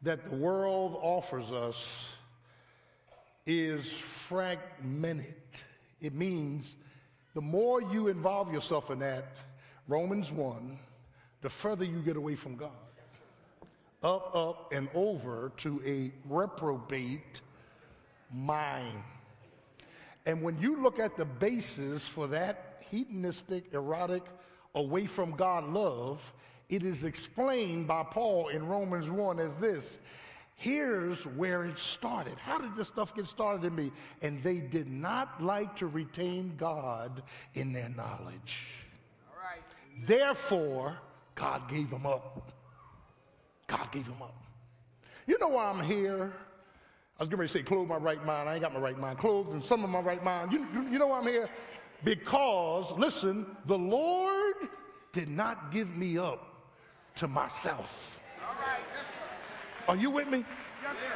that 0.00 0.24
the 0.24 0.36
world 0.36 0.98
offers 1.02 1.50
us 1.50 2.06
is 3.44 3.92
fragmented. 3.92 5.34
It 6.00 6.14
means 6.14 6.76
the 7.34 7.42
more 7.42 7.82
you 7.82 8.08
involve 8.08 8.52
yourself 8.52 8.90
in 8.90 8.98
that, 9.00 9.36
Romans 9.88 10.32
1, 10.32 10.78
the 11.42 11.50
further 11.50 11.84
you 11.84 12.00
get 12.00 12.16
away 12.16 12.34
from 12.34 12.56
God. 12.56 12.70
Up, 14.02 14.34
up, 14.34 14.72
and 14.72 14.88
over 14.94 15.52
to 15.58 15.82
a 15.84 16.12
reprobate 16.28 17.42
mind. 18.32 19.02
And 20.24 20.40
when 20.42 20.58
you 20.60 20.80
look 20.80 20.98
at 20.98 21.16
the 21.16 21.24
basis 21.24 22.06
for 22.06 22.26
that 22.28 22.84
hedonistic, 22.90 23.72
erotic, 23.72 24.22
away 24.78 25.06
from 25.06 25.32
God 25.32 25.68
love, 25.68 26.32
it 26.68 26.82
is 26.82 27.04
explained 27.04 27.86
by 27.86 28.04
Paul 28.04 28.48
in 28.48 28.66
Romans 28.66 29.10
1 29.10 29.40
as 29.40 29.54
this. 29.56 29.98
Here's 30.54 31.24
where 31.24 31.64
it 31.64 31.78
started. 31.78 32.34
How 32.38 32.58
did 32.58 32.74
this 32.74 32.88
stuff 32.88 33.14
get 33.14 33.26
started 33.26 33.64
in 33.64 33.74
me? 33.74 33.92
And 34.22 34.42
they 34.42 34.58
did 34.58 34.90
not 34.90 35.42
like 35.42 35.76
to 35.76 35.86
retain 35.86 36.54
God 36.56 37.22
in 37.54 37.72
their 37.72 37.88
knowledge. 37.90 38.66
Therefore, 40.02 40.98
God 41.34 41.68
gave 41.68 41.90
them 41.90 42.06
up. 42.06 42.52
God 43.66 43.90
gave 43.92 44.06
them 44.06 44.22
up. 44.22 44.34
You 45.26 45.38
know 45.38 45.48
why 45.48 45.66
I'm 45.66 45.82
here? 45.82 46.32
I 47.18 47.22
was 47.22 47.28
getting 47.28 47.40
ready 47.40 47.52
to 47.52 47.58
say, 47.58 47.64
clothe 47.64 47.88
my 47.88 47.96
right 47.96 48.24
mind. 48.24 48.48
I 48.48 48.54
ain't 48.54 48.62
got 48.62 48.72
my 48.72 48.80
right 48.80 48.98
mind. 48.98 49.18
Clothed 49.18 49.52
in 49.52 49.62
some 49.62 49.82
of 49.82 49.90
my 49.90 50.00
right 50.00 50.22
mind. 50.22 50.52
You, 50.52 50.66
you 50.90 50.98
know 50.98 51.08
why 51.08 51.18
I'm 51.18 51.26
here? 51.26 51.48
Because, 52.04 52.92
listen, 52.92 53.46
the 53.66 53.78
Lord 53.78 54.54
did 55.12 55.28
not 55.28 55.72
give 55.72 55.96
me 55.96 56.18
up 56.18 56.54
to 57.16 57.28
myself. 57.28 58.20
Are 59.88 59.96
you 59.96 60.10
with 60.10 60.28
me? 60.28 60.44
Yes, 60.82 60.96
sir. 60.96 61.06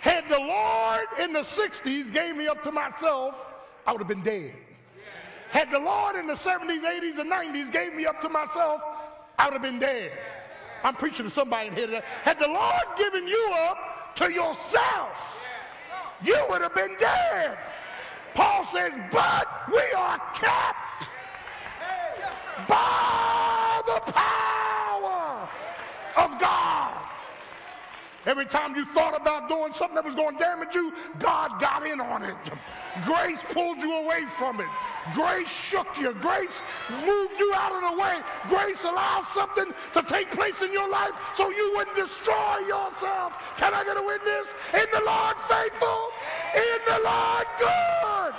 Had 0.00 0.28
the 0.28 0.38
Lord 0.38 1.06
in 1.20 1.32
the 1.32 1.40
60s 1.40 2.12
gave 2.12 2.36
me 2.36 2.46
up 2.46 2.62
to 2.64 2.72
myself, 2.72 3.46
I 3.86 3.92
would 3.92 4.00
have 4.00 4.08
been 4.08 4.22
dead. 4.22 4.52
Had 5.50 5.70
the 5.70 5.78
Lord 5.78 6.16
in 6.16 6.26
the 6.26 6.34
70s, 6.34 6.82
80s, 6.82 7.18
and 7.18 7.30
90s 7.30 7.72
gave 7.72 7.94
me 7.94 8.06
up 8.06 8.20
to 8.22 8.28
myself, 8.28 8.82
I 9.38 9.46
would 9.46 9.54
have 9.54 9.62
been 9.62 9.78
dead. 9.78 10.12
I'm 10.84 10.94
preaching 10.94 11.24
to 11.24 11.30
somebody 11.30 11.68
in 11.68 11.76
here 11.76 11.86
today. 11.86 12.02
Had 12.22 12.38
the 12.38 12.48
Lord 12.48 12.82
given 12.98 13.26
you 13.26 13.54
up 13.68 14.14
to 14.16 14.32
yourself, 14.32 15.46
you 16.24 16.36
would 16.48 16.62
have 16.62 16.74
been 16.74 16.96
dead. 16.98 17.58
Paul 18.34 18.64
says, 18.64 18.98
but 19.10 19.46
we 19.72 19.82
are 19.96 20.18
kept 20.34 21.10
by 22.68 23.82
the 23.86 24.12
power 24.12 25.48
of 26.16 26.38
God. 26.40 27.06
Every 28.24 28.46
time 28.46 28.76
you 28.76 28.84
thought 28.84 29.20
about 29.20 29.48
doing 29.48 29.72
something 29.72 29.96
that 29.96 30.04
was 30.04 30.14
going 30.14 30.36
to 30.36 30.38
damage 30.38 30.74
you, 30.74 30.92
God 31.18 31.60
got 31.60 31.84
in 31.84 32.00
on 32.00 32.22
it. 32.22 32.36
Grace 33.04 33.44
pulled 33.50 33.78
you 33.78 33.94
away 33.96 34.24
from 34.24 34.60
it. 34.60 34.68
Grace 35.14 35.50
shook 35.50 35.88
you. 35.98 36.14
Grace 36.14 36.62
moved 37.04 37.38
you 37.40 37.52
out 37.56 37.72
of 37.72 37.90
the 37.90 38.00
way. 38.00 38.18
Grace 38.48 38.84
allowed 38.84 39.24
something 39.24 39.74
to 39.92 40.02
take 40.02 40.30
place 40.30 40.62
in 40.62 40.72
your 40.72 40.88
life 40.88 41.12
so 41.34 41.50
you 41.50 41.72
wouldn't 41.76 41.96
destroy 41.96 42.58
yourself. 42.58 43.36
Can 43.56 43.74
I 43.74 43.82
get 43.82 43.96
a 43.96 44.02
witness? 44.02 44.54
In 44.72 44.86
the 44.92 45.04
Lord 45.04 45.36
faithful, 45.50 46.10
in 46.54 46.78
the 46.86 47.00
Lord 47.02 47.46
good. 47.58 48.34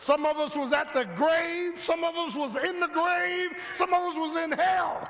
Some 0.00 0.24
of 0.24 0.38
us 0.38 0.56
was 0.56 0.72
at 0.72 0.94
the 0.94 1.04
grave. 1.14 1.78
Some 1.78 2.04
of 2.04 2.16
us 2.16 2.34
was 2.34 2.56
in 2.56 2.80
the 2.80 2.88
grave. 2.88 3.50
Some 3.74 3.92
of 3.92 4.02
us 4.02 4.16
was 4.16 4.36
in 4.42 4.50
hell. 4.52 5.08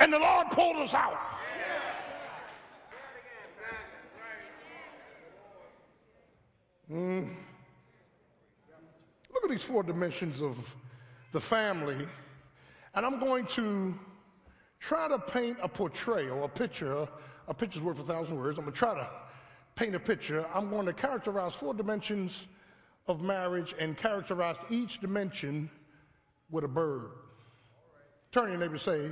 And 0.00 0.12
the 0.12 0.18
Lord 0.18 0.50
pulled 0.50 0.76
us 0.76 0.92
out. 0.92 1.16
Mm. 6.92 7.34
look 9.34 9.44
at 9.44 9.50
these 9.50 9.64
four 9.64 9.82
dimensions 9.82 10.40
of 10.40 10.56
the 11.32 11.40
family, 11.40 12.06
and 12.94 13.04
I'm 13.04 13.18
going 13.18 13.44
to 13.46 13.92
try 14.78 15.08
to 15.08 15.18
paint 15.18 15.58
a 15.62 15.68
portrayal, 15.68 16.44
a 16.44 16.48
picture. 16.48 17.08
A 17.48 17.54
picture's 17.54 17.82
worth 17.82 17.98
a 17.98 18.02
thousand 18.02 18.38
words. 18.38 18.58
I'm 18.58 18.64
going 18.64 18.72
to 18.72 18.78
try 18.78 18.94
to 18.94 19.08
paint 19.74 19.94
a 19.94 20.00
picture. 20.00 20.46
I'm 20.54 20.70
going 20.70 20.86
to 20.86 20.92
characterize 20.92 21.54
four 21.54 21.74
dimensions 21.74 22.46
of 23.08 23.22
marriage 23.22 23.74
and 23.78 23.96
characterize 23.96 24.56
each 24.70 25.00
dimension 25.00 25.70
with 26.50 26.64
a 26.64 26.68
bird. 26.68 27.10
Turn 28.32 28.50
your 28.50 28.58
neighbor 28.58 28.74
and 28.74 28.80
say, 28.80 29.10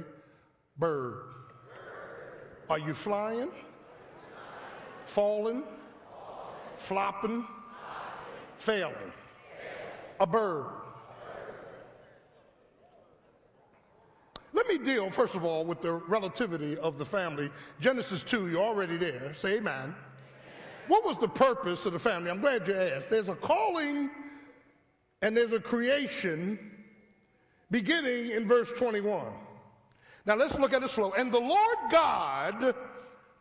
bird. 0.79 1.23
Are 2.69 2.79
you 2.79 2.95
flying? 2.95 3.51
Falling? 5.05 5.63
Flopping? 6.77 7.47
Failing? 8.57 8.95
A 10.21 10.27
bird. 10.27 10.67
Let 14.53 14.69
me 14.69 14.79
deal, 14.79 15.11
first 15.11 15.35
of 15.35 15.45
all, 15.45 15.65
with 15.65 15.81
the 15.81 15.93
relativity 15.93 16.79
of 16.79 16.97
the 16.97 17.05
family. 17.05 17.51
Genesis 17.81 18.23
2, 18.23 18.49
you're 18.49 18.63
already 18.63 18.97
there. 18.97 19.35
Say 19.35 19.57
amen. 19.57 19.95
What 20.89 21.05
was 21.05 21.19
the 21.19 21.29
purpose 21.29 21.87
of 21.87 21.93
the 21.93 21.99
family? 21.99 22.31
I'm 22.31 22.41
glad 22.41 22.69
you 22.69 22.75
asked. 22.75 23.11
There's 23.11 23.29
a 23.29 23.35
calling 23.35 24.11
and 25.23 25.37
there's 25.37 25.53
a 25.53 25.61
creation 25.61 26.59
beginning 27.71 28.31
in 28.31 28.47
verse 28.47 28.71
21. 28.73 29.25
Now 30.27 30.35
let's 30.35 30.59
look 30.59 30.73
at 30.73 30.83
it 30.83 30.91
slow. 30.91 31.13
And 31.13 31.33
the 31.33 31.41
Lord 31.41 31.77
God 31.91 32.75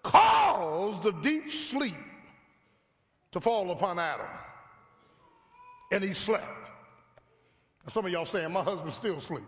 caused 0.03 1.03
the 1.03 1.11
deep 1.11 1.49
sleep 1.49 1.95
to 3.31 3.41
fall 3.41 3.71
upon 3.71 3.99
Adam. 3.99 4.27
And 5.91 6.03
he 6.03 6.13
slept. 6.13 6.45
Some 7.89 8.05
of 8.05 8.11
y'all 8.11 8.25
saying, 8.25 8.51
my 8.51 8.63
husband 8.63 8.93
still 8.93 9.19
sleep. 9.19 9.43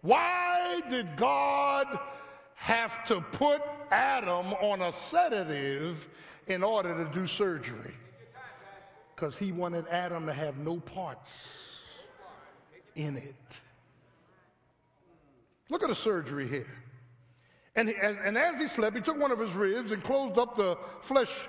Why 0.00 0.80
did 0.88 1.16
God 1.16 1.98
have 2.54 3.02
to 3.04 3.20
put 3.20 3.60
Adam 3.90 4.52
on 4.54 4.82
a 4.82 4.92
sedative 4.92 6.08
in 6.46 6.62
order 6.62 7.04
to 7.04 7.10
do 7.12 7.26
surgery? 7.26 7.94
Because 9.14 9.36
he 9.36 9.52
wanted 9.52 9.86
Adam 9.88 10.26
to 10.26 10.32
have 10.32 10.58
no 10.58 10.78
parts 10.78 11.82
in 12.94 13.16
it. 13.16 13.34
Look 15.68 15.82
at 15.82 15.88
the 15.88 15.94
surgery 15.94 16.48
here. 16.48 16.66
And, 17.76 17.88
he, 17.88 17.94
and 18.00 18.36
as 18.36 18.58
he 18.60 18.66
slept, 18.66 18.96
he 18.96 19.02
took 19.02 19.18
one 19.18 19.30
of 19.30 19.38
his 19.38 19.54
ribs 19.54 19.92
and 19.92 20.02
closed 20.02 20.38
up 20.38 20.56
the 20.56 20.76
flesh 21.00 21.48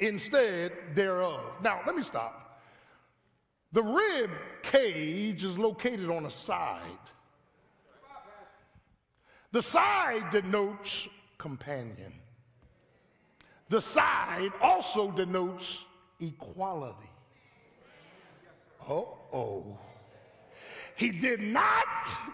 instead 0.00 0.72
thereof. 0.94 1.40
Now, 1.62 1.80
let 1.86 1.94
me 1.94 2.02
stop. 2.02 2.62
The 3.72 3.82
rib 3.82 4.30
cage 4.62 5.44
is 5.44 5.58
located 5.58 6.08
on 6.08 6.22
the 6.22 6.30
side. 6.30 6.80
The 9.50 9.62
side 9.62 10.30
denotes 10.30 11.08
companion. 11.38 12.12
The 13.68 13.80
side 13.80 14.50
also 14.60 15.10
denotes 15.10 15.84
equality. 16.20 17.08
Oh, 18.88 19.18
oh. 19.32 19.78
He 20.96 21.12
did 21.12 21.40
not 21.40 21.86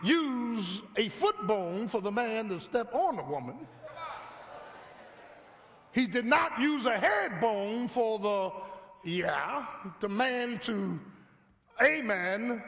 use 0.02 0.80
a 0.96 1.08
foot 1.10 1.46
bone 1.46 1.86
for 1.86 2.00
the 2.00 2.10
man 2.10 2.48
to 2.48 2.60
step 2.60 2.94
on 2.94 3.16
the 3.16 3.22
woman. 3.22 3.66
He 5.92 6.06
did 6.06 6.24
not 6.24 6.58
use 6.58 6.86
a 6.86 6.98
head 6.98 7.40
bone 7.40 7.88
for 7.88 8.18
the, 8.18 9.08
yeah, 9.08 9.66
the 10.00 10.08
man 10.08 10.58
to, 10.60 10.98
amen, 11.82 12.62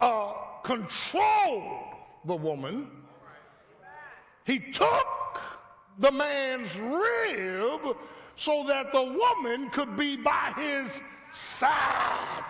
uh, 0.00 0.32
control 0.62 1.80
the 2.24 2.36
woman. 2.36 2.88
He 4.44 4.58
took 4.58 5.06
the 5.98 6.10
man's 6.10 6.78
rib 6.78 7.96
so 8.36 8.64
that 8.66 8.92
the 8.92 9.02
woman 9.02 9.70
could 9.70 9.96
be 9.96 10.16
by 10.16 10.52
his 10.56 11.00
side. 11.32 12.44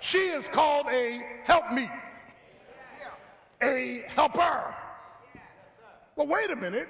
She 0.00 0.18
is 0.18 0.46
called 0.48 0.86
a 0.88 1.22
helpmeet, 1.44 1.90
a 3.62 4.04
helper. 4.14 4.74
Well, 6.16 6.26
wait 6.26 6.50
a 6.50 6.56
minute. 6.56 6.88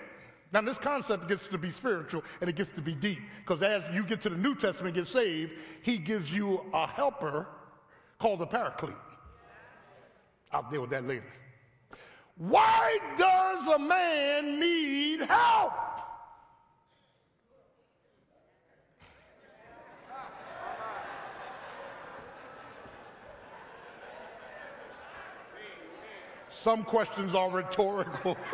Now, 0.53 0.63
this 0.63 0.79
concept 0.79 1.29
gets 1.29 1.47
to 1.49 1.59
be 1.59 1.71
spiritual 1.71 2.25
and 2.41 2.49
it 2.49 2.57
gets 2.57 2.71
to 2.71 2.81
be 2.81 2.95
deep 2.95 3.19
because 3.45 3.63
as 3.63 3.83
you 3.93 4.03
get 4.03 4.21
to 4.23 4.31
the 4.31 4.37
New 4.37 4.55
Testament, 4.55 4.95
get 4.95 5.07
saved, 5.07 5.53
he 5.83 5.99
gives 5.99 6.33
you 6.33 6.65
a 6.73 6.87
helper 6.87 7.47
called 8.19 8.41
the 8.41 8.47
paraclete. 8.47 8.97
I'll 10.51 10.69
deal 10.71 10.81
with 10.81 10.91
that 10.91 11.07
later. 11.07 11.27
Why 12.39 12.99
does 13.17 13.67
a 13.67 13.79
man 13.81 14.61
need 14.61 15.23
help? 15.23 15.73
Some 26.49 26.85
questions 26.85 27.35
are 27.35 27.51
rhetorical. 27.51 28.37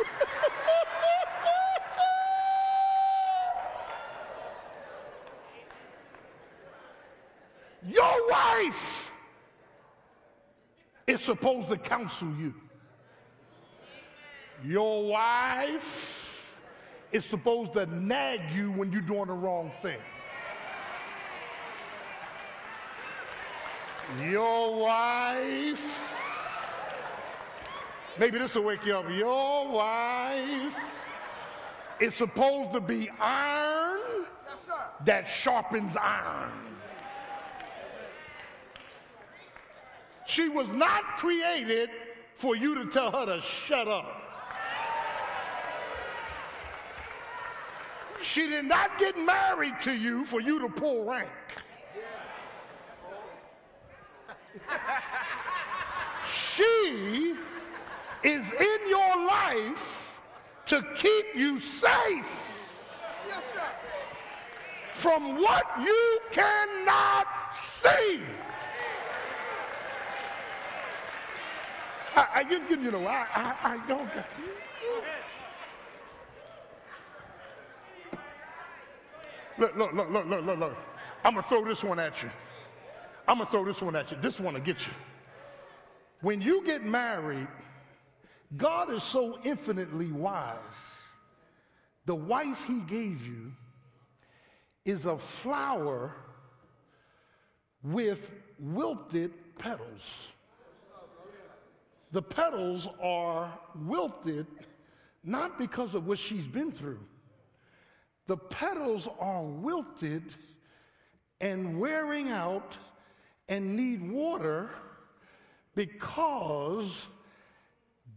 Your 7.87 8.31
wife 8.31 9.11
is 11.05 11.21
supposed 11.21 11.69
to 11.69 11.77
counsel 11.77 12.33
you. 12.39 12.55
Your 14.63 15.09
wife 15.09 16.53
is 17.11 17.25
supposed 17.25 17.73
to 17.73 17.85
nag 17.85 18.41
you 18.53 18.71
when 18.71 18.91
you're 18.91 19.01
doing 19.01 19.27
the 19.27 19.33
wrong 19.33 19.71
thing. 19.81 19.99
Your 24.29 24.79
wife, 24.79 26.13
maybe 28.19 28.37
this 28.37 28.55
will 28.55 28.63
wake 28.63 28.85
you 28.85 28.95
up. 28.95 29.09
Your 29.09 29.67
wife 29.69 30.79
is 31.99 32.13
supposed 32.13 32.71
to 32.73 32.79
be 32.79 33.09
iron 33.19 34.25
that 35.05 35.27
sharpens 35.27 35.97
iron. 35.97 36.51
She 40.27 40.49
was 40.49 40.71
not 40.71 41.17
created 41.17 41.89
for 42.35 42.55
you 42.55 42.75
to 42.75 42.85
tell 42.85 43.11
her 43.11 43.25
to 43.25 43.41
shut 43.41 43.87
up. 43.87 44.24
She 48.21 48.47
did 48.47 48.65
not 48.65 48.97
get 48.99 49.17
married 49.17 49.79
to 49.81 49.93
you 49.93 50.25
for 50.25 50.41
you 50.41 50.59
to 50.59 50.69
pull 50.69 51.05
rank. 51.05 51.29
She 56.27 57.35
is 58.23 58.51
in 58.51 58.89
your 58.89 59.27
life 59.27 60.19
to 60.67 60.81
keep 60.95 61.25
you 61.35 61.59
safe 61.59 62.45
from 64.91 65.35
what 65.41 65.65
you 65.83 66.19
cannot 66.31 67.27
see. 67.53 68.21
I, 72.15 72.27
I 72.33 72.41
you, 72.49 72.77
you 72.77 72.91
know, 72.91 73.05
I, 73.05 73.27
I, 73.35 73.55
I 73.63 73.87
don't 73.87 74.11
get 74.13 74.31
to. 74.31 74.41
Look, 79.57 79.75
look, 79.75 79.93
look, 79.93 80.09
look, 80.09 80.25
look, 80.25 80.45
look, 80.45 80.59
look. 80.59 80.77
I'm 81.23 81.33
going 81.33 81.43
to 81.43 81.49
throw 81.49 81.65
this 81.65 81.83
one 81.83 81.99
at 81.99 82.21
you. 82.21 82.29
I'm 83.27 83.37
going 83.37 83.47
to 83.47 83.51
throw 83.51 83.65
this 83.65 83.81
one 83.81 83.95
at 83.95 84.11
you. 84.11 84.17
This 84.21 84.39
one 84.39 84.53
will 84.53 84.61
get 84.61 84.85
you. 84.85 84.93
When 86.21 86.41
you 86.41 86.65
get 86.65 86.83
married, 86.83 87.47
God 88.57 88.91
is 88.91 89.03
so 89.03 89.39
infinitely 89.43 90.11
wise. 90.11 90.57
The 92.05 92.15
wife 92.15 92.63
he 92.65 92.81
gave 92.81 93.25
you 93.25 93.51
is 94.85 95.05
a 95.05 95.17
flower 95.17 96.15
with 97.83 98.31
wilted 98.59 99.33
petals. 99.57 100.27
The 102.11 102.21
petals 102.21 102.87
are 103.01 103.51
wilted 103.75 104.47
not 105.23 105.57
because 105.57 105.95
of 105.95 106.07
what 106.07 106.19
she's 106.19 106.47
been 106.47 106.71
through 106.71 106.99
the 108.27 108.37
petals 108.37 109.07
are 109.19 109.43
wilted 109.43 110.23
and 111.41 111.79
wearing 111.79 112.29
out 112.29 112.77
and 113.49 113.75
need 113.75 114.09
water 114.09 114.69
because 115.75 117.05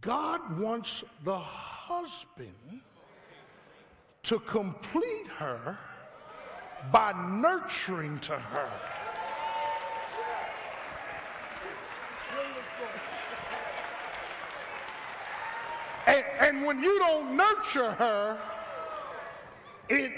God 0.01 0.59
wants 0.59 1.03
the 1.23 1.37
husband 1.37 2.81
to 4.23 4.39
complete 4.39 5.27
her 5.37 5.77
by 6.91 7.13
nurturing 7.41 8.19
to 8.19 8.37
her. 8.37 8.69
And, 16.07 16.23
and 16.39 16.65
when 16.65 16.81
you 16.81 16.97
don't 16.99 17.37
nurture 17.37 17.91
her, 17.91 18.39
it, 19.89 20.11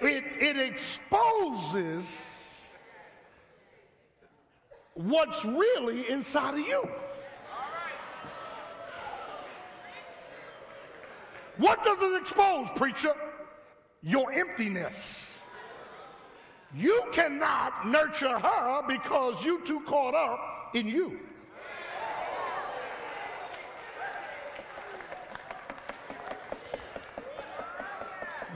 it, 0.00 0.24
it 0.40 0.58
exposes 0.58 2.28
what's 4.94 5.44
really 5.44 6.08
inside 6.10 6.54
of 6.54 6.60
you. 6.60 6.88
What 11.58 11.84
does 11.84 12.00
it 12.00 12.20
expose, 12.20 12.68
preacher? 12.76 13.14
Your 14.02 14.32
emptiness. 14.32 15.38
You 16.74 17.04
cannot 17.12 17.88
nurture 17.88 18.38
her 18.38 18.82
because 18.86 19.44
you 19.44 19.64
too 19.64 19.80
caught 19.80 20.14
up 20.14 20.74
in 20.74 20.86
you. 20.86 21.18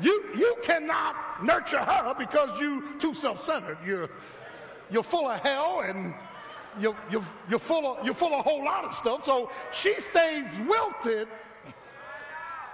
You, 0.03 0.25
you 0.37 0.57
cannot 0.63 1.45
nurture 1.45 1.79
her 1.79 2.15
because 2.19 2.51
you're 2.61 2.83
too 2.99 3.15
self-centered. 3.15 3.79
You're, 3.87 4.11
you're 4.91 5.05
full 5.05 5.29
of 5.29 5.39
hell 5.41 5.81
and 5.81 6.13
you're, 6.81 6.97
you're, 7.11 7.25
you're, 7.49 7.59
full 7.61 7.87
of, 7.87 8.05
you're 8.05 8.15
full 8.15 8.35
of 8.35 8.41
a 8.41 8.43
whole 8.43 8.65
lot 8.65 8.85
of 8.85 8.93
stuff. 8.93 9.25
So 9.25 9.51
she 9.73 9.95
stays 9.95 10.59
wilted 10.67 11.29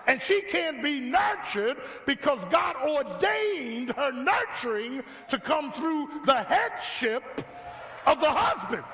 and 0.06 0.22
she 0.22 0.40
can't 0.40 0.82
be 0.82 1.00
nurtured 1.00 1.76
because 2.06 2.42
God 2.46 2.76
ordained 2.76 3.90
her 3.90 4.10
nurturing 4.10 5.02
to 5.28 5.38
come 5.38 5.70
through 5.74 6.08
the 6.24 6.42
headship 6.44 7.44
of 8.06 8.20
the 8.20 8.30
husband. 8.30 8.84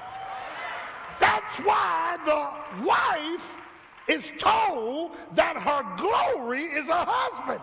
That's 1.20 1.58
why 1.60 2.18
the 2.24 2.84
wife 2.84 3.56
is 4.08 4.32
told 4.38 5.12
that 5.34 5.56
her 5.56 5.96
glory 5.96 6.64
is 6.64 6.88
her 6.88 7.06
husband. 7.06 7.60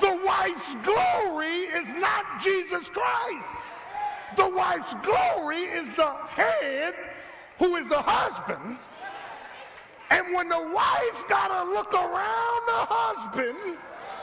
The 0.00 0.20
wife's 0.24 0.74
glory 0.82 1.60
is 1.70 1.94
not 1.94 2.42
Jesus 2.42 2.88
Christ. 2.88 3.86
The 4.36 4.48
wife's 4.48 4.94
glory 5.02 5.62
is 5.64 5.88
the 5.96 6.12
head 6.26 6.94
who 7.58 7.76
is 7.76 7.86
the 7.86 8.02
husband. 8.02 8.78
And 10.10 10.34
when 10.34 10.48
the 10.48 10.60
wife 10.60 11.24
got 11.28 11.48
to 11.48 11.70
look 11.70 11.94
around 11.94 12.62
the 12.66 12.86
husband 12.90 13.78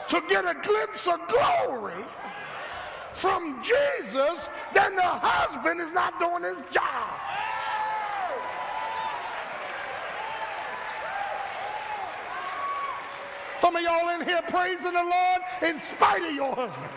to 0.10 0.22
get 0.28 0.44
a 0.46 0.56
glimpse 0.62 1.08
of 1.08 1.20
glory 1.28 2.04
from 3.14 3.64
Jesus, 3.64 4.50
then 4.74 4.96
the 4.96 5.02
husband 5.02 5.80
is 5.80 5.92
not 5.94 6.20
doing 6.20 6.44
his 6.44 6.62
job. 6.72 7.12
Some 13.62 13.76
of 13.76 13.84
y'all 13.84 14.10
in 14.20 14.28
here 14.28 14.42
praising 14.48 14.92
the 14.92 15.04
Lord 15.04 15.42
in 15.62 15.80
spite 15.80 16.24
of 16.24 16.34
your 16.34 16.56
husband. 16.56 16.90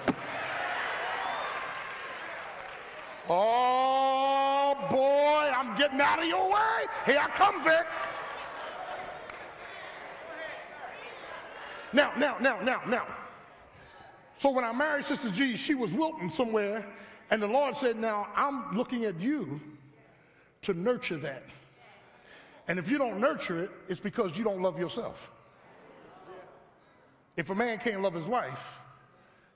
Oh 3.29 4.75
boy, 4.91 5.53
I'm 5.55 5.77
getting 5.77 6.01
out 6.01 6.21
of 6.21 6.25
your 6.25 6.51
way. 6.51 6.87
Here 7.05 7.21
I 7.21 7.29
come, 7.37 7.63
Vic. 7.63 7.85
Now, 11.93 12.13
now, 12.17 12.39
now, 12.41 12.59
now, 12.63 12.81
now. 12.87 13.07
So 14.39 14.51
when 14.51 14.65
I 14.65 14.73
married 14.73 15.05
Sister 15.05 15.31
G, 15.31 15.57
she 15.57 15.75
was 15.75 15.93
wilting 15.93 16.31
somewhere, 16.31 16.87
and 17.31 17.43
the 17.43 17.47
Lord 17.47 17.77
said, 17.77 17.99
Now 17.99 18.29
I'm 18.35 18.75
looking 18.75 19.05
at 19.05 19.21
you 19.21 19.61
to 20.63 20.73
nurture 20.73 21.19
that. 21.19 21.43
And 22.69 22.79
if 22.79 22.89
you 22.89 22.97
don't 22.97 23.21
nurture 23.21 23.63
it, 23.63 23.71
it's 23.87 24.01
because 24.01 24.39
you 24.39 24.45
don't 24.45 24.63
love 24.63 24.79
yourself. 24.79 25.31
If 27.37 27.51
a 27.51 27.55
man 27.55 27.79
can't 27.79 28.03
love 28.03 28.15
his 28.15 28.27
wife, 28.27 28.79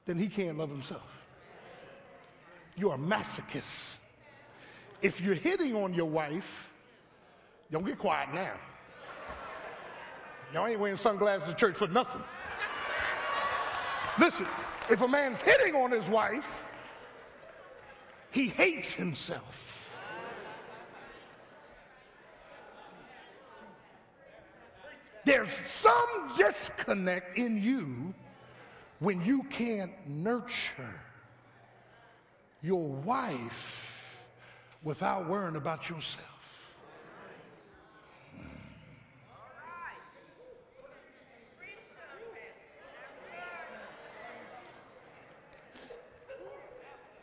then 0.04 0.18
he 0.18 0.28
can't 0.28 0.58
love 0.58 0.70
himself. 0.70 1.26
You're 2.76 2.94
a 2.94 2.98
masochist. 2.98 3.96
If 5.02 5.20
you're 5.20 5.34
hitting 5.34 5.76
on 5.76 5.94
your 5.94 6.08
wife, 6.08 6.68
don't 7.70 7.84
get 7.84 7.98
quiet 7.98 8.32
now. 8.34 8.54
Y'all 10.52 10.66
ain't 10.66 10.80
wearing 10.80 10.96
sunglasses 10.96 11.48
to 11.48 11.54
church 11.54 11.76
for 11.76 11.88
nothing. 11.88 12.22
Listen, 14.18 14.46
if 14.90 15.02
a 15.02 15.08
man's 15.08 15.40
hitting 15.42 15.74
on 15.74 15.90
his 15.90 16.08
wife, 16.08 16.64
he 18.30 18.48
hates 18.48 18.92
himself. 18.92 19.77
There's 25.28 25.52
some 25.66 26.32
disconnect 26.38 27.36
in 27.36 27.62
you 27.62 28.14
when 28.98 29.20
you 29.20 29.42
can't 29.50 29.92
nurture 30.08 30.94
your 32.62 32.88
wife 32.88 34.24
without 34.82 35.28
worrying 35.28 35.56
about 35.56 35.90
yourself. 35.90 36.24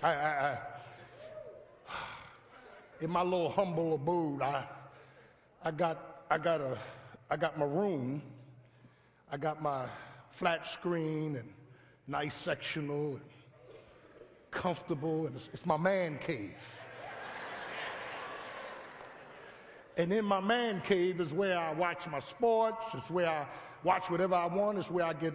I, 0.03 0.13
I, 0.13 0.59
I, 1.89 1.95
in 3.01 3.09
my 3.09 3.23
little 3.23 3.49
humble 3.49 3.95
abode, 3.95 4.43
I, 4.43 4.63
I 5.63 5.71
got, 5.71 6.23
I 6.29 6.37
got 6.37 6.61
a, 6.61 6.77
I 7.29 7.37
got 7.37 7.57
my 7.57 7.65
room, 7.65 8.21
I 9.31 9.37
got 9.37 9.61
my 9.61 9.85
flat 10.31 10.67
screen 10.67 11.35
and 11.35 11.49
nice 12.07 12.35
sectional 12.35 13.11
and 13.11 13.21
comfortable, 14.51 15.27
and 15.27 15.35
it's, 15.35 15.49
it's 15.53 15.65
my 15.65 15.77
man 15.77 16.19
cave. 16.19 16.53
And 19.97 20.11
in 20.11 20.25
my 20.25 20.41
man 20.41 20.81
cave 20.81 21.21
is 21.21 21.31
where 21.31 21.57
I 21.57 21.71
watch 21.73 22.07
my 22.07 22.19
sports. 22.19 22.87
It's 22.93 23.09
where 23.09 23.29
I 23.29 23.47
watch 23.83 24.09
whatever 24.09 24.35
I 24.35 24.45
want. 24.45 24.77
It's 24.77 24.91
where 24.91 25.05
I 25.05 25.13
get, 25.13 25.33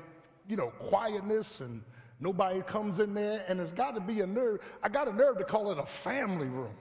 you 0.49 0.57
know, 0.57 0.69
quietness 0.79 1.61
and 1.61 1.83
nobody 2.21 2.61
comes 2.63 3.01
in 3.01 3.15
there. 3.15 3.43
And 3.49 3.59
it's 3.59 3.73
got 3.73 3.95
to 3.95 4.01
be 4.01 4.21
a 4.21 4.27
nerve. 4.27 4.61
I 4.83 4.91
got 4.91 5.09
a 5.09 5.15
nerve 5.15 5.39
to 5.39 5.45
call 5.45 5.71
it 5.73 5.79
a 5.79 5.87
family 5.87 6.49
room. 6.49 6.75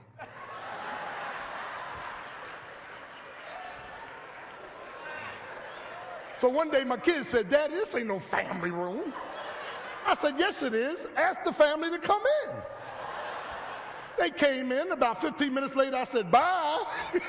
So 6.40 6.48
one 6.48 6.70
day 6.70 6.84
my 6.84 6.96
kids 6.96 7.28
said, 7.28 7.50
Daddy, 7.50 7.74
this 7.74 7.94
ain't 7.94 8.06
no 8.06 8.18
family 8.18 8.70
room. 8.70 9.12
I 10.06 10.14
said, 10.14 10.36
Yes, 10.38 10.62
it 10.62 10.72
is. 10.72 11.06
Ask 11.14 11.44
the 11.44 11.52
family 11.52 11.90
to 11.90 11.98
come 11.98 12.22
in. 12.46 12.54
They 14.16 14.30
came 14.30 14.72
in. 14.72 14.90
About 14.90 15.20
15 15.20 15.52
minutes 15.52 15.76
later, 15.76 15.96
I 15.96 16.04
said, 16.04 16.30
Bye. 16.30 16.82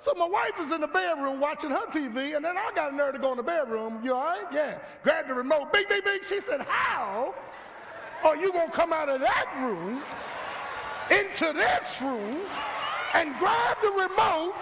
so 0.00 0.14
my 0.14 0.26
wife 0.26 0.58
is 0.60 0.72
in 0.72 0.80
the 0.80 0.86
bedroom 0.86 1.40
watching 1.40 1.68
her 1.68 1.86
TV, 1.88 2.36
and 2.36 2.42
then 2.42 2.56
I 2.56 2.70
got 2.74 2.94
a 2.94 2.96
nerve 2.96 3.12
to 3.12 3.20
go 3.20 3.32
in 3.32 3.36
the 3.36 3.42
bedroom. 3.42 4.00
You 4.02 4.14
all 4.14 4.24
right? 4.24 4.46
Yeah. 4.50 4.78
Grab 5.02 5.28
the 5.28 5.34
remote. 5.34 5.74
Bing, 5.74 5.84
bing, 5.90 6.00
bing. 6.06 6.20
She 6.26 6.40
said, 6.40 6.62
How 6.62 7.34
are 8.24 8.36
you 8.36 8.50
going 8.50 8.70
to 8.70 8.74
come 8.74 8.94
out 8.94 9.10
of 9.10 9.20
that 9.20 9.54
room 9.60 10.02
into 11.10 11.52
this 11.52 12.00
room 12.00 12.40
and 13.12 13.38
grab 13.38 13.76
the 13.82 13.90
remote? 13.90 14.54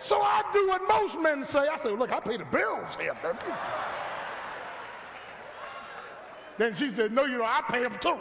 So 0.00 0.20
I 0.22 0.42
do 0.52 0.68
what 0.68 0.80
most 0.88 1.20
men 1.20 1.44
say. 1.44 1.68
I 1.68 1.76
say, 1.76 1.90
look, 1.90 2.12
I 2.12 2.20
pay 2.20 2.36
the 2.36 2.44
bills 2.44 2.96
here. 2.98 3.16
Then 6.56 6.74
she 6.74 6.88
said, 6.90 7.12
no, 7.12 7.24
you 7.24 7.38
know, 7.38 7.44
I 7.44 7.62
pay 7.68 7.82
them 7.82 7.96
too. 8.00 8.18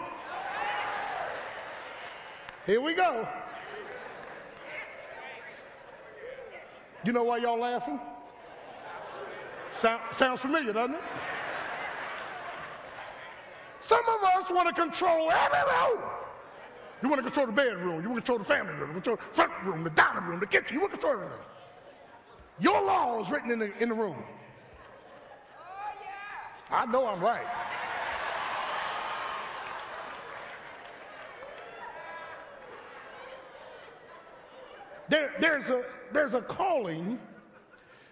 Here 2.65 2.82
we 2.82 2.93
go. 2.93 3.28
You 7.03 7.13
know 7.13 7.23
why 7.23 7.38
y'all 7.38 7.57
laughing? 7.57 8.01
Sound, 9.71 10.01
sounds 10.13 10.41
familiar, 10.41 10.73
doesn't 10.73 10.95
it? 10.95 11.01
Some 13.80 14.03
of 14.09 14.23
us 14.23 14.51
want 14.51 14.67
to 14.67 14.73
control 14.73 15.32
every. 15.32 15.57
You 17.01 17.09
want 17.09 17.19
to 17.19 17.23
control 17.23 17.45
the 17.45 17.51
bedroom. 17.51 18.01
You 18.01 18.09
want 18.09 18.25
to 18.25 18.31
control 18.33 18.37
the 18.39 18.43
family 18.43 18.73
room. 18.73 18.93
Control 18.93 19.17
the 19.17 19.21
front 19.21 19.51
room, 19.63 19.83
the 19.83 19.89
dining 19.91 20.23
room, 20.23 20.39
the 20.39 20.47
kitchen. 20.47 20.75
You 20.75 20.81
want 20.81 20.93
to 20.93 20.97
control 20.97 21.23
everything. 21.23 21.45
Your 22.59 22.81
law 22.81 23.21
is 23.21 23.29
written 23.29 23.51
in 23.51 23.59
the, 23.59 23.77
in 23.81 23.89
the 23.89 23.95
room. 23.95 24.15
I 26.71 26.85
know 26.85 27.07
I'm 27.07 27.19
right. 27.21 27.45
There, 35.09 35.33
there's, 35.39 35.69
a, 35.69 35.83
there's 36.11 36.33
a 36.33 36.41
calling. 36.41 37.19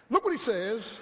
Look 0.10 0.24
what 0.24 0.32
he 0.32 0.40
says. 0.40 0.94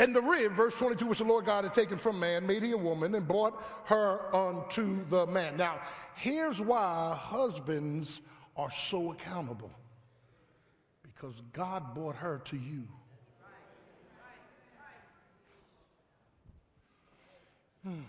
And 0.00 0.14
the 0.14 0.22
rib, 0.22 0.52
verse 0.52 0.74
22, 0.74 1.06
which 1.06 1.18
the 1.18 1.24
Lord 1.24 1.44
God 1.44 1.64
had 1.64 1.74
taken 1.74 1.98
from 1.98 2.20
man, 2.20 2.46
made 2.46 2.62
he 2.62 2.70
a 2.70 2.76
woman 2.76 3.14
and 3.16 3.26
brought 3.26 3.60
her 3.86 4.34
unto 4.34 5.04
the 5.06 5.26
man. 5.26 5.56
Now, 5.56 5.80
here's 6.14 6.60
why 6.60 7.18
husbands 7.20 8.20
are 8.56 8.70
so 8.70 9.10
accountable 9.12 9.72
because 11.02 11.42
God 11.52 11.94
brought 11.94 12.14
her 12.16 12.40
to 12.44 12.56
you. 12.56 12.84
Hmm. 17.82 18.00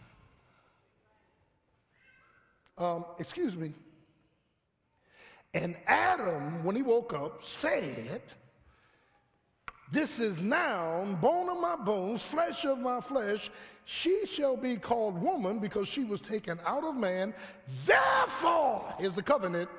Um, 2.78 3.06
excuse 3.18 3.56
me. 3.56 3.74
And 5.54 5.76
Adam, 5.88 6.64
when 6.64 6.76
he 6.76 6.82
woke 6.82 7.14
up, 7.14 7.44
said, 7.44 8.22
This 9.92 10.20
is 10.20 10.42
now 10.42 11.04
bone 11.20 11.50
of 11.50 11.60
my 11.60 11.76
bones, 11.76 12.22
flesh 12.22 12.64
of 12.64 12.80
my 12.80 13.02
flesh. 13.02 13.50
She 13.86 14.28
shall 14.28 14.56
be 14.56 14.76
called 14.76 15.20
woman 15.20 15.58
because 15.58 15.88
she 15.88 16.04
was 16.04 16.22
taken 16.22 16.60
out 16.64 16.84
of 16.84 16.96
man. 16.96 17.34
Therefore, 17.86 18.86
is 19.00 19.14
the 19.14 19.24
covenant, 19.24 19.70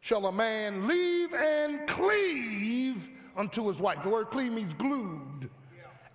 shall 0.00 0.26
a 0.26 0.32
man 0.32 0.86
leave 0.86 1.32
and 1.32 1.86
cleave 1.88 3.08
unto 3.38 3.66
his 3.68 3.78
wife. 3.78 4.02
The 4.02 4.10
word 4.10 4.26
cleave 4.26 4.52
means 4.52 4.74
glued. 4.74 5.48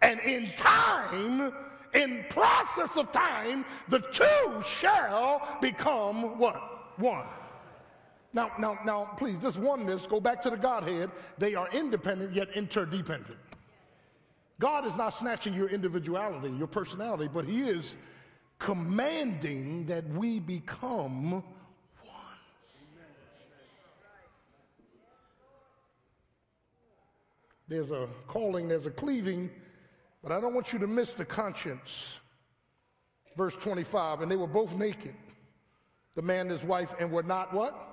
And 0.03 0.19
in 0.19 0.51
time, 0.55 1.53
in 1.93 2.25
process 2.29 2.97
of 2.97 3.11
time, 3.11 3.65
the 3.88 3.99
two 4.11 4.61
shall 4.63 5.57
become 5.59 6.38
what? 6.38 6.99
One. 6.99 7.25
Now, 8.34 8.51
now, 8.57 8.79
now, 8.84 9.11
please, 9.17 9.38
this 9.38 9.57
oneness, 9.57 10.07
go 10.07 10.19
back 10.19 10.41
to 10.41 10.49
the 10.49 10.57
Godhead. 10.57 11.11
They 11.38 11.53
are 11.53 11.69
independent 11.71 12.34
yet 12.34 12.49
interdependent. 12.55 13.38
God 14.59 14.86
is 14.88 14.95
not 14.97 15.09
snatching 15.09 15.53
your 15.53 15.69
individuality, 15.69 16.49
your 16.51 16.67
personality, 16.67 17.29
but 17.31 17.45
He 17.45 17.61
is 17.61 17.95
commanding 18.57 19.86
that 19.86 20.07
we 20.09 20.39
become 20.39 21.31
one. 21.31 21.43
There's 27.67 27.91
a 27.91 28.07
calling, 28.27 28.67
there's 28.67 28.88
a 28.88 28.91
cleaving, 28.91 29.51
but 30.23 30.31
I 30.31 30.41
don't 30.41 30.55
want 30.55 30.73
you 30.73 30.79
to 30.79 30.88
miss 30.88 31.13
the 31.13 31.25
conscience. 31.25 32.19
Verse 33.38 33.55
25, 33.55 34.21
and 34.21 34.31
they 34.31 34.36
were 34.36 34.47
both 34.47 34.75
naked, 34.75 35.15
the 36.15 36.21
man 36.21 36.41
and 36.41 36.51
his 36.51 36.63
wife, 36.63 36.95
and 36.99 37.11
were 37.11 37.23
not 37.23 37.53
what? 37.53 37.92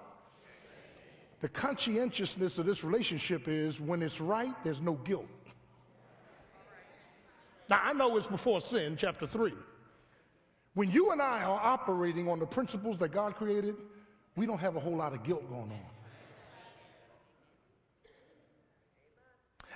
The 1.40 1.48
conscientiousness 1.48 2.58
of 2.58 2.66
this 2.66 2.84
relationship 2.84 3.48
is 3.48 3.80
when 3.80 4.02
it's 4.02 4.20
right, 4.20 4.54
there's 4.62 4.80
no 4.80 4.94
guilt. 4.94 5.26
Now, 7.68 7.80
I 7.82 7.92
know 7.92 8.16
it's 8.16 8.26
before 8.26 8.60
sin, 8.60 8.96
chapter 8.98 9.26
3. 9.26 9.54
When 10.74 10.90
you 10.90 11.12
and 11.12 11.22
I 11.22 11.44
are 11.44 11.60
operating 11.62 12.28
on 12.28 12.38
the 12.38 12.46
principles 12.46 12.98
that 12.98 13.08
God 13.10 13.36
created, 13.36 13.76
we 14.36 14.44
don't 14.44 14.58
have 14.58 14.76
a 14.76 14.80
whole 14.80 14.96
lot 14.96 15.12
of 15.12 15.22
guilt 15.22 15.48
going 15.48 15.62
on. 15.62 15.80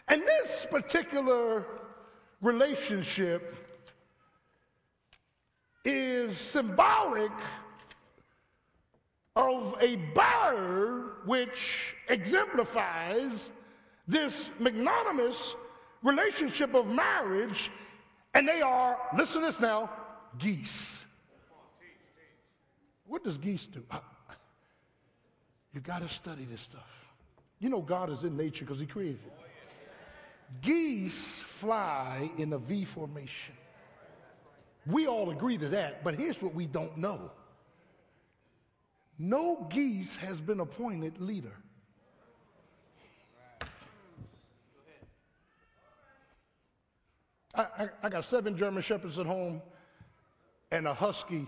And 0.08 0.22
this 0.22 0.66
particular 0.70 1.64
relationship 2.42 3.56
is 5.84 6.36
symbolic 6.36 7.32
of 9.36 9.76
a 9.80 9.96
bird 9.96 11.12
which 11.24 11.96
exemplifies 12.08 13.48
this 14.06 14.50
magnanimous 14.58 15.56
relationship 16.02 16.74
of 16.74 16.86
marriage, 16.86 17.70
and 18.34 18.46
they 18.46 18.60
are, 18.60 18.98
listen 19.16 19.40
to 19.40 19.46
this 19.46 19.60
now, 19.60 19.90
geese. 20.38 21.04
What 23.06 23.24
does 23.24 23.38
geese 23.38 23.66
do? 23.66 23.82
You 25.72 25.80
got 25.80 26.02
to 26.02 26.08
study 26.08 26.46
this 26.50 26.60
stuff. 26.60 26.86
You 27.58 27.68
know, 27.68 27.80
God 27.80 28.10
is 28.10 28.22
in 28.22 28.36
nature 28.36 28.64
because 28.64 28.80
He 28.80 28.86
created 28.86 29.20
it. 29.26 29.32
Geese 30.60 31.38
fly 31.40 32.30
in 32.38 32.52
a 32.52 32.58
V 32.58 32.84
formation. 32.84 33.54
We 34.86 35.06
all 35.06 35.30
agree 35.30 35.56
to 35.58 35.68
that, 35.70 36.04
but 36.04 36.14
here's 36.14 36.40
what 36.42 36.54
we 36.54 36.66
don't 36.66 36.96
know 36.96 37.30
no 39.18 39.66
geese 39.70 40.16
has 40.16 40.40
been 40.40 40.60
appointed 40.60 41.20
leader. 41.20 41.52
I, 47.54 47.62
I, 47.62 47.88
I, 48.02 48.08
got 48.08 48.24
seven 48.24 48.56
German 48.56 48.82
shepherds 48.82 49.18
at 49.18 49.26
home 49.26 49.62
and 50.72 50.88
a 50.88 50.94
husky. 50.94 51.46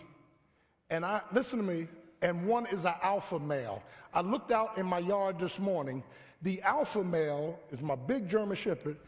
And 0.88 1.04
I 1.04 1.20
listen 1.32 1.58
to 1.58 1.64
me, 1.64 1.88
and 2.22 2.46
one 2.46 2.66
is 2.66 2.84
an 2.84 2.94
alpha 3.02 3.40
male. 3.40 3.82
I 4.14 4.20
looked 4.20 4.52
out 4.52 4.78
in 4.78 4.86
my 4.86 5.00
yard 5.00 5.40
this 5.40 5.58
morning. 5.58 6.04
The 6.42 6.62
alpha 6.62 7.02
male 7.02 7.58
is 7.72 7.80
my 7.80 7.96
big 7.96 8.28
German 8.28 8.56
shepherd. 8.56 8.98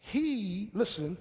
He, 0.00 0.70
listen, 0.72 1.18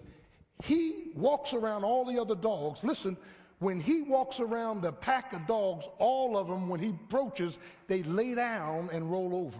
he 0.63 1.11
walks 1.13 1.53
around 1.53 1.83
all 1.83 2.05
the 2.05 2.19
other 2.19 2.35
dogs. 2.35 2.83
Listen, 2.83 3.17
when 3.59 3.81
he 3.81 4.03
walks 4.03 4.39
around 4.39 4.81
the 4.81 4.91
pack 4.91 5.33
of 5.33 5.47
dogs, 5.47 5.87
all 5.97 6.37
of 6.37 6.47
them, 6.47 6.69
when 6.69 6.79
he 6.79 6.89
approaches, 6.89 7.57
they 7.87 8.03
lay 8.03 8.35
down 8.35 8.89
and 8.91 9.11
roll 9.11 9.35
over. 9.35 9.59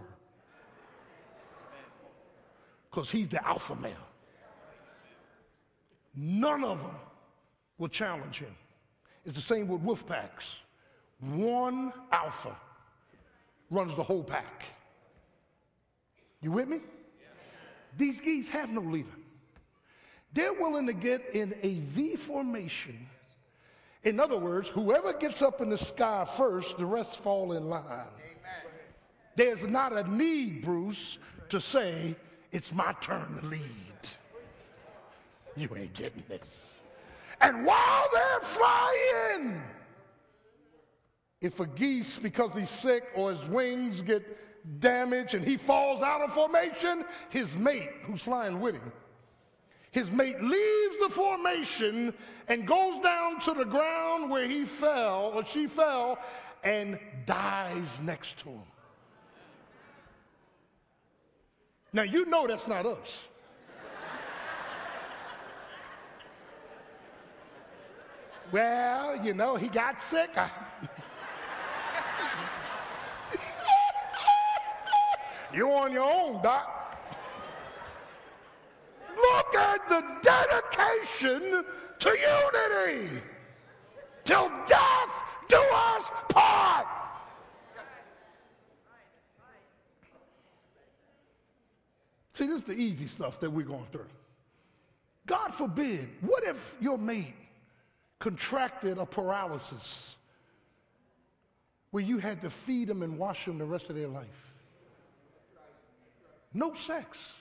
Because 2.90 3.10
he's 3.10 3.28
the 3.28 3.44
alpha 3.46 3.74
male. 3.76 3.94
None 6.14 6.64
of 6.64 6.80
them 6.80 6.94
will 7.78 7.88
challenge 7.88 8.38
him. 8.38 8.54
It's 9.24 9.36
the 9.36 9.42
same 9.42 9.68
with 9.68 9.80
wolf 9.82 10.06
packs. 10.06 10.54
One 11.20 11.92
alpha 12.12 12.56
runs 13.70 13.94
the 13.96 14.02
whole 14.02 14.22
pack. 14.22 14.64
You 16.40 16.52
with 16.52 16.68
me? 16.68 16.80
These 17.96 18.20
geese 18.20 18.48
have 18.48 18.70
no 18.70 18.80
leader. 18.80 19.08
They're 20.32 20.52
willing 20.52 20.86
to 20.86 20.92
get 20.92 21.34
in 21.34 21.54
a 21.62 21.74
V 21.80 22.14
formation 22.14 23.08
in 24.04 24.20
other 24.20 24.38
words, 24.38 24.68
whoever 24.68 25.12
gets 25.12 25.42
up 25.42 25.60
in 25.60 25.68
the 25.68 25.78
sky 25.78 26.24
first, 26.36 26.78
the 26.78 26.86
rest 26.86 27.18
fall 27.18 27.52
in 27.52 27.68
line. 27.68 27.82
Amen. 27.84 28.72
There's 29.36 29.66
not 29.66 29.92
a 29.92 30.08
need, 30.10 30.62
Bruce, 30.62 31.18
to 31.48 31.60
say, 31.60 32.16
it's 32.52 32.72
my 32.72 32.92
turn 33.00 33.38
to 33.40 33.46
lead. 33.46 33.60
You 35.56 35.68
ain't 35.76 35.94
getting 35.94 36.22
this. 36.28 36.80
And 37.40 37.64
while 37.64 38.08
they're 38.12 38.40
flying, 38.40 39.60
if 41.40 41.60
a 41.60 41.66
geese, 41.66 42.18
because 42.18 42.54
he's 42.54 42.70
sick 42.70 43.04
or 43.14 43.30
his 43.30 43.44
wings 43.46 44.02
get 44.02 44.24
damaged 44.80 45.34
and 45.34 45.44
he 45.44 45.56
falls 45.56 46.02
out 46.02 46.20
of 46.20 46.32
formation, 46.32 47.04
his 47.28 47.56
mate, 47.56 47.90
who's 48.02 48.22
flying 48.22 48.60
with 48.60 48.74
him, 48.74 48.92
his 49.90 50.10
mate 50.10 50.40
leaves 50.42 50.96
the 51.00 51.08
formation 51.08 52.12
and 52.48 52.66
goes 52.66 53.02
down 53.02 53.40
to 53.40 53.54
the 53.54 53.64
ground 53.64 54.30
where 54.30 54.46
he 54.46 54.64
fell 54.64 55.32
or 55.34 55.44
she 55.44 55.66
fell 55.66 56.18
and 56.62 56.98
dies 57.26 57.98
next 58.02 58.38
to 58.40 58.50
him. 58.50 58.62
Now, 61.92 62.02
you 62.02 62.26
know 62.26 62.46
that's 62.46 62.68
not 62.68 62.84
us. 62.84 63.22
well, 68.52 69.24
you 69.24 69.32
know, 69.32 69.56
he 69.56 69.68
got 69.68 70.00
sick. 70.02 70.30
You're 75.52 75.72
on 75.72 75.92
your 75.92 76.10
own, 76.10 76.42
Doc. 76.42 76.77
Look 79.18 79.54
at 79.54 79.88
the 79.88 80.04
dedication 80.22 81.64
to 81.98 82.08
unity. 82.08 83.20
Till 84.24 84.50
death 84.66 85.24
do 85.48 85.60
us 85.72 86.10
part. 86.28 86.86
See, 92.34 92.46
this 92.46 92.58
is 92.58 92.64
the 92.64 92.74
easy 92.74 93.08
stuff 93.08 93.40
that 93.40 93.50
we're 93.50 93.66
going 93.66 93.86
through. 93.90 94.06
God 95.26 95.52
forbid, 95.52 96.08
what 96.20 96.44
if 96.44 96.76
your 96.80 96.96
mate 96.96 97.34
contracted 98.20 98.98
a 98.98 99.04
paralysis 99.04 100.14
where 101.90 102.04
you 102.04 102.18
had 102.18 102.40
to 102.42 102.50
feed 102.50 102.86
them 102.86 103.02
and 103.02 103.18
wash 103.18 103.44
them 103.44 103.58
the 103.58 103.64
rest 103.64 103.90
of 103.90 103.96
their 103.96 104.06
life? 104.06 104.52
No 106.54 106.74
sex. 106.74 107.32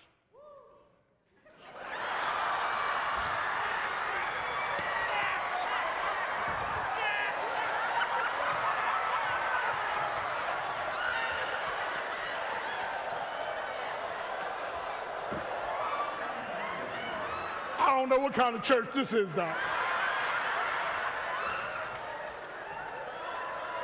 I 17.96 17.96
don't 18.07 18.19
know 18.19 18.23
what 18.23 18.33
kind 18.33 18.55
of 18.55 18.63
church 18.63 18.87
this 18.93 19.11
is, 19.11 19.29
Doc. 19.31 19.57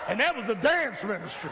And 0.07 0.19
that 0.19 0.35
was 0.35 0.45
the 0.45 0.55
dance 0.55 1.03
ministry. 1.03 1.51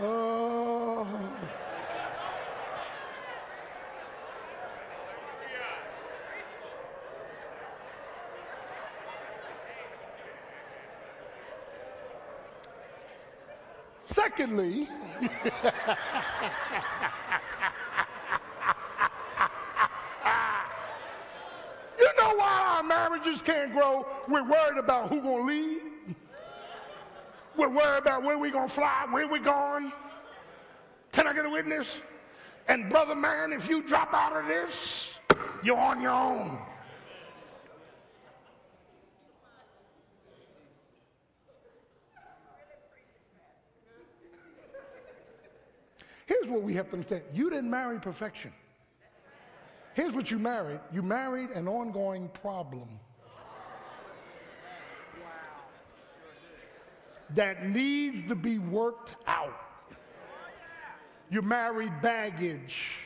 Oh. 0.00 0.38
Secondly, 14.48 14.88
you 15.20 15.28
know 22.16 22.34
why 22.34 22.76
our 22.76 22.82
marriages 22.82 23.42
can't 23.42 23.74
grow? 23.74 24.06
We're 24.26 24.48
worried 24.48 24.78
about 24.78 25.10
who 25.10 25.20
gonna 25.20 25.42
lead. 25.42 25.82
We're 27.58 27.68
worried 27.68 27.98
about 27.98 28.22
where 28.22 28.38
we 28.38 28.50
gonna 28.50 28.70
fly, 28.70 29.06
where 29.10 29.28
we 29.28 29.38
going. 29.38 29.92
Can 31.12 31.26
I 31.26 31.34
get 31.34 31.44
a 31.44 31.50
witness? 31.50 31.98
And 32.68 32.88
brother 32.88 33.14
man, 33.14 33.52
if 33.52 33.68
you 33.68 33.82
drop 33.82 34.14
out 34.14 34.34
of 34.34 34.46
this, 34.46 35.18
you're 35.62 35.76
on 35.76 36.00
your 36.00 36.12
own. 36.12 36.58
What 46.58 46.66
we 46.66 46.74
have 46.74 46.86
to 46.88 46.94
understand. 46.94 47.22
You 47.32 47.50
didn't 47.50 47.70
marry 47.70 48.00
perfection. 48.00 48.52
Here's 49.94 50.12
what 50.12 50.30
you 50.30 50.38
married. 50.38 50.80
You 50.92 51.02
married 51.02 51.50
an 51.50 51.68
ongoing 51.68 52.28
problem. 52.28 52.88
That 57.34 57.66
needs 57.66 58.26
to 58.26 58.34
be 58.34 58.58
worked 58.58 59.16
out. 59.26 59.54
You 61.30 61.42
married 61.42 61.92
baggage. 62.02 62.96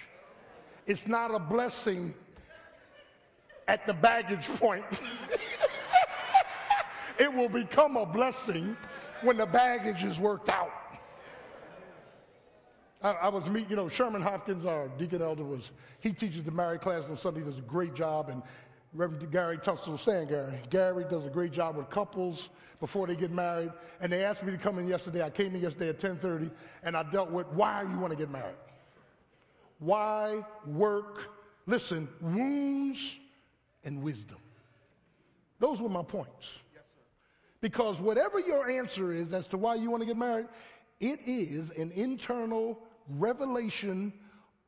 It's 0.87 1.07
not 1.07 1.35
a 1.35 1.39
blessing 1.39 2.15
at 3.69 3.87
the 3.87 3.93
baggage 3.93 4.49
point. 4.49 4.85
it 7.19 7.33
will 7.33 7.49
become 7.49 7.97
a 7.97 8.07
blessing 8.07 8.77
when 9.23 9.37
the 9.37 9.47
baggage 9.47 10.05
is 10.05 10.19
worked 10.21 10.49
out. 10.49 10.72
I, 13.03 13.13
I 13.13 13.29
was 13.29 13.49
meeting, 13.49 13.71
you 13.71 13.77
know, 13.77 13.89
Sherman 13.89 14.23
Hopkins, 14.23 14.65
our 14.65 14.89
deacon 14.99 15.23
elder, 15.23 15.45
was 15.45 15.71
he 16.01 16.13
teaches 16.13 16.45
the 16.45 16.51
married 16.51 16.81
class 16.81 17.07
on 17.07 17.17
Sunday, 17.17 17.41
does 17.41 17.59
a 17.59 17.63
great 17.63 17.95
job, 17.95 18.29
and 18.29 18.43
Reverend 18.95 19.31
Gary 19.33 19.59
Tunstall 19.59 19.93
was 19.93 20.03
saying, 20.03 20.29
Gary, 20.29 20.61
Gary 20.71 21.05
does 21.11 21.25
a 21.25 21.31
great 21.31 21.53
job 21.53 21.77
with 21.77 21.89
couples 21.91 22.51
before 22.79 23.07
they 23.07 23.17
get 23.17 23.31
married. 23.31 23.73
And 24.01 24.13
they 24.13 24.25
asked 24.25 24.45
me 24.45 24.53
to 24.53 24.59
come 24.59 24.79
in 24.79 24.87
yesterday. 24.87 25.23
I 25.23 25.31
came 25.31 25.55
in 25.55 25.63
yesterday 25.63 25.89
at 25.89 25.99
10:30, 25.99 26.51
and 26.83 26.97
I 26.97 27.03
dealt 27.05 27.31
with 27.31 27.47
why 27.49 27.83
you 27.83 27.99
want 27.99 28.13
to 28.13 28.19
get 28.19 28.31
married. 28.31 28.57
Why 29.79 30.45
work? 30.67 31.31
Listen, 31.67 32.09
wounds 32.21 33.17
and 33.85 34.03
wisdom. 34.03 34.39
Those 35.59 35.81
were 35.81 35.89
my 35.89 36.03
points. 36.03 36.51
Because 37.61 38.01
whatever 38.01 38.41
your 38.41 38.69
answer 38.69 39.13
is 39.13 39.33
as 39.33 39.47
to 39.49 39.57
why 39.57 39.77
you 39.77 39.91
want 39.91 40.03
to 40.03 40.07
get 40.07 40.17
married, 40.17 40.49
it 41.01 41.21
is 41.27 41.71
an 41.71 41.93
internal 41.93 42.79
revelation 43.09 44.13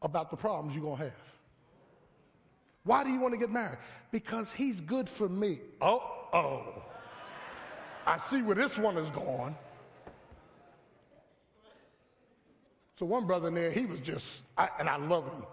about 0.03 0.31
the 0.31 0.37
problems 0.37 0.75
you're 0.75 0.85
going 0.85 0.99
to 0.99 1.05
have. 1.05 1.13
Why 2.85 3.03
do 3.03 3.11
you 3.11 3.19
want 3.19 3.33
to 3.33 3.41
get 3.41 3.51
married? 3.51 3.79
Because 4.11 4.53
he's 4.53 4.81
good 4.81 5.09
for 5.09 5.29
me. 5.29 5.59
Oh, 5.81 6.03
oh. 6.33 6.83
I 8.07 8.19
see 8.19 8.43
where 8.43 8.55
this 8.55 8.79
one 8.79 8.99
is 8.99 9.11
going. 9.11 9.57
So 12.99 13.07
one 13.07 13.27
brother 13.27 13.49
in 13.49 13.55
there, 13.55 13.71
he 13.71 13.87
was 13.87 14.01
just, 14.01 14.43
I, 14.57 14.69
and 14.79 14.89
I 14.89 14.97
love 14.97 15.25
him. 15.25 15.45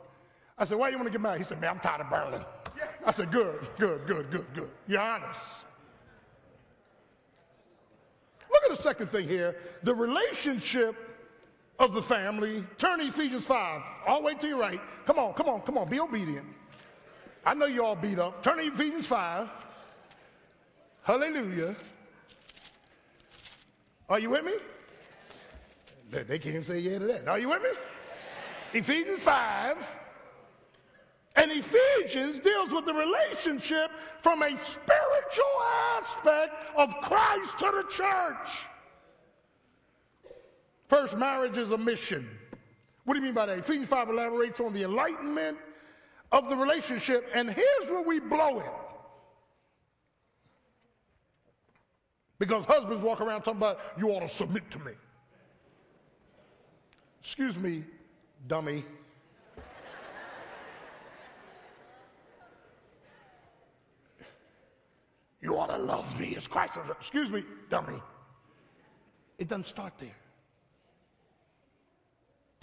I 0.57 0.65
said, 0.65 0.77
why 0.77 0.89
do 0.89 0.91
you 0.91 0.97
want 0.97 1.07
to 1.07 1.11
get 1.11 1.21
married? 1.21 1.39
He 1.39 1.43
said, 1.43 1.59
man, 1.59 1.71
I'm 1.71 1.79
tired 1.79 2.01
of 2.01 2.09
burning. 2.09 2.45
I 3.05 3.11
said, 3.11 3.31
good, 3.31 3.67
good, 3.79 4.05
good, 4.05 4.29
good, 4.29 4.45
good. 4.53 4.69
You're 4.87 5.01
honest. 5.01 5.41
Look 8.51 8.63
at 8.63 8.77
the 8.77 8.83
second 8.83 9.07
thing 9.07 9.27
here. 9.27 9.55
The 9.83 9.95
relationship 9.95 10.95
of 11.81 11.93
the 11.93 12.01
family. 12.01 12.63
Turn 12.77 12.99
to 12.99 13.07
Ephesians 13.07 13.45
5. 13.45 13.81
All 14.07 14.19
the 14.19 14.25
way 14.27 14.33
to 14.35 14.47
your 14.47 14.59
right. 14.59 14.79
Come 15.05 15.17
on, 15.19 15.33
come 15.33 15.49
on, 15.49 15.61
come 15.61 15.77
on. 15.77 15.89
Be 15.89 15.99
obedient. 15.99 16.45
I 17.45 17.53
know 17.55 17.65
you 17.65 17.83
all 17.83 17.95
beat 17.95 18.19
up. 18.19 18.43
Turn 18.43 18.57
to 18.57 18.63
Ephesians 18.63 19.07
5. 19.07 19.49
Hallelujah. 21.03 21.75
Are 24.07 24.19
you 24.19 24.29
with 24.29 24.45
me? 24.45 24.53
They, 26.11 26.37
can't 26.37 26.63
say 26.63 26.79
yeah 26.79 26.99
to 26.99 27.05
that. 27.05 27.27
Are 27.27 27.39
you 27.39 27.49
with 27.49 27.63
me? 27.63 27.69
Ephesians 28.73 29.21
5. 29.21 29.97
And 31.37 31.51
Ephesians 31.51 32.39
deals 32.39 32.71
with 32.71 32.85
the 32.85 32.93
relationship 32.93 33.89
from 34.19 34.43
a 34.43 34.55
spiritual 34.57 35.61
aspect 35.97 36.53
of 36.75 36.93
Christ 37.01 37.57
to 37.59 37.71
the 37.73 37.85
church. 37.89 38.65
First, 40.91 41.17
marriage 41.17 41.57
is 41.57 41.71
a 41.71 41.77
mission. 41.77 42.27
What 43.05 43.13
do 43.13 43.21
you 43.21 43.25
mean 43.25 43.33
by 43.33 43.45
that? 43.45 43.59
Ephesians 43.59 43.87
5 43.87 44.09
elaborates 44.09 44.59
on 44.59 44.73
the 44.73 44.83
enlightenment 44.83 45.57
of 46.33 46.49
the 46.49 46.55
relationship, 46.57 47.29
and 47.33 47.49
here's 47.49 47.89
where 47.89 48.01
we 48.01 48.19
blow 48.19 48.59
it. 48.59 48.73
Because 52.39 52.65
husbands 52.65 53.01
walk 53.01 53.21
around 53.21 53.43
talking 53.43 53.59
about, 53.61 53.79
you 53.97 54.09
ought 54.09 54.19
to 54.19 54.27
submit 54.27 54.69
to 54.71 54.79
me. 54.79 54.91
Excuse 57.21 57.57
me, 57.57 57.85
dummy. 58.49 58.83
You 65.41 65.57
ought 65.57 65.67
to 65.67 65.77
love 65.77 66.19
me 66.19 66.35
as 66.35 66.49
Christ. 66.49 66.77
Excuse 66.99 67.31
me, 67.31 67.45
dummy. 67.69 68.01
It 69.37 69.47
doesn't 69.47 69.67
start 69.67 69.93
there. 69.97 70.09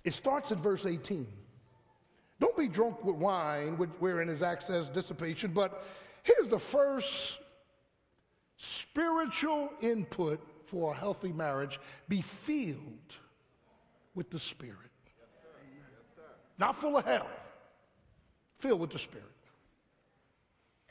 It 0.08 0.14
starts 0.14 0.52
in 0.52 0.58
verse 0.62 0.86
18. 0.86 1.26
Don't 2.40 2.56
be 2.56 2.66
drunk 2.66 3.04
with 3.04 3.16
wine, 3.16 3.74
wherein 3.98 4.30
is 4.30 4.40
access 4.42 4.88
dissipation, 4.88 5.50
but 5.50 5.84
here's 6.22 6.48
the 6.48 6.58
first 6.58 7.36
spiritual 8.56 9.68
input 9.82 10.40
for 10.64 10.94
a 10.94 10.96
healthy 10.96 11.30
marriage 11.30 11.78
be 12.08 12.22
filled 12.22 13.16
with 14.14 14.30
the 14.30 14.38
Spirit. 14.38 14.78
Not 16.56 16.74
full 16.74 16.96
of 16.96 17.04
hell, 17.04 17.28
filled 18.60 18.80
with 18.80 18.92
the 18.92 18.98
Spirit. 18.98 19.26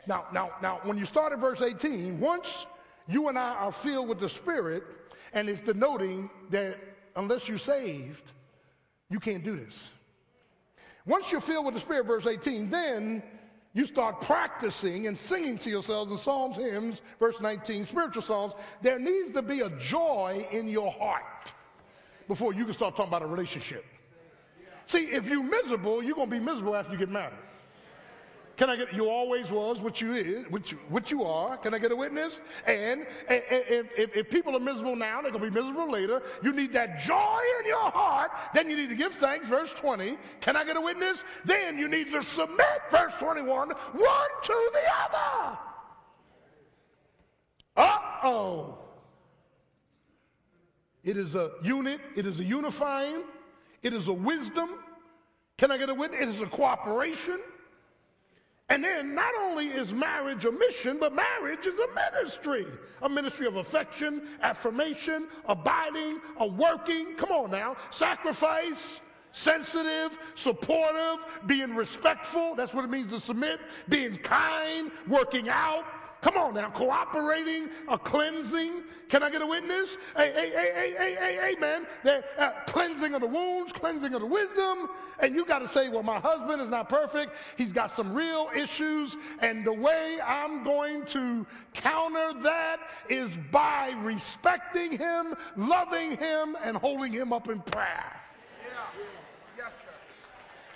Now, 0.05 0.25
now, 0.31 0.51
now, 0.61 0.79
when 0.83 0.95
you 0.95 1.05
start 1.05 1.33
at 1.33 1.39
verse 1.39 1.63
18, 1.63 2.19
once 2.19 2.67
you 3.07 3.29
and 3.29 3.39
I 3.39 3.55
are 3.55 3.71
filled 3.71 4.09
with 4.09 4.19
the 4.19 4.29
Spirit, 4.29 4.83
and 5.33 5.49
it's 5.49 5.61
denoting 5.61 6.29
that 6.51 6.77
unless 7.15 7.47
you're 7.47 7.57
saved, 7.57 8.33
you 9.09 9.19
can't 9.19 9.43
do 9.43 9.55
this. 9.55 9.75
Once 11.05 11.31
you're 11.31 11.41
filled 11.41 11.65
with 11.65 11.73
the 11.73 11.79
Spirit, 11.79 12.05
verse 12.05 12.27
18, 12.27 12.69
then 12.69 13.23
you 13.73 13.85
start 13.85 14.21
practicing 14.21 15.07
and 15.07 15.17
singing 15.17 15.57
to 15.59 15.69
yourselves 15.69 16.11
in 16.11 16.17
psalms, 16.17 16.57
hymns, 16.57 17.01
verse 17.19 17.39
19, 17.39 17.85
spiritual 17.85 18.21
songs. 18.21 18.53
There 18.81 18.99
needs 18.99 19.31
to 19.31 19.41
be 19.41 19.61
a 19.61 19.69
joy 19.77 20.47
in 20.51 20.67
your 20.67 20.91
heart 20.91 21.51
before 22.27 22.53
you 22.53 22.65
can 22.65 22.73
start 22.73 22.95
talking 22.95 23.09
about 23.09 23.21
a 23.21 23.27
relationship. 23.27 23.85
See, 24.85 25.05
if 25.05 25.27
you're 25.27 25.43
miserable, 25.43 26.03
you're 26.03 26.15
going 26.15 26.29
to 26.29 26.39
be 26.39 26.43
miserable 26.43 26.75
after 26.75 26.93
you 26.93 26.97
get 26.97 27.09
married. 27.09 27.37
Can 28.57 28.71
I 28.71 28.75
get, 28.75 28.91
you 28.91 29.07
always 29.07 29.51
was 29.51 29.83
what 29.83 30.01
you 30.01 30.13
is, 30.13 30.45
what 30.49 30.71
you, 30.71 30.79
what 30.89 31.11
you 31.11 31.23
are. 31.23 31.57
Can 31.57 31.75
I 31.75 31.77
get 31.77 31.91
a 31.91 31.95
witness? 31.95 32.41
And 32.65 33.05
if, 33.29 33.91
if, 33.95 34.15
if 34.15 34.29
people 34.31 34.57
are 34.57 34.59
miserable 34.59 34.95
now, 34.95 35.21
they're 35.21 35.31
going 35.31 35.43
to 35.43 35.51
be 35.51 35.61
miserable 35.61 35.91
later. 35.91 36.23
You 36.41 36.51
need 36.51 36.73
that 36.73 36.97
joy 36.97 37.39
in 37.59 37.67
your 37.67 37.91
heart. 37.91 38.31
Then 38.55 38.67
you 38.67 38.75
need 38.75 38.89
to 38.89 38.95
give 38.95 39.13
thanks, 39.13 39.47
verse 39.47 39.73
20. 39.73 40.17
Can 40.41 40.55
I 40.55 40.65
get 40.65 40.75
a 40.75 40.81
witness? 40.81 41.23
Then 41.45 41.77
you 41.77 41.87
need 41.87 42.11
to 42.13 42.23
submit, 42.23 42.81
verse 42.89 43.13
21, 43.13 43.69
one 43.69 44.29
to 44.43 44.71
the 44.73 44.81
other. 45.03 45.57
Uh-oh. 47.75 48.79
It 51.03 51.15
is 51.15 51.35
a 51.35 51.51
unit. 51.61 52.01
It 52.15 52.25
is 52.25 52.39
a 52.39 52.43
unifying. 52.43 53.21
It 53.83 53.93
is 53.93 54.07
a 54.07 54.13
wisdom. 54.13 54.71
Can 55.59 55.71
I 55.71 55.77
get 55.77 55.89
a 55.89 55.93
witness? 55.93 56.21
It 56.21 56.29
is 56.29 56.41
a 56.41 56.47
cooperation. 56.47 57.39
And 58.69 58.83
then 58.83 59.15
not 59.15 59.33
only 59.41 59.67
is 59.67 59.93
marriage 59.93 60.43
a 60.45 60.51
mission, 60.51 60.97
but 60.99 61.13
marriage 61.15 61.65
is 61.65 61.79
a 61.79 61.87
ministry. 61.95 62.65
A 63.01 63.07
ministry 63.07 63.47
of 63.47 63.55
affection, 63.55 64.23
affirmation, 64.41 65.27
abiding, 65.47 66.19
a 66.39 66.47
working, 66.47 67.15
come 67.15 67.31
on 67.31 67.51
now, 67.51 67.77
sacrifice, 67.91 68.99
sensitive, 69.31 70.17
supportive, 70.35 71.25
being 71.45 71.75
respectful. 71.75 72.55
That's 72.55 72.73
what 72.73 72.83
it 72.83 72.89
means 72.89 73.11
to 73.13 73.19
submit, 73.21 73.61
being 73.87 74.17
kind, 74.17 74.91
working 75.07 75.47
out, 75.47 75.85
Come 76.27 76.39
on 76.39 76.53
now, 76.55 76.69
cooperating, 76.71 77.69
a 77.87 77.97
cleansing. 77.97 78.83
Can 79.07 79.23
I 79.23 79.29
get 79.29 79.41
a 79.41 79.47
witness? 79.47 79.95
Hey, 80.13 80.33
hey, 80.33 80.49
hey, 80.49 80.71
hey, 80.75 80.93
hey, 80.97 81.15
hey, 81.15 81.39
hey, 81.41 81.55
man. 81.57 81.87
The 82.03 82.21
uh, 82.37 82.51
cleansing 82.65 83.13
of 83.13 83.21
the 83.21 83.27
wounds, 83.27 83.71
cleansing 83.71 84.13
of 84.13 84.19
the 84.19 84.27
wisdom. 84.27 84.89
And 85.19 85.33
you 85.33 85.45
got 85.45 85.59
to 85.59 85.69
say, 85.69 85.87
well, 85.87 86.03
my 86.03 86.19
husband 86.19 86.61
is 86.61 86.69
not 86.69 86.89
perfect. 86.89 87.31
He's 87.57 87.71
got 87.71 87.91
some 87.91 88.13
real 88.13 88.49
issues. 88.53 89.15
And 89.39 89.65
the 89.65 89.71
way 89.71 90.19
I'm 90.19 90.65
going 90.65 91.05
to 91.05 91.47
counter 91.73 92.33
that 92.41 92.79
is 93.07 93.37
by 93.49 93.95
respecting 93.99 94.97
him, 94.97 95.33
loving 95.55 96.17
him, 96.17 96.57
and 96.61 96.75
holding 96.75 97.13
him 97.13 97.31
up 97.31 97.47
in 97.47 97.61
prayer. 97.61 98.03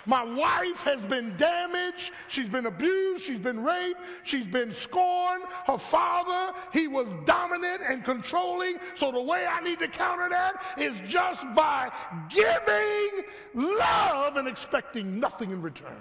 My 0.04 0.24
wife 0.24 0.82
has 0.82 1.04
been 1.04 1.36
damaged. 1.36 2.10
She's 2.26 2.48
been 2.48 2.66
abused. 2.66 3.24
She's 3.24 3.38
been 3.38 3.62
raped. 3.62 4.00
She's 4.24 4.46
been 4.46 4.72
scorned. 4.72 5.44
Her 5.66 5.78
father, 5.78 6.58
he 6.72 6.88
was 6.88 7.08
dominant 7.24 7.82
and 7.88 8.04
controlling. 8.04 8.78
So 8.94 9.12
the 9.12 9.22
way 9.22 9.46
I 9.46 9.60
need 9.60 9.78
to 9.78 9.88
counter 9.88 10.28
that 10.28 10.60
is 10.76 11.00
just 11.06 11.46
by 11.54 11.92
giving 12.28 13.24
love 13.54 14.36
and 14.36 14.48
expecting 14.48 15.20
nothing 15.20 15.52
in 15.52 15.62
return. 15.62 15.96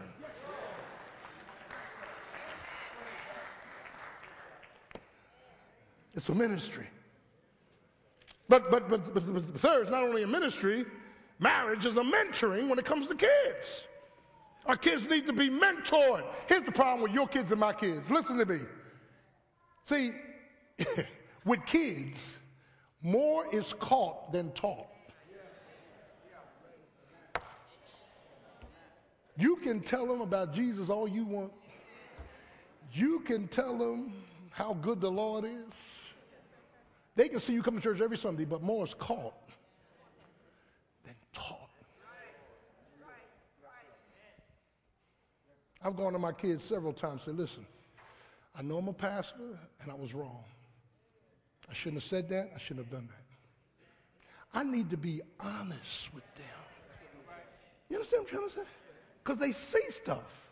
It's 6.15 6.27
a 6.29 6.35
ministry. 6.35 6.87
But, 8.49 8.69
but, 8.69 8.89
but, 8.89 9.13
but, 9.13 9.33
but 9.33 9.61
third, 9.61 9.83
it's 9.83 9.91
not 9.91 10.03
only 10.03 10.23
a 10.23 10.27
ministry, 10.27 10.85
marriage 11.39 11.85
is 11.85 11.95
a 11.95 12.01
mentoring 12.01 12.67
when 12.67 12.79
it 12.79 12.83
comes 12.83 13.07
to 13.07 13.15
kids. 13.15 13.83
Our 14.65 14.77
kids 14.77 15.09
need 15.09 15.25
to 15.27 15.33
be 15.33 15.49
mentored. 15.49 16.23
Here's 16.47 16.63
the 16.63 16.71
problem 16.71 17.01
with 17.01 17.13
your 17.13 17.27
kids 17.27 17.51
and 17.51 17.59
my 17.59 17.73
kids. 17.73 18.09
Listen 18.09 18.37
to 18.37 18.45
me. 18.45 18.59
See, 19.83 20.13
with 21.45 21.65
kids, 21.65 22.35
more 23.01 23.45
is 23.53 23.73
caught 23.73 24.31
than 24.31 24.51
taught. 24.51 24.87
You 29.37 29.55
can 29.57 29.81
tell 29.81 30.05
them 30.05 30.21
about 30.21 30.53
Jesus 30.53 30.89
all 30.89 31.07
you 31.07 31.25
want. 31.25 31.51
You 32.93 33.21
can 33.21 33.47
tell 33.47 33.75
them 33.77 34.13
how 34.51 34.73
good 34.75 35.01
the 35.01 35.09
Lord 35.09 35.45
is. 35.45 35.73
They 37.15 37.27
can 37.27 37.39
see 37.39 37.53
you 37.53 37.63
come 37.63 37.75
to 37.75 37.81
church 37.81 38.01
every 38.01 38.17
Sunday, 38.17 38.45
but 38.45 38.61
more 38.61 38.85
is 38.85 38.93
caught 38.93 39.33
than 41.05 41.15
taught. 41.33 41.69
I've 45.83 45.95
gone 45.95 46.13
to 46.13 46.19
my 46.19 46.31
kids 46.31 46.63
several 46.63 46.93
times 46.93 47.27
and 47.27 47.35
said, 47.35 47.37
listen, 47.37 47.65
I 48.55 48.61
know 48.61 48.77
I'm 48.77 48.87
a 48.87 48.93
pastor 48.93 49.57
and 49.81 49.91
I 49.91 49.95
was 49.95 50.13
wrong. 50.13 50.43
I 51.69 51.73
shouldn't 51.73 52.01
have 52.01 52.09
said 52.09 52.29
that. 52.29 52.51
I 52.55 52.59
shouldn't 52.59 52.85
have 52.85 52.91
done 52.91 53.07
that. 53.07 54.57
I 54.59 54.63
need 54.63 54.89
to 54.89 54.97
be 54.97 55.21
honest 55.39 56.13
with 56.13 56.25
them. 56.35 56.45
You 57.89 57.97
understand 57.97 58.23
what 58.23 58.31
I'm 58.31 58.37
trying 58.37 58.49
to 58.49 58.55
say? 58.55 58.69
Because 59.23 59.37
they 59.37 59.51
see 59.51 59.89
stuff. 59.89 60.49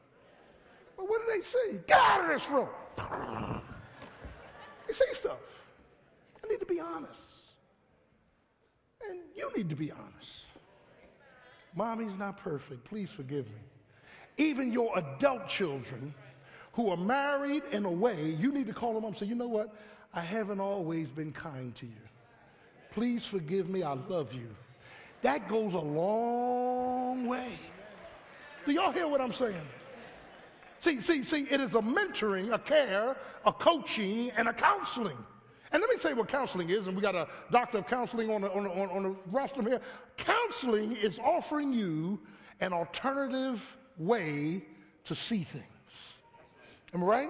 Well, 0.97 1.07
what 1.07 1.21
do 1.25 1.33
they 1.33 1.41
see? 1.41 1.79
Get 1.87 1.97
out 1.97 2.25
of 2.25 2.29
this 2.29 2.49
room. 2.49 2.69
They 4.87 4.93
see 4.93 5.13
stuff. 5.13 5.37
I 6.43 6.47
need 6.47 6.59
to 6.59 6.65
be 6.65 6.79
honest. 6.79 7.21
And 9.07 9.19
you 9.35 9.51
need 9.55 9.69
to 9.69 9.75
be 9.75 9.91
honest. 9.91 10.45
Mommy's 11.75 12.17
not 12.17 12.37
perfect. 12.37 12.83
Please 12.85 13.09
forgive 13.09 13.45
me 13.47 13.61
even 14.39 14.71
your 14.71 14.97
adult 14.97 15.47
children 15.47 16.13
who 16.73 16.89
are 16.89 16.97
married 16.97 17.63
in 17.71 17.85
a 17.85 17.91
way, 17.91 18.35
you 18.39 18.51
need 18.51 18.65
to 18.67 18.73
call 18.73 18.93
them 18.93 19.03
up 19.03 19.09
and 19.09 19.17
say, 19.17 19.25
you 19.25 19.35
know 19.35 19.47
what? 19.47 19.75
I 20.13 20.21
haven't 20.21 20.59
always 20.59 21.11
been 21.11 21.31
kind 21.31 21.75
to 21.75 21.85
you. 21.85 21.91
Please 22.91 23.25
forgive 23.25 23.69
me. 23.69 23.83
I 23.83 23.93
love 23.93 24.33
you. 24.33 24.47
That 25.21 25.47
goes 25.49 25.73
a 25.73 25.79
long 25.79 27.27
way. 27.27 27.49
Do 28.65 28.71
y'all 28.71 28.91
hear 28.91 29.07
what 29.07 29.21
I'm 29.21 29.33
saying? 29.33 29.55
See, 30.79 31.01
see, 31.01 31.23
see, 31.23 31.43
it 31.51 31.59
is 31.59 31.75
a 31.75 31.81
mentoring, 31.81 32.53
a 32.53 32.59
care, 32.59 33.17
a 33.45 33.51
coaching, 33.51 34.31
and 34.37 34.47
a 34.47 34.53
counseling. 34.53 35.17
And 35.71 35.81
let 35.81 35.89
me 35.89 35.97
tell 35.97 36.11
you 36.11 36.17
what 36.17 36.29
counseling 36.29 36.69
is, 36.69 36.87
and 36.87 36.95
we 36.95 37.01
got 37.01 37.15
a 37.15 37.27
doctor 37.51 37.79
of 37.79 37.87
counseling 37.87 38.31
on 38.31 38.41
the, 38.41 38.51
on 38.53 38.63
the, 38.63 38.69
on 38.69 39.03
the 39.03 39.15
rostrum 39.29 39.67
here. 39.67 39.81
Counseling 40.15 40.95
is 40.95 41.19
offering 41.19 41.73
you 41.73 42.19
an 42.61 42.71
alternative 42.71 43.77
way 43.99 44.63
to 45.03 45.13
see 45.13 45.43
things. 45.43 45.65
Am 46.93 47.03
I 47.03 47.05
right? 47.05 47.29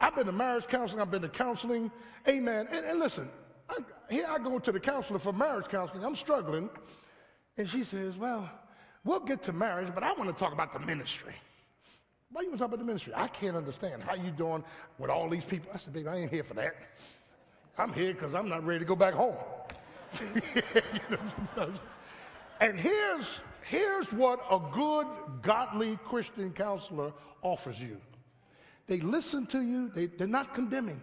I've 0.00 0.16
been 0.16 0.26
to 0.26 0.32
marriage 0.32 0.66
counseling, 0.66 1.00
I've 1.00 1.10
been 1.10 1.22
to 1.22 1.28
counseling. 1.28 1.90
Amen. 2.26 2.66
And, 2.70 2.84
and 2.84 2.98
listen, 2.98 3.28
I, 3.68 3.76
here 4.10 4.26
I 4.28 4.38
go 4.38 4.58
to 4.58 4.72
the 4.72 4.80
counselor 4.80 5.20
for 5.20 5.32
marriage 5.32 5.68
counseling. 5.68 6.04
I'm 6.04 6.16
struggling. 6.16 6.68
And 7.56 7.68
she 7.68 7.84
says, 7.84 8.16
Well, 8.16 8.50
we'll 9.04 9.20
get 9.20 9.42
to 9.42 9.52
marriage, 9.52 9.92
but 9.94 10.02
I 10.02 10.12
want 10.14 10.28
to 10.30 10.36
talk 10.36 10.52
about 10.52 10.72
the 10.72 10.80
ministry. 10.80 11.34
Why 12.32 12.42
you 12.42 12.48
want 12.48 12.58
to 12.58 12.64
talk 12.64 12.68
about 12.68 12.80
the 12.80 12.86
ministry? 12.86 13.12
I 13.14 13.28
can't 13.28 13.56
understand 13.56 14.02
how 14.02 14.14
you 14.14 14.30
doing 14.30 14.64
with 14.98 15.10
all 15.10 15.28
these 15.28 15.44
people. 15.44 15.70
I 15.74 15.76
said, 15.76 15.92
baby, 15.92 16.08
I 16.08 16.16
ain't 16.16 16.30
here 16.30 16.44
for 16.44 16.54
that. 16.54 16.74
I'm 17.76 17.92
here 17.92 18.14
because 18.14 18.34
I'm 18.34 18.48
not 18.48 18.64
ready 18.64 18.78
to 18.78 18.84
go 18.86 18.96
back 18.96 19.12
home. 19.12 19.36
and 22.60 22.78
here's 22.78 23.40
here's 23.64 24.12
what 24.12 24.40
a 24.50 24.60
good, 24.72 25.06
godly 25.42 25.98
Christian 26.04 26.52
counselor 26.52 27.12
offers 27.42 27.80
you 27.80 28.00
they 28.86 29.00
listen 29.00 29.46
to 29.46 29.62
you, 29.62 29.88
they, 29.88 30.06
they're 30.06 30.26
not 30.26 30.54
condemning, 30.54 31.00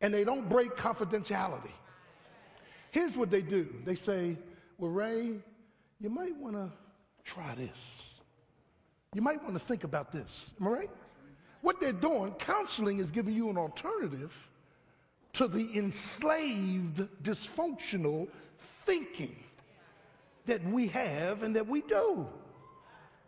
and 0.00 0.12
they 0.12 0.24
don't 0.24 0.48
break 0.48 0.76
confidentiality. 0.76 1.72
Here's 2.90 3.16
what 3.16 3.30
they 3.30 3.42
do 3.42 3.68
they 3.84 3.94
say, 3.94 4.36
Well, 4.78 4.90
Ray, 4.90 5.32
you 6.00 6.10
might 6.10 6.36
want 6.36 6.54
to 6.56 6.70
try 7.24 7.54
this. 7.54 8.10
You 9.14 9.22
might 9.22 9.42
want 9.42 9.54
to 9.54 9.60
think 9.60 9.84
about 9.84 10.12
this. 10.12 10.52
Am 10.60 10.68
I 10.68 10.70
right? 10.70 10.90
What 11.62 11.80
they're 11.80 11.92
doing, 11.92 12.32
counseling 12.34 12.98
is 12.98 13.10
giving 13.10 13.34
you 13.34 13.48
an 13.48 13.56
alternative 13.56 14.36
to 15.32 15.48
the 15.48 15.68
enslaved, 15.76 17.08
dysfunctional 17.22 18.28
thinking 18.58 19.43
that 20.46 20.64
we 20.64 20.88
have 20.88 21.42
and 21.42 21.54
that 21.56 21.66
we 21.66 21.82
do. 21.82 22.26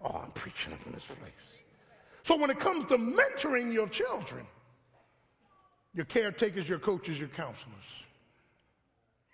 Oh, 0.02 0.20
I'm 0.22 0.30
preaching 0.32 0.72
up 0.72 0.80
in 0.86 0.92
this 0.92 1.06
place. 1.06 1.32
So 2.22 2.36
when 2.36 2.50
it 2.50 2.58
comes 2.58 2.84
to 2.86 2.98
mentoring 2.98 3.72
your 3.72 3.88
children, 3.88 4.46
your 5.94 6.04
caretakers, 6.04 6.68
your 6.68 6.78
coaches, 6.78 7.18
your 7.18 7.28
counselors, 7.28 7.84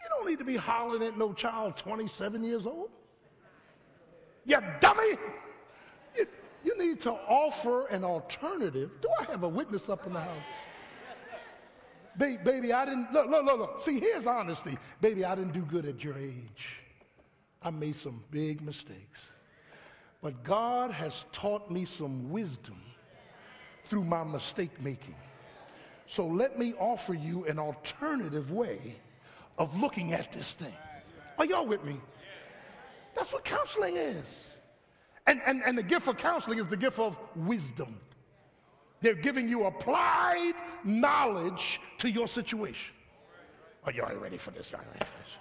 you 0.02 0.08
don't 0.10 0.28
need 0.28 0.38
to 0.38 0.44
be 0.44 0.56
hollering 0.56 1.02
at 1.02 1.16
no 1.16 1.32
child 1.32 1.76
27 1.76 2.44
years 2.44 2.66
old. 2.66 2.90
You 4.44 4.58
dummy! 4.80 5.16
You, 6.16 6.26
you 6.64 6.78
need 6.78 7.00
to 7.00 7.12
offer 7.12 7.86
an 7.86 8.04
alternative. 8.04 8.90
Do 9.00 9.08
I 9.20 9.24
have 9.24 9.42
a 9.42 9.48
witness 9.48 9.88
up 9.88 10.06
in 10.06 10.12
the 10.12 10.20
house? 10.20 10.36
Ba- 12.16 12.38
baby, 12.44 12.72
I 12.72 12.84
didn't, 12.84 13.12
look, 13.12 13.28
look, 13.28 13.44
look, 13.44 13.58
look. 13.58 13.82
See, 13.82 13.98
here's 13.98 14.26
honesty. 14.26 14.76
Baby, 15.00 15.24
I 15.24 15.34
didn't 15.34 15.52
do 15.52 15.62
good 15.62 15.86
at 15.86 16.02
your 16.04 16.18
age. 16.18 16.81
I 17.64 17.70
made 17.70 17.96
some 17.96 18.22
big 18.30 18.62
mistakes. 18.62 19.20
But 20.20 20.44
God 20.44 20.90
has 20.90 21.24
taught 21.32 21.70
me 21.70 21.84
some 21.84 22.30
wisdom 22.30 22.80
through 23.84 24.04
my 24.04 24.24
mistake 24.24 24.80
making. 24.80 25.16
So 26.06 26.26
let 26.26 26.58
me 26.58 26.74
offer 26.78 27.14
you 27.14 27.44
an 27.46 27.58
alternative 27.58 28.52
way 28.52 28.96
of 29.58 29.78
looking 29.80 30.12
at 30.12 30.30
this 30.32 30.52
thing. 30.52 30.74
Are 31.38 31.44
y'all 31.44 31.66
with 31.66 31.84
me? 31.84 32.00
That's 33.14 33.32
what 33.32 33.44
counseling 33.44 33.96
is. 33.96 34.24
And, 35.26 35.40
and, 35.46 35.62
and 35.64 35.76
the 35.78 35.82
gift 35.82 36.08
of 36.08 36.16
counseling 36.18 36.58
is 36.58 36.66
the 36.66 36.76
gift 36.76 36.98
of 36.98 37.18
wisdom. 37.36 38.00
They're 39.00 39.14
giving 39.14 39.48
you 39.48 39.66
applied 39.66 40.54
knowledge 40.84 41.80
to 41.98 42.10
your 42.10 42.28
situation. 42.28 42.94
Are 43.84 43.92
y'all 43.92 44.14
ready 44.16 44.36
for 44.36 44.52
this? 44.52 44.70
Y'all 44.70 44.80
ready 44.80 45.04
for 45.04 45.24
this? 45.24 45.36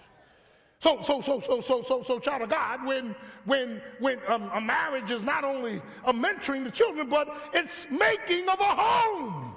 So, 0.81 0.99
so, 1.03 1.21
so, 1.21 1.39
so, 1.39 1.61
so, 1.61 1.83
so, 1.83 2.01
so, 2.01 2.19
child 2.19 2.41
of 2.41 2.49
God, 2.49 2.83
when, 2.87 3.15
when, 3.45 3.79
when 3.99 4.19
um, 4.27 4.49
a 4.51 4.59
marriage 4.59 5.11
is 5.11 5.21
not 5.21 5.43
only 5.43 5.79
a 6.05 6.11
mentoring 6.11 6.63
the 6.63 6.71
children, 6.71 7.07
but 7.07 7.51
it's 7.53 7.85
making 7.91 8.49
of 8.49 8.59
a 8.59 8.63
home. 8.63 9.53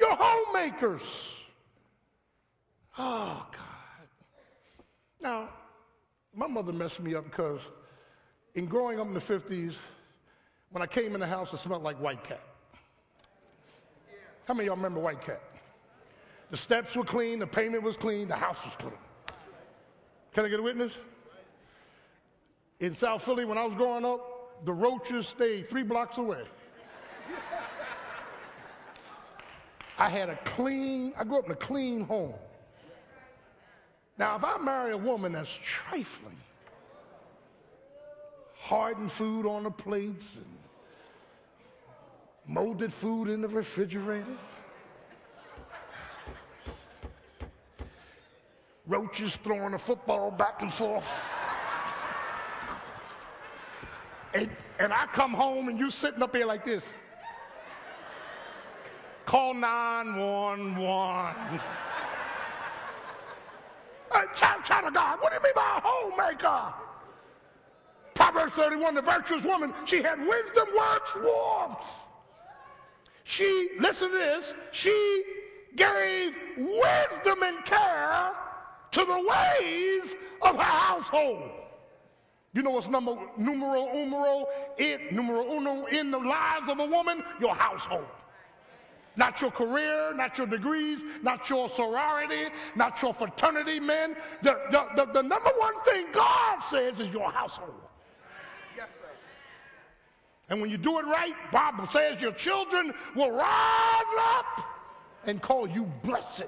You're 0.00 0.16
homemakers. 0.18 1.02
Oh, 2.96 3.46
God. 3.52 4.08
Now, 5.20 5.50
my 6.34 6.46
mother 6.46 6.72
messed 6.72 7.00
me 7.00 7.14
up 7.14 7.24
because 7.24 7.60
in 8.54 8.64
growing 8.64 8.98
up 8.98 9.08
in 9.08 9.12
the 9.12 9.20
50s, 9.20 9.74
when 10.70 10.82
I 10.82 10.86
came 10.86 11.12
in 11.12 11.20
the 11.20 11.26
house, 11.26 11.52
it 11.52 11.58
smelled 11.58 11.82
like 11.82 12.00
White 12.00 12.24
Cat. 12.24 12.40
How 14.46 14.54
many 14.54 14.68
of 14.68 14.68
y'all 14.68 14.76
remember 14.76 15.00
White 15.00 15.20
Cat? 15.20 15.42
The 16.50 16.56
steps 16.56 16.96
were 16.96 17.04
clean, 17.04 17.38
the 17.38 17.46
payment 17.46 17.82
was 17.82 17.96
clean, 17.96 18.28
the 18.28 18.36
house 18.36 18.64
was 18.64 18.74
clean. 18.78 18.92
Can 20.32 20.44
I 20.44 20.48
get 20.48 20.60
a 20.60 20.62
witness? 20.62 20.92
In 22.80 22.94
South 22.94 23.24
Philly, 23.24 23.44
when 23.44 23.58
I 23.58 23.64
was 23.64 23.74
growing 23.74 24.04
up, 24.04 24.64
the 24.64 24.72
roaches 24.72 25.28
stayed 25.28 25.68
three 25.68 25.82
blocks 25.82 26.16
away. 26.18 26.44
I 29.98 30.08
had 30.08 30.28
a 30.28 30.36
clean, 30.44 31.12
I 31.18 31.24
grew 31.24 31.38
up 31.38 31.46
in 31.46 31.52
a 31.52 31.56
clean 31.56 32.04
home. 32.04 32.34
Now, 34.16 34.36
if 34.36 34.44
I 34.44 34.56
marry 34.58 34.92
a 34.92 34.96
woman 34.96 35.32
that's 35.32 35.58
trifling, 35.62 36.36
hardened 38.54 39.10
food 39.10 39.46
on 39.46 39.64
the 39.64 39.70
plates 39.70 40.36
and 40.36 40.46
molded 42.46 42.92
food 42.92 43.28
in 43.28 43.40
the 43.40 43.48
refrigerator, 43.48 44.38
roaches 48.88 49.36
throwing 49.36 49.74
a 49.74 49.78
football 49.78 50.30
back 50.30 50.62
and 50.62 50.72
forth. 50.72 51.06
And, 54.34 54.50
and 54.78 54.92
I 54.92 55.06
come 55.12 55.32
home 55.32 55.68
and 55.68 55.78
you 55.78 55.90
sitting 55.90 56.22
up 56.22 56.34
here 56.34 56.46
like 56.46 56.64
this. 56.64 56.94
Call 59.26 59.52
911. 59.52 61.60
Hey, 64.10 64.22
child, 64.34 64.64
child 64.64 64.86
of 64.86 64.94
God, 64.94 65.18
what 65.20 65.30
do 65.30 65.36
you 65.36 65.42
mean 65.42 65.52
by 65.54 65.76
a 65.76 65.80
homemaker? 65.84 66.74
Proverbs 68.14 68.54
31, 68.54 68.94
the 68.94 69.02
virtuous 69.02 69.44
woman, 69.44 69.74
she 69.84 70.02
had 70.02 70.18
wisdom, 70.18 70.66
works, 70.76 71.14
warmth. 71.22 71.86
She, 73.24 73.68
listen 73.78 74.10
to 74.10 74.16
this, 74.16 74.54
she 74.72 75.22
gave 75.76 76.34
wisdom 76.56 77.42
and 77.42 77.62
care 77.66 78.32
to 78.92 79.04
the 79.04 79.34
ways 79.60 80.14
of 80.42 80.56
her 80.56 80.62
household. 80.62 81.50
You 82.54 82.62
know 82.62 82.70
what's 82.70 82.88
number 82.88 83.16
numero 83.36 83.88
umero, 83.94 84.46
it 84.78 85.12
numero 85.12 85.56
uno 85.56 85.86
in 85.86 86.10
the 86.10 86.18
lives 86.18 86.68
of 86.68 86.80
a 86.80 86.86
woman? 86.86 87.22
Your 87.40 87.54
household. 87.54 88.06
Not 89.16 89.40
your 89.40 89.50
career, 89.50 90.14
not 90.14 90.38
your 90.38 90.46
degrees, 90.46 91.04
not 91.22 91.50
your 91.50 91.68
sorority, 91.68 92.52
not 92.76 93.02
your 93.02 93.12
fraternity, 93.12 93.80
men. 93.80 94.16
The, 94.42 94.60
the, 94.70 94.86
the, 94.94 95.12
the 95.12 95.22
number 95.22 95.50
one 95.58 95.78
thing 95.82 96.06
God 96.12 96.60
says 96.60 97.00
is 97.00 97.08
your 97.08 97.30
household. 97.30 97.74
Yes, 98.76 98.90
sir. 98.90 99.08
And 100.48 100.60
when 100.60 100.70
you 100.70 100.78
do 100.78 100.98
it 101.00 101.04
right, 101.04 101.34
Bible 101.52 101.86
says 101.88 102.22
your 102.22 102.32
children 102.32 102.94
will 103.16 103.32
rise 103.32 104.14
up 104.18 104.64
and 105.26 105.42
call 105.42 105.68
you 105.68 105.84
blessed. 106.04 106.46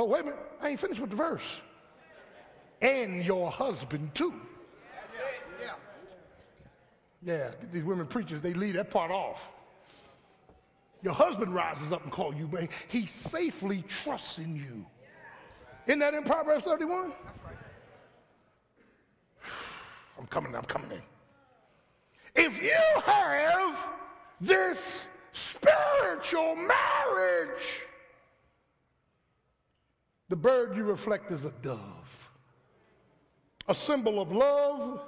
Oh, 0.00 0.04
wait 0.06 0.22
a 0.22 0.24
minute. 0.24 0.38
I 0.62 0.70
ain't 0.70 0.80
finished 0.80 0.98
with 0.98 1.10
the 1.10 1.16
verse. 1.16 1.58
And 2.80 3.22
your 3.22 3.50
husband 3.50 4.14
too. 4.14 4.32
Yeah. 7.22 7.50
These 7.70 7.84
women 7.84 8.06
preachers, 8.06 8.40
they 8.40 8.54
leave 8.54 8.72
that 8.74 8.90
part 8.90 9.10
off. 9.10 9.46
Your 11.02 11.12
husband 11.12 11.54
rises 11.54 11.92
up 11.92 12.02
and 12.02 12.10
calls 12.10 12.34
you, 12.36 12.46
but 12.46 12.70
he 12.88 13.04
safely 13.04 13.84
trusts 13.88 14.38
in 14.38 14.56
you. 14.56 14.86
Isn't 15.86 15.98
that 15.98 16.14
in 16.14 16.24
Proverbs 16.24 16.64
31? 16.64 17.12
I'm 20.18 20.26
coming, 20.28 20.56
I'm 20.56 20.64
coming 20.64 20.92
in. 20.92 21.02
If 22.42 22.62
you 22.62 22.72
have 23.04 23.76
this 24.40 25.04
spiritual 25.32 26.56
marriage, 26.56 27.82
the 30.30 30.36
bird 30.36 30.76
you 30.76 30.84
reflect 30.84 31.32
is 31.32 31.44
a 31.44 31.50
dove, 31.60 32.30
a 33.66 33.74
symbol 33.74 34.20
of 34.20 34.30
love, 34.30 35.02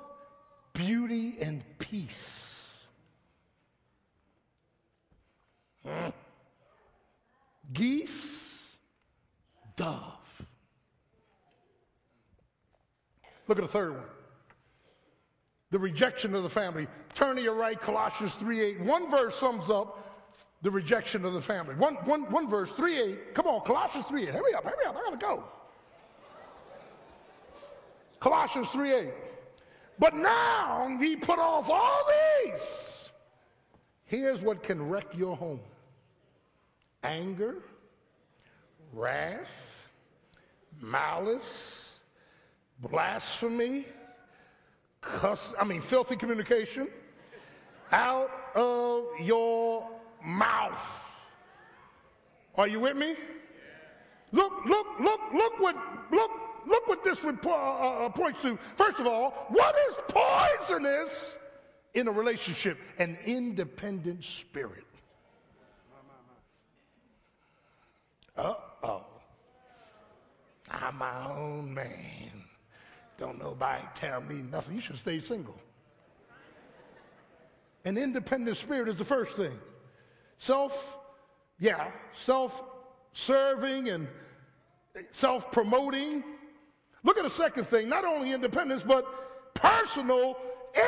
beauty, 0.73 1.37
and 1.41 1.63
peace. 1.79 2.77
Hmm. 5.87 6.09
Geese, 7.73 8.59
dove. 9.77 10.19
Look 13.47 13.59
at 13.59 13.63
the 13.63 13.69
third 13.69 13.93
one. 13.93 14.03
The 15.71 15.79
rejection 15.79 16.35
of 16.35 16.43
the 16.43 16.51
family. 16.51 16.89
Turn 17.15 17.37
to 17.37 17.43
your 17.43 17.55
right, 17.55 17.81
Colossians 17.81 18.35
3 18.35 18.61
8. 18.61 18.81
One 18.81 19.09
verse 19.09 19.37
sums 19.37 19.71
up 19.71 20.12
the 20.63 20.71
rejection 20.71 21.25
of 21.25 21.33
the 21.33 21.41
family. 21.41 21.75
One, 21.75 21.97
one, 22.05 22.31
one 22.31 22.49
verse, 22.49 22.71
3 22.73 23.01
8. 23.01 23.35
Come 23.35 23.47
on, 23.47 23.61
Colossians 23.63 24.07
3 24.07 24.23
8. 24.23 24.29
Hurry 24.29 24.55
up, 24.55 24.65
hurry 24.65 24.87
up, 24.87 24.97
I 24.97 25.01
gotta 25.01 25.17
go. 25.17 25.45
Colossians 28.21 28.69
3 28.69 28.93
8. 28.93 29.11
But 29.99 30.15
now 30.15 30.97
he 31.01 31.17
put 31.17 31.39
off 31.39 31.69
all 31.69 32.03
these. 32.45 33.11
Here's 34.05 34.41
what 34.41 34.63
can 34.63 34.89
wreck 34.89 35.07
your 35.15 35.37
home 35.37 35.61
anger, 37.03 37.57
wrath, 38.93 39.89
malice, 40.81 41.99
blasphemy, 42.79 43.87
cuss, 45.01 45.55
I 45.59 45.65
mean, 45.65 45.81
filthy 45.81 46.15
communication 46.15 46.89
out 47.91 48.31
of 48.55 49.07
your 49.21 49.89
mouth. 50.25 51.03
Are 52.55 52.69
you 52.69 52.81
with 52.81 52.97
me? 52.97 53.15
Look, 54.33 54.65
look, 54.67 54.87
look, 55.01 55.21
look 55.35 55.61
what, 55.61 55.77
look, 56.11 56.31
look 56.67 56.89
what 56.89 57.05
this 57.05 57.23
report 57.23 57.59
uh, 57.59 58.07
uh, 58.07 58.09
points 58.09 58.43
to. 58.43 58.59
First 58.77 59.01
of 59.01 59.07
all, 59.07 59.47
what 59.49 59.75
is 59.89 59.97
poisonous 60.09 61.37
in 61.95 62.09
a 62.09 62.11
relationship? 62.11 62.79
An 62.99 63.19
independent 63.25 64.25
spirit. 64.25 64.85
Uh 68.37 68.55
oh. 68.83 69.05
I'm 70.71 70.97
my 70.97 71.31
own 71.31 71.75
man. 71.75 72.45
Don't 73.19 73.39
nobody 73.39 73.83
tell 73.95 74.23
me 74.23 74.37
nothing. 74.51 74.75
You 74.75 74.81
should 74.81 74.97
stay 74.97 75.21
single. 75.21 75.59
An 77.85 77.99
independent 77.99 78.57
spirit 78.57 78.89
is 78.89 78.97
the 78.97 79.05
first 79.05 79.37
thing. 79.37 79.59
Self, 80.43 80.99
yeah, 81.61 81.93
self 82.13 82.65
serving 83.13 83.91
and 83.91 84.09
self 85.13 85.53
promoting. 85.53 86.25
Look 87.05 87.17
at 87.17 87.23
the 87.23 87.31
second 87.31 87.69
thing 87.69 87.89
not 87.89 88.05
only 88.05 88.33
independence, 88.33 88.83
but 88.83 89.55
personal 89.55 90.37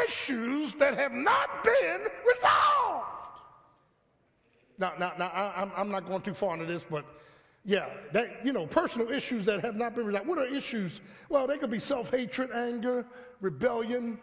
issues 0.05 0.73
that 0.75 0.97
have 0.97 1.13
not 1.13 1.63
been 1.63 2.01
resolved. 2.27 3.07
Now, 4.77 4.95
now, 4.99 5.13
now 5.21 5.27
I, 5.27 5.71
I'm, 5.77 5.89
not 5.89 6.09
going 6.09 6.23
too 6.23 6.35
far 6.35 6.55
into 6.55 6.67
this, 6.67 6.85
but 6.91 7.05
yeah, 7.65 7.91
that, 8.13 8.45
you 8.45 8.53
know, 8.53 8.67
personal 8.67 9.09
issues 9.13 9.45
that 9.45 9.61
have 9.61 9.77
not 9.77 9.95
been 9.95 10.07
resolved. 10.07 10.27
What 10.27 10.39
are 10.39 10.47
issues? 10.47 11.01
Well, 11.29 11.47
they 11.47 11.59
could 11.59 11.71
be 11.71 11.79
self 11.79 12.11
hatred, 12.11 12.51
anger, 12.51 13.07
rebellion. 13.41 14.19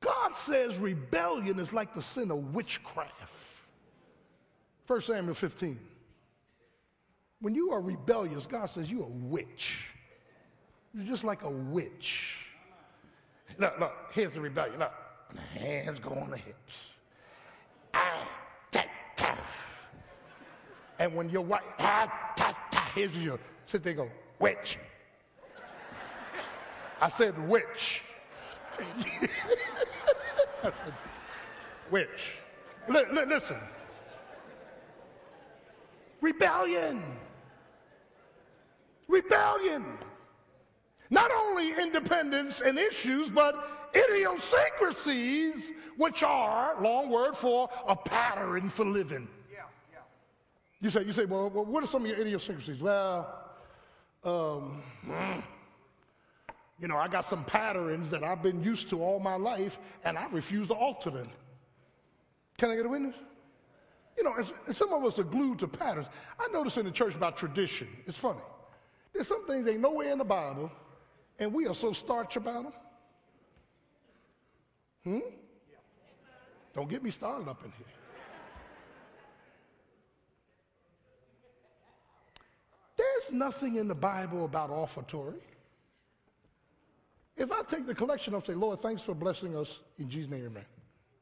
God 0.00 0.32
says 0.34 0.78
rebellion 0.78 1.60
is 1.60 1.72
like 1.72 1.94
the 1.94 2.02
sin 2.02 2.32
of 2.32 2.56
witchcraft. 2.56 3.51
1 4.86 5.00
Samuel 5.00 5.34
15. 5.34 5.78
When 7.40 7.54
you 7.54 7.72
are 7.72 7.80
rebellious, 7.80 8.46
God 8.46 8.66
says 8.66 8.90
you're 8.90 9.04
a 9.04 9.06
witch. 9.06 9.88
You're 10.94 11.06
just 11.06 11.24
like 11.24 11.42
a 11.42 11.50
witch. 11.50 12.36
Look, 13.58 13.78
look, 13.80 13.92
here's 14.12 14.32
the 14.32 14.40
rebellion. 14.40 14.78
Look, 14.78 14.92
the 15.34 15.40
hands 15.58 15.98
go 15.98 16.10
on 16.10 16.30
the 16.30 16.36
hips. 16.36 16.82
Ah, 17.94 18.28
ta, 18.70 18.84
ta. 19.16 19.36
And 20.98 21.14
when 21.14 21.28
your 21.30 21.42
wife, 21.42 21.62
ah, 21.78 22.32
ta, 22.36 22.56
ta, 22.70 22.90
here's 22.94 23.16
your, 23.16 23.38
sit 23.66 23.82
there 23.82 23.94
go, 23.94 24.08
witch. 24.38 24.78
I 27.00 27.08
said 27.08 27.36
witch. 27.48 28.02
I 28.78 30.72
said 30.74 30.94
witch. 31.90 32.32
Li- 32.88 33.04
li- 33.10 33.24
listen. 33.26 33.56
Rebellion. 36.22 37.02
Rebellion. 39.08 39.84
Not 41.10 41.30
only 41.30 41.74
independence 41.78 42.62
and 42.62 42.78
issues, 42.78 43.30
but 43.30 43.90
idiosyncrasies, 43.94 45.72
which 45.98 46.22
are, 46.22 46.80
long 46.80 47.10
word 47.10 47.36
for, 47.36 47.68
a 47.86 47.94
pattern 47.94 48.70
for 48.70 48.86
living. 48.86 49.28
Yeah, 49.52 49.64
yeah. 49.92 49.98
You 50.80 50.88
say, 50.88 51.04
you 51.04 51.12
say, 51.12 51.26
well, 51.26 51.50
what 51.50 51.84
are 51.84 51.86
some 51.86 52.02
of 52.02 52.08
your 52.08 52.18
idiosyncrasies? 52.18 52.80
Well, 52.80 53.28
um, 54.24 54.82
You 56.80 56.88
know, 56.88 56.96
I 56.96 57.06
got 57.06 57.24
some 57.24 57.44
patterns 57.44 58.10
that 58.10 58.24
I've 58.24 58.42
been 58.42 58.62
used 58.62 58.88
to 58.90 59.02
all 59.02 59.20
my 59.20 59.36
life, 59.36 59.78
and 60.04 60.18
I 60.18 60.26
refuse 60.30 60.66
to 60.68 60.74
alter 60.74 61.10
them. 61.10 61.28
Can 62.58 62.70
I 62.70 62.76
get 62.76 62.86
a 62.86 62.88
witness? 62.88 63.14
You 64.16 64.24
know, 64.24 64.34
and, 64.34 64.52
and 64.66 64.76
some 64.76 64.92
of 64.92 65.04
us 65.04 65.18
are 65.18 65.24
glued 65.24 65.58
to 65.60 65.68
patterns. 65.68 66.06
I 66.38 66.48
notice 66.52 66.76
in 66.76 66.84
the 66.84 66.90
church 66.90 67.14
about 67.14 67.36
tradition. 67.36 67.88
It's 68.06 68.18
funny. 68.18 68.40
There's 69.12 69.28
some 69.28 69.46
things 69.46 69.66
ain't 69.68 69.80
nowhere 69.80 70.10
in 70.12 70.18
the 70.18 70.24
Bible, 70.24 70.70
and 71.38 71.52
we 71.52 71.66
are 71.66 71.74
so 71.74 71.92
starch 71.92 72.36
about 72.36 72.64
them. 72.64 72.72
Hmm? 75.04 75.18
Don't 76.74 76.88
get 76.88 77.02
me 77.02 77.10
started 77.10 77.48
up 77.48 77.62
in 77.64 77.72
here. 77.72 77.86
There's 82.96 83.32
nothing 83.32 83.76
in 83.76 83.88
the 83.88 83.94
Bible 83.94 84.44
about 84.44 84.70
offertory. 84.70 85.40
If 87.36 87.50
I 87.50 87.62
take 87.62 87.86
the 87.86 87.94
collection 87.94 88.34
up, 88.34 88.46
say, 88.46 88.54
Lord, 88.54 88.82
thanks 88.82 89.02
for 89.02 89.14
blessing 89.14 89.56
us 89.56 89.80
in 89.98 90.08
Jesus' 90.08 90.30
name, 90.30 90.46
amen. 90.46 90.64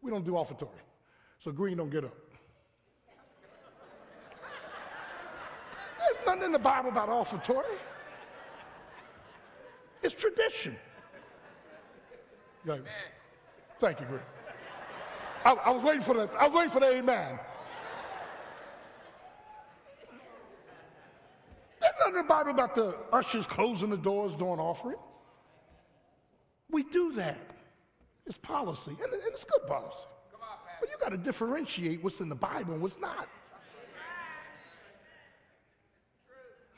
We 0.02 0.10
don't 0.10 0.24
do 0.24 0.32
offertory. 0.32 0.68
So 1.38 1.52
green 1.52 1.76
don't 1.76 1.90
get 1.90 2.04
up. 2.04 2.14
There's 5.98 6.19
nothing 6.30 6.46
in 6.46 6.52
the 6.52 6.58
Bible 6.58 6.90
about 6.90 7.08
offertory. 7.08 7.64
It's 10.02 10.14
tradition. 10.14 10.76
Like, 12.64 12.82
Thank 13.78 14.00
you, 14.00 14.06
Green. 14.06 14.20
I, 15.44 15.52
I, 15.52 15.70
was 15.70 15.82
waiting 15.82 16.02
for 16.02 16.14
that. 16.14 16.34
I 16.38 16.46
was 16.46 16.54
waiting 16.54 16.70
for 16.70 16.80
the 16.80 16.96
amen. 16.96 17.38
There's 21.80 21.94
nothing 21.98 22.14
in 22.14 22.18
the 22.18 22.28
Bible 22.28 22.50
about 22.50 22.74
the 22.74 22.94
ushers 23.10 23.46
closing 23.46 23.88
the 23.88 23.96
doors 23.96 24.36
during 24.36 24.60
offering. 24.60 24.98
We 26.70 26.82
do 26.82 27.12
that. 27.12 27.38
It's 28.26 28.36
policy, 28.36 28.90
and, 28.90 29.12
and 29.12 29.22
it's 29.26 29.44
good 29.44 29.66
policy. 29.66 30.06
But 30.78 30.90
you 30.90 30.96
got 31.00 31.10
to 31.10 31.18
differentiate 31.18 32.02
what's 32.02 32.20
in 32.20 32.28
the 32.28 32.34
Bible 32.34 32.74
and 32.74 32.82
what's 32.82 33.00
not. 33.00 33.28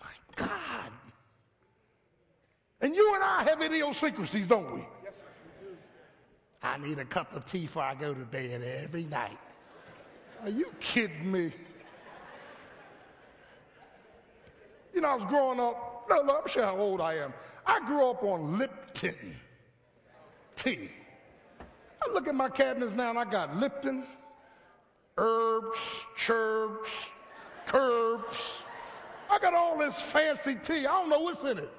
My 0.00 0.11
God. 0.36 0.92
And 2.83 2.97
you 2.97 3.14
and 3.14 3.22
I 3.22 3.45
have 3.45 3.62
idiosyncrasies, 3.62 4.49
don't 4.49 4.74
we? 4.74 4.85
Yes, 5.05 5.14
we 5.61 5.68
do. 5.68 5.76
I 6.62 6.78
need 6.78 6.99
a 6.99 7.05
cup 7.05 7.35
of 7.35 7.45
tea 7.45 7.61
before 7.61 7.85
I 7.85 7.95
go 7.95 8.12
to 8.12 8.24
bed 8.24 8.62
every 8.62 9.05
night. 9.05 9.39
Are 10.43 10.51
you 10.51 10.66
kidding 10.80 11.30
me? 11.30 11.53
You 14.93 15.01
know, 15.01 15.09
I 15.09 15.14
was 15.14 15.24
growing 15.26 15.61
up, 15.61 16.07
no, 16.11 16.22
no, 16.22 16.41
I'm 16.41 16.49
sure 16.49 16.64
how 16.64 16.76
old 16.76 17.01
I 17.01 17.14
am. 17.14 17.33
I 17.64 17.78
grew 17.87 18.11
up 18.11 18.24
on 18.24 18.59
Lipton 18.59 19.37
tea. 20.57 20.91
I 22.05 22.12
look 22.12 22.26
at 22.26 22.35
my 22.35 22.49
cabinets 22.49 22.93
now 22.93 23.11
and 23.11 23.18
I 23.18 23.24
got 23.24 23.57
Lipton, 23.57 24.05
herbs, 25.16 26.04
cherbs, 26.17 27.13
curbs. 27.64 28.63
I 29.30 29.38
got 29.38 29.54
all 29.54 29.79
this 29.79 29.95
fancy 29.95 30.57
tea. 30.57 30.80
I 30.80 30.91
don't 30.91 31.09
know 31.09 31.21
what's 31.21 31.42
in 31.42 31.59
it. 31.59 31.71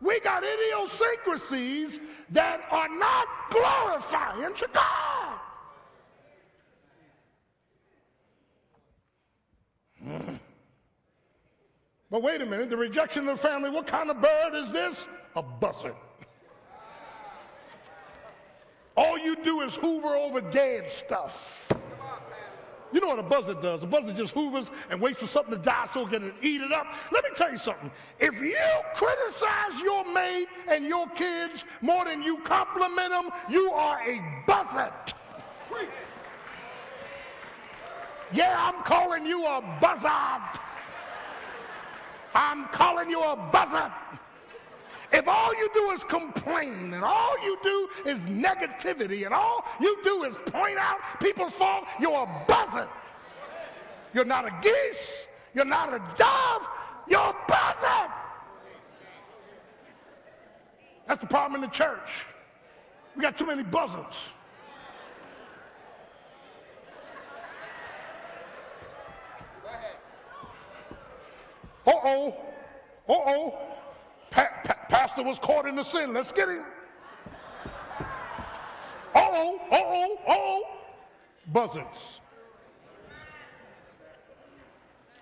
We 0.00 0.20
got 0.20 0.42
idiosyncrasies 0.44 2.00
that 2.30 2.62
are 2.70 2.88
not 2.88 3.26
glorifying 3.50 4.54
to 4.54 4.68
God. 4.72 5.38
Hmm. 10.02 10.34
But 12.10 12.22
wait 12.22 12.40
a 12.40 12.46
minute, 12.46 12.70
the 12.70 12.76
rejection 12.76 13.28
of 13.28 13.40
the 13.40 13.48
family, 13.48 13.70
what 13.70 13.86
kind 13.86 14.10
of 14.10 14.20
bird 14.20 14.54
is 14.54 14.72
this? 14.72 15.06
A 15.36 15.42
buzzard. 15.42 15.94
All 18.96 19.18
you 19.18 19.36
do 19.36 19.60
is 19.60 19.76
hoover 19.76 20.16
over 20.16 20.40
dead 20.40 20.90
stuff. 20.90 21.68
You 22.92 23.00
know 23.00 23.08
what 23.08 23.18
a 23.18 23.22
buzzard 23.22 23.60
does? 23.60 23.82
A 23.82 23.86
buzzard 23.86 24.16
just 24.16 24.34
hoovers 24.34 24.70
and 24.90 25.00
waits 25.00 25.20
for 25.20 25.26
something 25.26 25.56
to 25.56 25.62
die 25.62 25.88
so 25.92 26.06
it 26.06 26.10
can 26.10 26.32
eat 26.42 26.60
it 26.60 26.72
up. 26.72 26.86
Let 27.12 27.24
me 27.24 27.30
tell 27.36 27.50
you 27.50 27.58
something. 27.58 27.90
If 28.18 28.40
you 28.40 28.56
criticize 28.94 29.80
your 29.80 30.04
mate 30.12 30.48
and 30.68 30.84
your 30.84 31.08
kids 31.10 31.64
more 31.80 32.04
than 32.04 32.22
you 32.22 32.38
compliment 32.38 33.10
them, 33.10 33.30
you 33.48 33.70
are 33.72 34.00
a 34.08 34.20
buzzard. 34.46 34.92
Yeah, 38.32 38.56
I'm 38.58 38.82
calling 38.84 39.26
you 39.26 39.44
a 39.44 39.60
buzzard. 39.80 40.60
I'm 42.34 42.66
calling 42.68 43.10
you 43.10 43.20
a 43.20 43.36
buzzard. 43.36 43.92
If 45.12 45.26
all 45.26 45.54
you 45.54 45.68
do 45.74 45.90
is 45.90 46.04
complain 46.04 46.94
and 46.94 47.02
all 47.02 47.36
you 47.44 47.58
do 47.62 47.88
is 48.06 48.20
negativity 48.26 49.24
and 49.24 49.34
all 49.34 49.64
you 49.80 49.98
do 50.04 50.22
is 50.22 50.36
point 50.46 50.78
out 50.78 50.98
people's 51.20 51.52
fault, 51.52 51.84
you're 52.00 52.22
a 52.22 52.44
buzzard. 52.46 52.88
You're 54.14 54.24
not 54.24 54.46
a 54.46 54.52
geese. 54.62 55.26
You're 55.52 55.64
not 55.64 55.92
a 55.92 56.02
dove. 56.16 56.68
You're 57.08 57.20
a 57.20 57.36
buzzard. 57.48 58.10
That's 61.08 61.20
the 61.20 61.26
problem 61.26 61.60
in 61.60 61.68
the 61.68 61.74
church. 61.74 62.24
We 63.16 63.22
got 63.22 63.36
too 63.36 63.46
many 63.46 63.64
buzzards. 63.64 64.16
Uh-oh. 71.86 72.34
Uh-oh. 73.08 73.58
Pa 74.30 74.46
pa 74.64 74.79
pastor 74.90 75.22
was 75.22 75.38
caught 75.38 75.66
in 75.66 75.76
the 75.76 75.82
sin. 75.82 76.12
Let's 76.12 76.32
get 76.32 76.48
him. 76.48 76.64
Uh-oh. 79.14 79.58
Uh-oh. 79.70 80.18
Uh-oh. 80.28 80.62
Buzzards. 81.52 82.20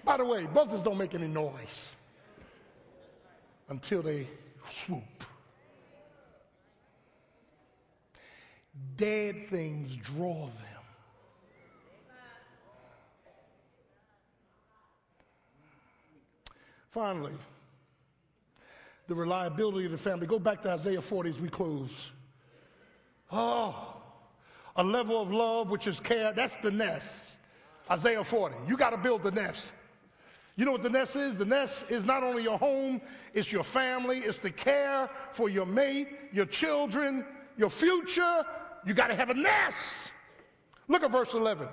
By 0.04 0.16
the 0.16 0.24
way, 0.24 0.46
buzzards 0.46 0.82
don't 0.82 0.96
make 0.96 1.14
any 1.14 1.28
noise 1.28 1.90
until 3.68 4.00
they 4.00 4.26
swoop. 4.70 5.02
Dead 8.96 9.48
things 9.48 9.96
draw 9.96 10.46
them. 10.46 10.78
Finally, 16.90 17.34
the 19.08 19.14
reliability 19.14 19.86
of 19.86 19.92
the 19.92 19.98
family. 19.98 20.26
Go 20.26 20.38
back 20.38 20.62
to 20.62 20.70
Isaiah 20.70 21.02
40 21.02 21.30
as 21.30 21.40
we 21.40 21.48
close. 21.48 22.10
Oh, 23.32 23.96
a 24.76 24.84
level 24.84 25.20
of 25.20 25.32
love 25.32 25.70
which 25.70 25.86
is 25.86 25.98
care. 25.98 26.32
That's 26.32 26.54
the 26.62 26.70
nest. 26.70 27.36
Isaiah 27.90 28.22
40. 28.22 28.54
You 28.68 28.76
got 28.76 28.90
to 28.90 28.98
build 28.98 29.22
the 29.22 29.30
nest. 29.30 29.72
You 30.56 30.66
know 30.66 30.72
what 30.72 30.82
the 30.82 30.90
nest 30.90 31.16
is? 31.16 31.38
The 31.38 31.44
nest 31.44 31.90
is 31.90 32.04
not 32.04 32.22
only 32.22 32.42
your 32.42 32.58
home, 32.58 33.00
it's 33.32 33.50
your 33.50 33.64
family, 33.64 34.18
it's 34.18 34.38
the 34.38 34.50
care 34.50 35.08
for 35.32 35.48
your 35.48 35.66
mate, 35.66 36.08
your 36.32 36.46
children, 36.46 37.24
your 37.56 37.70
future. 37.70 38.44
You 38.84 38.92
got 38.92 39.06
to 39.06 39.14
have 39.14 39.30
a 39.30 39.34
nest. 39.34 40.12
Look 40.86 41.02
at 41.02 41.10
verse 41.10 41.34
11. 41.34 41.68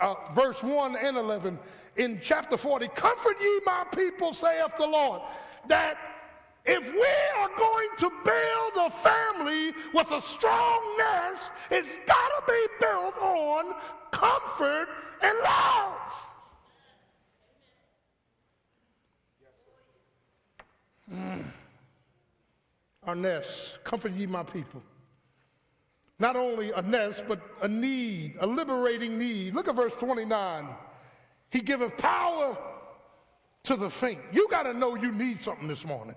Uh, 0.00 0.14
verse 0.34 0.62
1 0.62 0.96
and 0.96 1.16
11 1.16 1.58
in 1.96 2.20
chapter 2.22 2.56
40 2.56 2.88
Comfort 2.88 3.36
ye 3.40 3.60
my 3.66 3.84
people, 3.94 4.32
saith 4.32 4.76
the 4.76 4.86
Lord, 4.86 5.22
that 5.66 5.98
if 6.64 6.92
we 6.92 7.40
are 7.40 7.50
going 7.56 7.88
to 7.98 8.10
build 8.24 8.86
a 8.86 8.90
family 8.90 9.72
with 9.92 10.10
a 10.12 10.20
strong 10.20 10.80
nest, 10.96 11.50
it's 11.70 11.98
got 12.06 12.28
to 12.28 12.52
be 12.52 12.66
built 12.80 13.16
on 13.18 13.74
comfort 14.12 14.88
and 15.22 15.38
love. 15.42 16.12
Mm. 21.12 21.44
Our 23.04 23.14
nest, 23.16 23.78
comfort 23.82 24.12
ye 24.12 24.26
my 24.26 24.44
people. 24.44 24.82
Not 26.20 26.36
only 26.36 26.70
a 26.70 26.82
nest, 26.82 27.24
but 27.26 27.40
a 27.60 27.66
need, 27.66 28.36
a 28.38 28.46
liberating 28.46 29.18
need. 29.18 29.54
Look 29.54 29.66
at 29.66 29.74
verse 29.74 29.94
29. 29.94 30.68
He 31.50 31.60
giveth 31.60 31.96
power 31.98 32.56
to 33.64 33.76
the 33.76 33.90
faint. 33.90 34.20
You 34.32 34.46
got 34.48 34.62
to 34.62 34.72
know 34.72 34.94
you 34.94 35.10
need 35.10 35.42
something 35.42 35.66
this 35.66 35.84
morning. 35.84 36.14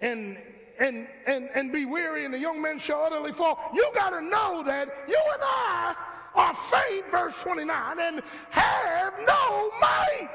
And 0.00 0.38
and 0.78 1.08
and 1.26 1.48
and 1.54 1.72
be 1.72 1.84
weary, 1.84 2.24
and 2.24 2.34
the 2.34 2.38
young 2.38 2.60
men 2.60 2.78
shall 2.78 3.02
utterly 3.02 3.32
fall. 3.32 3.58
You 3.74 3.90
got 3.94 4.10
to 4.10 4.20
know 4.20 4.62
that 4.64 4.88
you 5.08 5.20
and 5.32 5.42
I 5.42 5.94
are 6.34 6.54
faint, 6.54 7.10
verse 7.10 7.42
29, 7.42 7.98
and 7.98 8.22
have 8.50 9.14
no 9.26 9.70
might. 9.80 10.28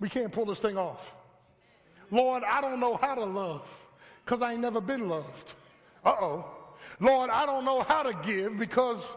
We 0.00 0.08
can't 0.08 0.32
pull 0.32 0.46
this 0.46 0.58
thing 0.58 0.76
off. 0.76 1.14
Lord, 2.10 2.42
I 2.42 2.60
don't 2.60 2.80
know 2.80 2.96
how 2.96 3.14
to 3.14 3.24
love 3.24 3.68
because 4.24 4.42
I 4.42 4.52
ain't 4.52 4.60
never 4.60 4.80
been 4.80 5.08
loved. 5.08 5.54
Uh 6.04 6.14
oh. 6.20 6.44
Lord, 7.00 7.30
I 7.30 7.46
don't 7.46 7.64
know 7.64 7.82
how 7.82 8.02
to 8.02 8.12
give 8.24 8.58
because, 8.58 9.16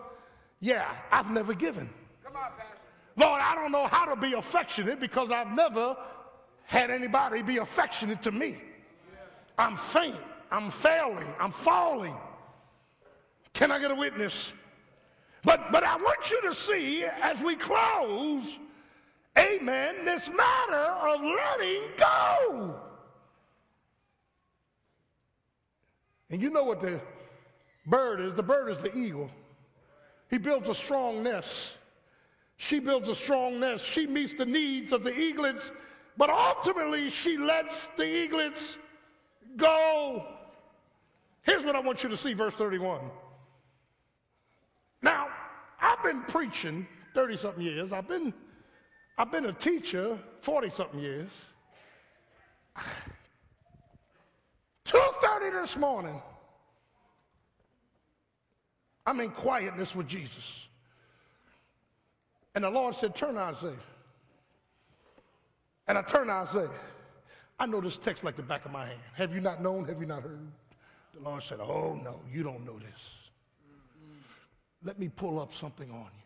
yeah, 0.59 0.91
I've 1.11 1.29
never 1.29 1.53
given. 1.53 1.89
Come 2.23 2.35
on, 2.35 2.51
Pastor. 2.57 2.77
Lord, 3.17 3.41
I 3.43 3.55
don't 3.55 3.71
know 3.71 3.87
how 3.87 4.05
to 4.05 4.15
be 4.15 4.33
affectionate 4.33 4.99
because 4.99 5.31
I've 5.31 5.51
never 5.55 5.97
had 6.65 6.91
anybody 6.91 7.41
be 7.41 7.57
affectionate 7.57 8.21
to 8.23 8.31
me. 8.31 8.57
I'm 9.57 9.77
faint. 9.77 10.17
I'm 10.51 10.69
failing. 10.69 11.27
I'm 11.39 11.51
falling. 11.51 12.15
Can 13.53 13.71
I 13.71 13.79
get 13.79 13.91
a 13.91 13.95
witness? 13.95 14.51
But, 15.43 15.71
but 15.71 15.83
I 15.83 15.95
want 15.97 16.31
you 16.31 16.41
to 16.41 16.53
see 16.53 17.05
as 17.05 17.41
we 17.41 17.55
close, 17.55 18.57
amen, 19.37 20.03
this 20.03 20.29
matter 20.29 20.75
of 20.75 21.21
letting 21.21 21.83
go. 21.97 22.75
And 26.29 26.41
you 26.41 26.49
know 26.49 26.63
what 26.63 26.81
the 26.81 26.99
bird 27.85 28.19
is? 28.19 28.33
The 28.33 28.43
bird 28.43 28.69
is 28.69 28.77
the 28.77 28.95
eagle. 28.97 29.29
He 30.29 30.37
builds 30.37 30.67
a 30.67 30.75
strong 30.75 31.23
nest. 31.23 31.73
She 32.57 32.79
builds 32.79 33.07
a 33.07 33.15
strong 33.15 33.59
nest. 33.59 33.85
She 33.85 34.07
meets 34.07 34.33
the 34.33 34.45
needs 34.45 34.91
of 34.91 35.03
the 35.03 35.11
eaglets, 35.11 35.71
but 36.17 36.29
ultimately 36.29 37.09
she 37.09 37.37
lets 37.37 37.87
the 37.97 38.05
eaglets 38.05 38.77
go. 39.57 40.25
Here's 41.43 41.63
what 41.63 41.75
I 41.75 41.79
want 41.79 42.03
you 42.03 42.09
to 42.09 42.17
see, 42.17 42.33
verse 42.33 42.55
31. 42.55 43.01
Now, 45.01 45.27
I've 45.79 46.01
been 46.03 46.21
preaching 46.23 46.87
30 47.13 47.37
something 47.37 47.63
years. 47.63 47.91
I've 47.91 48.07
been, 48.07 48.33
I've 49.17 49.31
been 49.31 49.45
a 49.45 49.53
teacher 49.53 50.17
40 50.41 50.69
something 50.69 50.99
years. 50.99 51.29
2.30 54.85 55.61
this 55.61 55.77
morning, 55.77 56.21
I'm 59.05 59.19
in 59.19 59.31
quietness 59.31 59.95
with 59.95 60.07
Jesus. 60.07 60.67
And 62.53 62.63
the 62.63 62.69
Lord 62.69 62.95
said, 62.95 63.15
turn 63.15 63.37
Isaiah. 63.37 63.73
And 65.87 65.97
I 65.97 66.01
turned 66.01 66.29
Isaiah. 66.29 66.69
I 67.59 67.65
know 67.65 67.79
this 67.79 67.97
text 67.97 68.23
like 68.23 68.35
the 68.35 68.43
back 68.43 68.65
of 68.65 68.71
my 68.71 68.85
hand. 68.85 68.99
Have 69.13 69.33
you 69.33 69.41
not 69.41 69.61
known? 69.61 69.85
Have 69.85 69.99
you 69.99 70.05
not 70.05 70.23
heard? 70.23 70.47
The 71.13 71.21
Lord 71.21 71.43
said, 71.43 71.59
oh 71.61 71.99
no, 72.03 72.19
you 72.31 72.43
don't 72.43 72.65
know 72.65 72.77
this. 72.77 73.31
Let 74.83 74.99
me 74.99 75.09
pull 75.09 75.39
up 75.39 75.53
something 75.53 75.89
on 75.89 75.97
you. 75.97 76.25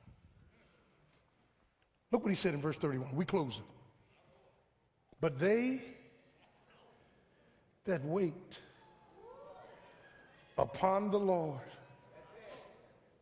Look 2.11 2.23
what 2.23 2.29
he 2.29 2.35
said 2.35 2.53
in 2.53 2.61
verse 2.61 2.75
31. 2.75 3.15
We 3.15 3.25
close 3.25 3.57
it. 3.57 3.63
But 5.21 5.37
they 5.37 5.81
that 7.85 8.03
wait 8.03 8.33
upon 10.57 11.11
the 11.11 11.19
Lord 11.19 11.59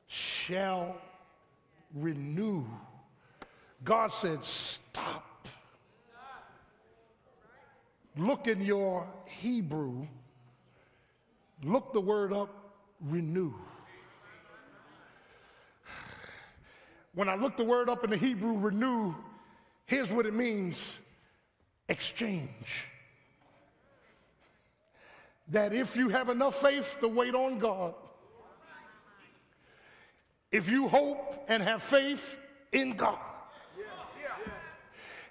shall 0.08 0.96
renew. 1.94 2.66
God 3.84 4.12
said, 4.12 4.44
stop. 4.44 5.37
Look 8.18 8.48
in 8.48 8.62
your 8.62 9.08
Hebrew, 9.26 10.08
look 11.64 11.94
the 11.94 12.02
word 12.02 12.34
up, 12.34 12.50
renew. 13.02 13.54
When 17.14 17.30
I 17.30 17.36
look 17.36 17.58
the 17.58 17.64
word 17.64 17.90
up 17.90 18.04
in 18.04 18.10
the 18.10 18.18
Hebrew, 18.18 18.58
renew, 18.58 19.14
here's 19.86 20.12
what 20.12 20.26
it 20.26 20.34
means 20.34 20.98
exchange. 21.90 22.86
That 25.50 25.72
if 25.72 25.96
you 25.96 26.10
have 26.10 26.30
enough 26.30 26.60
faith 26.60 26.98
to 27.02 27.08
wait 27.08 27.36
on 27.36 27.60
God, 27.60 27.94
if 30.52 30.70
you 30.70 30.88
hope 30.88 31.46
and 31.48 31.62
have 31.62 31.84
faith 31.84 32.36
in 32.72 32.92
God, 32.94 33.20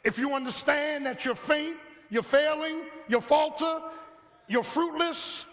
if 0.04 0.18
you 0.18 0.34
understand 0.34 1.04
that 1.06 1.24
you're 1.24 1.34
faint, 1.34 1.76
you're 2.10 2.22
failing, 2.22 2.82
you're 3.08 3.20
falter, 3.20 3.80
you're 4.48 4.62
fruitless, 4.62 5.44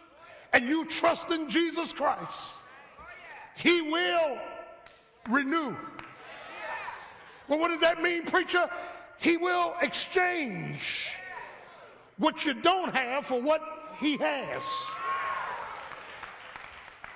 and 0.54 0.68
you 0.68 0.86
trust 0.86 1.32
in 1.32 1.50
Jesus 1.50 1.92
Christ, 1.92 2.54
He 3.56 3.82
will 3.82 4.38
renew. 5.30 5.76
Well, 7.48 7.60
what 7.60 7.70
does 7.70 7.82
that 7.82 8.02
mean, 8.02 8.24
preacher? 8.24 8.70
He 9.18 9.38
will 9.38 9.76
exchange 9.82 11.12
what 12.18 12.46
you 12.46 12.54
don't 12.54 12.94
have 12.96 13.26
for 13.26 13.42
what 13.42 13.62
He 14.00 14.18
has. 14.18 14.64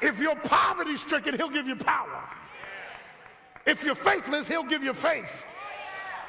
If 0.01 0.19
you're 0.19 0.35
poverty 0.35 0.97
stricken, 0.97 1.35
He'll 1.35 1.49
give 1.49 1.67
you 1.67 1.75
power. 1.75 2.23
If 3.65 3.83
you're 3.83 3.95
faithless, 3.95 4.47
He'll 4.47 4.63
give 4.63 4.83
you 4.83 4.93
faith. 4.93 5.45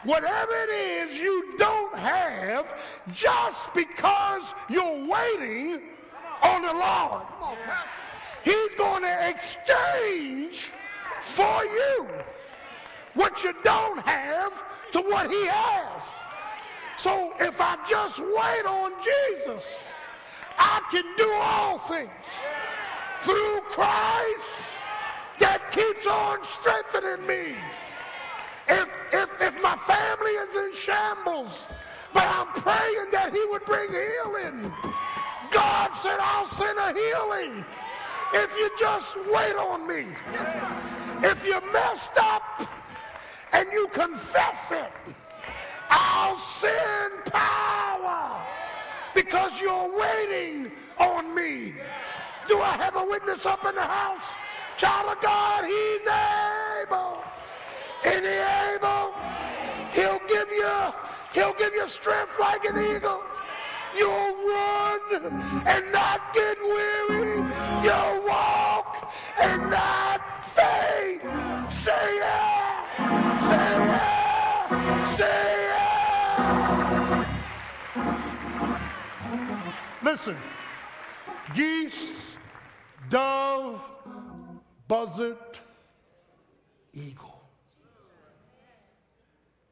Whatever 0.04 0.52
it 0.52 0.70
is 0.70 1.18
you 1.18 1.54
don't 1.56 1.94
have, 1.96 2.72
just 3.12 3.74
because 3.74 4.54
you're 4.68 5.06
waiting 5.08 5.80
on 6.42 6.62
the 6.62 6.72
Lord, 6.72 7.26
He's 8.44 8.74
going 8.76 9.02
to 9.02 9.28
exchange 9.28 10.70
for 11.20 11.64
you 11.64 12.08
what 13.14 13.42
you 13.42 13.52
don't 13.64 13.98
have 14.06 14.64
to 14.92 15.00
what 15.00 15.30
He 15.30 15.46
has. 15.46 16.14
So 16.96 17.32
if 17.40 17.60
I 17.60 17.76
just 17.88 18.20
wait 18.20 18.66
on 18.66 18.92
Jesus, 19.36 19.92
I 20.58 20.80
can 20.90 21.04
do 21.16 21.30
all 21.42 21.78
things 21.78 22.46
through 23.20 23.60
Christ 23.68 24.78
that 25.38 25.70
keeps 25.72 26.06
on 26.06 26.44
strengthening 26.44 27.26
me. 27.26 27.54
If, 28.68 28.88
if, 29.12 29.40
if 29.40 29.62
my 29.62 29.76
family 29.76 30.32
is 30.32 30.54
in 30.56 30.74
shambles, 30.74 31.66
but 32.12 32.24
I'm 32.24 32.48
praying 32.48 33.10
that 33.12 33.32
he 33.32 33.44
would 33.46 33.64
bring 33.64 33.90
healing. 33.90 34.72
God 35.50 35.94
said, 35.94 36.18
I'll 36.20 36.44
send 36.44 36.78
a 36.78 36.92
healing 36.92 37.64
if 38.34 38.56
you 38.58 38.70
just 38.78 39.16
wait 39.32 39.56
on 39.56 39.86
me. 39.86 40.06
If 41.22 41.46
you 41.46 41.60
messed 41.72 42.18
up 42.18 42.42
and 43.52 43.66
you 43.72 43.88
confess 43.88 44.70
it, 44.72 44.92
I'll 45.90 46.36
send 46.36 47.24
power 47.26 48.44
because 49.14 49.60
you're 49.60 49.98
waiting 49.98 50.70
on 50.98 51.34
me. 51.34 51.72
Do 52.46 52.60
I 52.60 52.76
have 52.76 52.96
a 52.96 53.04
witness 53.04 53.46
up 53.46 53.64
in 53.64 53.74
the 53.74 53.82
house? 53.82 54.24
Child 54.76 55.16
of 55.16 55.22
God, 55.22 55.64
he's 55.64 56.06
able. 56.06 57.37
And 58.04 58.24
he 58.24 58.32
able. 58.74 59.12
He'll 59.92 60.20
give 60.28 60.50
you, 60.50 60.92
he'll 61.32 61.54
give 61.54 61.74
you 61.74 61.88
strength 61.88 62.38
like 62.38 62.64
an 62.64 62.78
eagle. 62.78 63.22
You'll 63.96 64.10
run 64.10 65.00
and 65.66 65.92
not 65.92 66.32
get 66.34 66.58
weary. 66.60 67.38
You'll 67.82 68.26
walk 68.26 69.10
and 69.40 69.70
not 69.70 70.46
faint. 70.46 71.22
Say 71.72 72.18
yeah. 72.18 73.38
Say 73.40 73.56
yeah. 73.56 75.04
Say 75.04 75.66
yeah. 75.68 75.98
Listen, 80.02 80.36
geese, 81.54 82.36
dove, 83.10 83.80
buzzard, 84.86 85.36
eagle. 86.94 87.37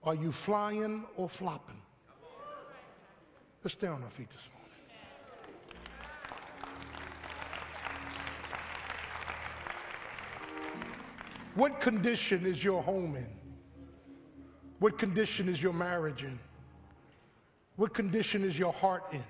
Are 0.07 0.15
you 0.15 0.31
flying 0.31 1.05
or 1.17 1.29
flopping? 1.29 1.83
Let's 3.65 3.75
stay 3.75 3.89
on 3.89 4.01
our 4.05 4.11
feet 4.11 4.31
this 4.31 4.49
morning. 4.55 4.57
What 11.57 11.81
condition 11.81 12.47
is 12.47 12.63
your 12.63 12.85
home 12.85 13.17
in? 13.17 13.27
What 14.79 14.97
condition 14.97 15.49
is 15.49 15.61
your 15.61 15.73
marriage 15.73 16.23
in? 16.23 16.39
What 17.75 17.93
condition 17.93 18.45
is 18.45 18.57
your 18.57 18.73
heart 18.73 19.05
in? 19.13 19.25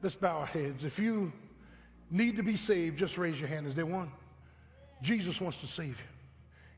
Let's 0.00 0.14
bow 0.14 0.38
our 0.38 0.46
heads. 0.46 0.84
If 0.84 0.98
you 0.98 1.30
need 2.10 2.36
to 2.36 2.42
be 2.42 2.56
saved, 2.56 2.98
just 2.98 3.18
raise 3.18 3.38
your 3.38 3.48
hand. 3.48 3.66
Is 3.66 3.74
there 3.74 3.84
one? 3.84 4.10
Jesus 5.02 5.40
wants 5.40 5.58
to 5.60 5.66
save 5.66 5.88
you. 5.88 6.23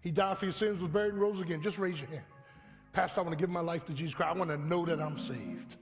He 0.07 0.13
died 0.13 0.39
for 0.39 0.45
your 0.45 0.53
sins, 0.53 0.81
was 0.81 0.93
buried, 0.93 1.15
and 1.15 1.21
rose 1.21 1.41
again. 1.41 1.61
Just 1.61 1.79
raise 1.79 1.99
your 1.99 2.09
hand. 2.09 2.23
Pastor, 2.93 3.19
I 3.19 3.25
want 3.25 3.37
to 3.37 3.43
give 3.43 3.51
my 3.51 3.59
life 3.59 3.85
to 3.87 3.93
Jesus 3.93 4.15
Christ. 4.15 4.37
I 4.37 4.39
want 4.39 4.53
to 4.53 4.57
know 4.57 4.87
that 4.87 5.03
I'm 5.03 5.19
saved. 5.19 5.75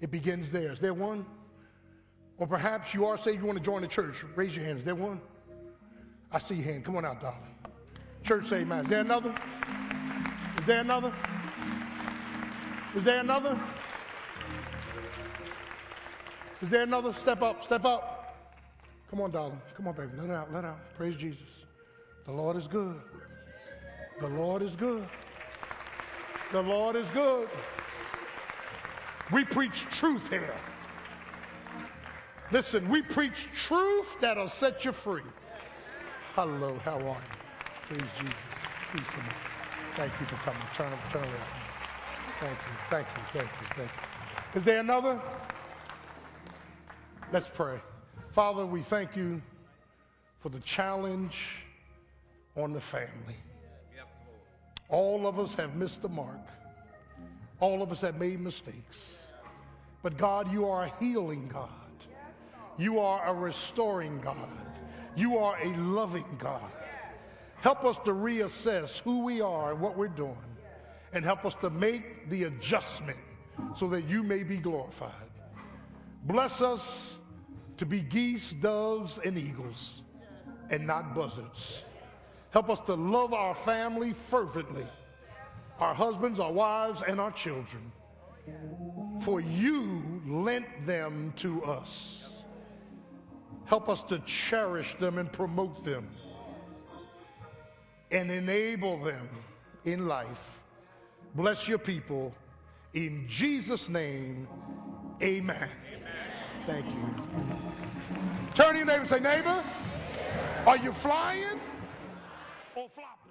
It 0.00 0.10
begins 0.10 0.48
there. 0.48 0.72
Is 0.72 0.80
there 0.80 0.94
one? 0.94 1.26
Or 2.38 2.46
perhaps 2.46 2.94
you 2.94 3.04
are 3.04 3.18
saved, 3.18 3.40
you 3.40 3.44
want 3.44 3.58
to 3.58 3.62
join 3.62 3.82
the 3.82 3.86
church. 3.88 4.24
Raise 4.34 4.56
your 4.56 4.64
hand. 4.64 4.78
Is 4.78 4.84
there 4.86 4.94
one? 4.94 5.20
I 6.32 6.38
see 6.38 6.54
your 6.54 6.64
hand. 6.64 6.86
Come 6.86 6.96
on 6.96 7.04
out, 7.04 7.20
darling. 7.20 7.38
Church 8.22 8.46
say 8.46 8.60
amen. 8.60 8.84
Is 8.84 8.88
there 8.88 9.00
another? 9.02 9.34
Is 10.58 10.64
there 10.64 10.80
another? 10.80 11.12
Is 12.94 13.02
there 13.02 13.20
another? 13.20 13.60
Is 16.62 16.68
there 16.70 16.82
another? 16.84 17.12
Step 17.12 17.42
up, 17.42 17.62
step 17.62 17.84
up. 17.84 18.38
Come 19.10 19.20
on, 19.20 19.32
darling. 19.32 19.60
Come 19.76 19.86
on, 19.86 19.94
baby. 19.94 20.12
Let 20.16 20.30
it 20.30 20.32
out, 20.32 20.50
let 20.50 20.64
it 20.64 20.68
out. 20.68 20.78
Praise 20.96 21.16
Jesus. 21.16 21.66
The 22.24 22.32
Lord 22.32 22.56
is 22.56 22.66
good. 22.66 22.98
The 24.20 24.28
Lord 24.28 24.62
is 24.62 24.74
good. 24.76 25.06
The 26.52 26.62
Lord 26.62 26.96
is 26.96 27.08
good. 27.10 27.48
We 29.30 29.44
preach 29.44 29.82
truth 29.90 30.30
here. 30.30 30.54
Listen, 32.50 32.88
we 32.88 33.02
preach 33.02 33.48
truth 33.54 34.16
that'll 34.20 34.48
set 34.48 34.84
you 34.84 34.92
free. 34.92 35.22
Hello, 36.34 36.78
how 36.84 36.96
are 36.96 37.00
you? 37.00 37.16
Praise 37.82 38.10
Jesus. 38.18 38.34
Please 38.92 39.06
come 39.10 39.24
on. 39.24 39.34
Thank 39.96 40.12
you 40.20 40.26
for 40.26 40.36
coming. 40.36 40.62
Turn, 40.74 40.92
turn 41.10 41.24
around. 41.24 41.66
Thank 42.40 42.58
you, 42.58 42.74
thank 42.88 43.06
you, 43.08 43.22
thank 43.32 43.46
you, 43.46 43.66
thank 43.76 43.90
you. 43.90 44.58
Is 44.58 44.64
there 44.64 44.80
another? 44.80 45.20
Let's 47.32 47.48
pray. 47.48 47.80
Father, 48.30 48.64
we 48.64 48.82
thank 48.82 49.16
you 49.16 49.42
for 50.40 50.48
the 50.48 50.60
challenge 50.60 51.64
on 52.56 52.72
the 52.72 52.80
family. 52.80 53.36
All 54.88 55.26
of 55.26 55.38
us 55.38 55.54
have 55.54 55.74
missed 55.74 56.02
the 56.02 56.08
mark. 56.08 56.40
All 57.60 57.82
of 57.82 57.90
us 57.90 58.00
have 58.02 58.18
made 58.20 58.40
mistakes. 58.40 58.98
But 60.02 60.16
God, 60.16 60.52
you 60.52 60.68
are 60.68 60.84
a 60.84 60.92
healing 61.00 61.48
God. 61.48 61.70
You 62.78 63.00
are 63.00 63.26
a 63.26 63.34
restoring 63.34 64.20
God. 64.20 64.36
You 65.16 65.38
are 65.38 65.58
a 65.62 65.68
loving 65.76 66.36
God. 66.38 66.70
Help 67.62 67.84
us 67.84 67.96
to 68.04 68.12
reassess 68.12 68.98
who 69.00 69.24
we 69.24 69.40
are 69.40 69.72
and 69.72 69.80
what 69.80 69.96
we're 69.96 70.08
doing, 70.08 70.36
and 71.12 71.24
help 71.24 71.44
us 71.44 71.54
to 71.56 71.70
make 71.70 72.28
the 72.28 72.44
adjustment 72.44 73.18
so 73.74 73.88
that 73.88 74.04
you 74.04 74.22
may 74.22 74.42
be 74.42 74.58
glorified. 74.58 75.10
Bless 76.24 76.60
us 76.60 77.16
to 77.78 77.86
be 77.86 78.00
geese, 78.00 78.52
doves, 78.52 79.18
and 79.24 79.38
eagles, 79.38 80.02
and 80.70 80.86
not 80.86 81.14
buzzards. 81.14 81.82
Help 82.56 82.70
us 82.70 82.80
to 82.80 82.94
love 82.94 83.34
our 83.34 83.54
family 83.54 84.14
fervently, 84.14 84.86
our 85.78 85.92
husbands, 85.92 86.40
our 86.40 86.50
wives, 86.50 87.02
and 87.06 87.20
our 87.20 87.30
children. 87.32 87.92
For 89.20 89.42
you 89.42 90.22
lent 90.26 90.64
them 90.86 91.34
to 91.36 91.62
us. 91.64 92.32
Help 93.66 93.90
us 93.90 94.02
to 94.04 94.20
cherish 94.20 94.94
them 94.94 95.18
and 95.18 95.30
promote 95.30 95.84
them 95.84 96.08
and 98.10 98.30
enable 98.30 99.04
them 99.04 99.28
in 99.84 100.08
life. 100.08 100.58
Bless 101.34 101.68
your 101.68 101.76
people. 101.76 102.34
In 102.94 103.26
Jesus' 103.28 103.90
name, 103.90 104.48
amen. 105.22 105.56
amen. 105.58 105.68
Thank 106.64 106.86
you. 106.86 107.14
Turn 108.54 108.72
to 108.72 108.78
your 108.78 108.86
neighbor 108.86 109.00
and 109.00 109.10
say, 109.10 109.20
neighbor, 109.20 109.62
are 110.66 110.78
you 110.78 110.90
flying 110.90 111.55
or 112.76 112.88
flopping? 112.94 113.25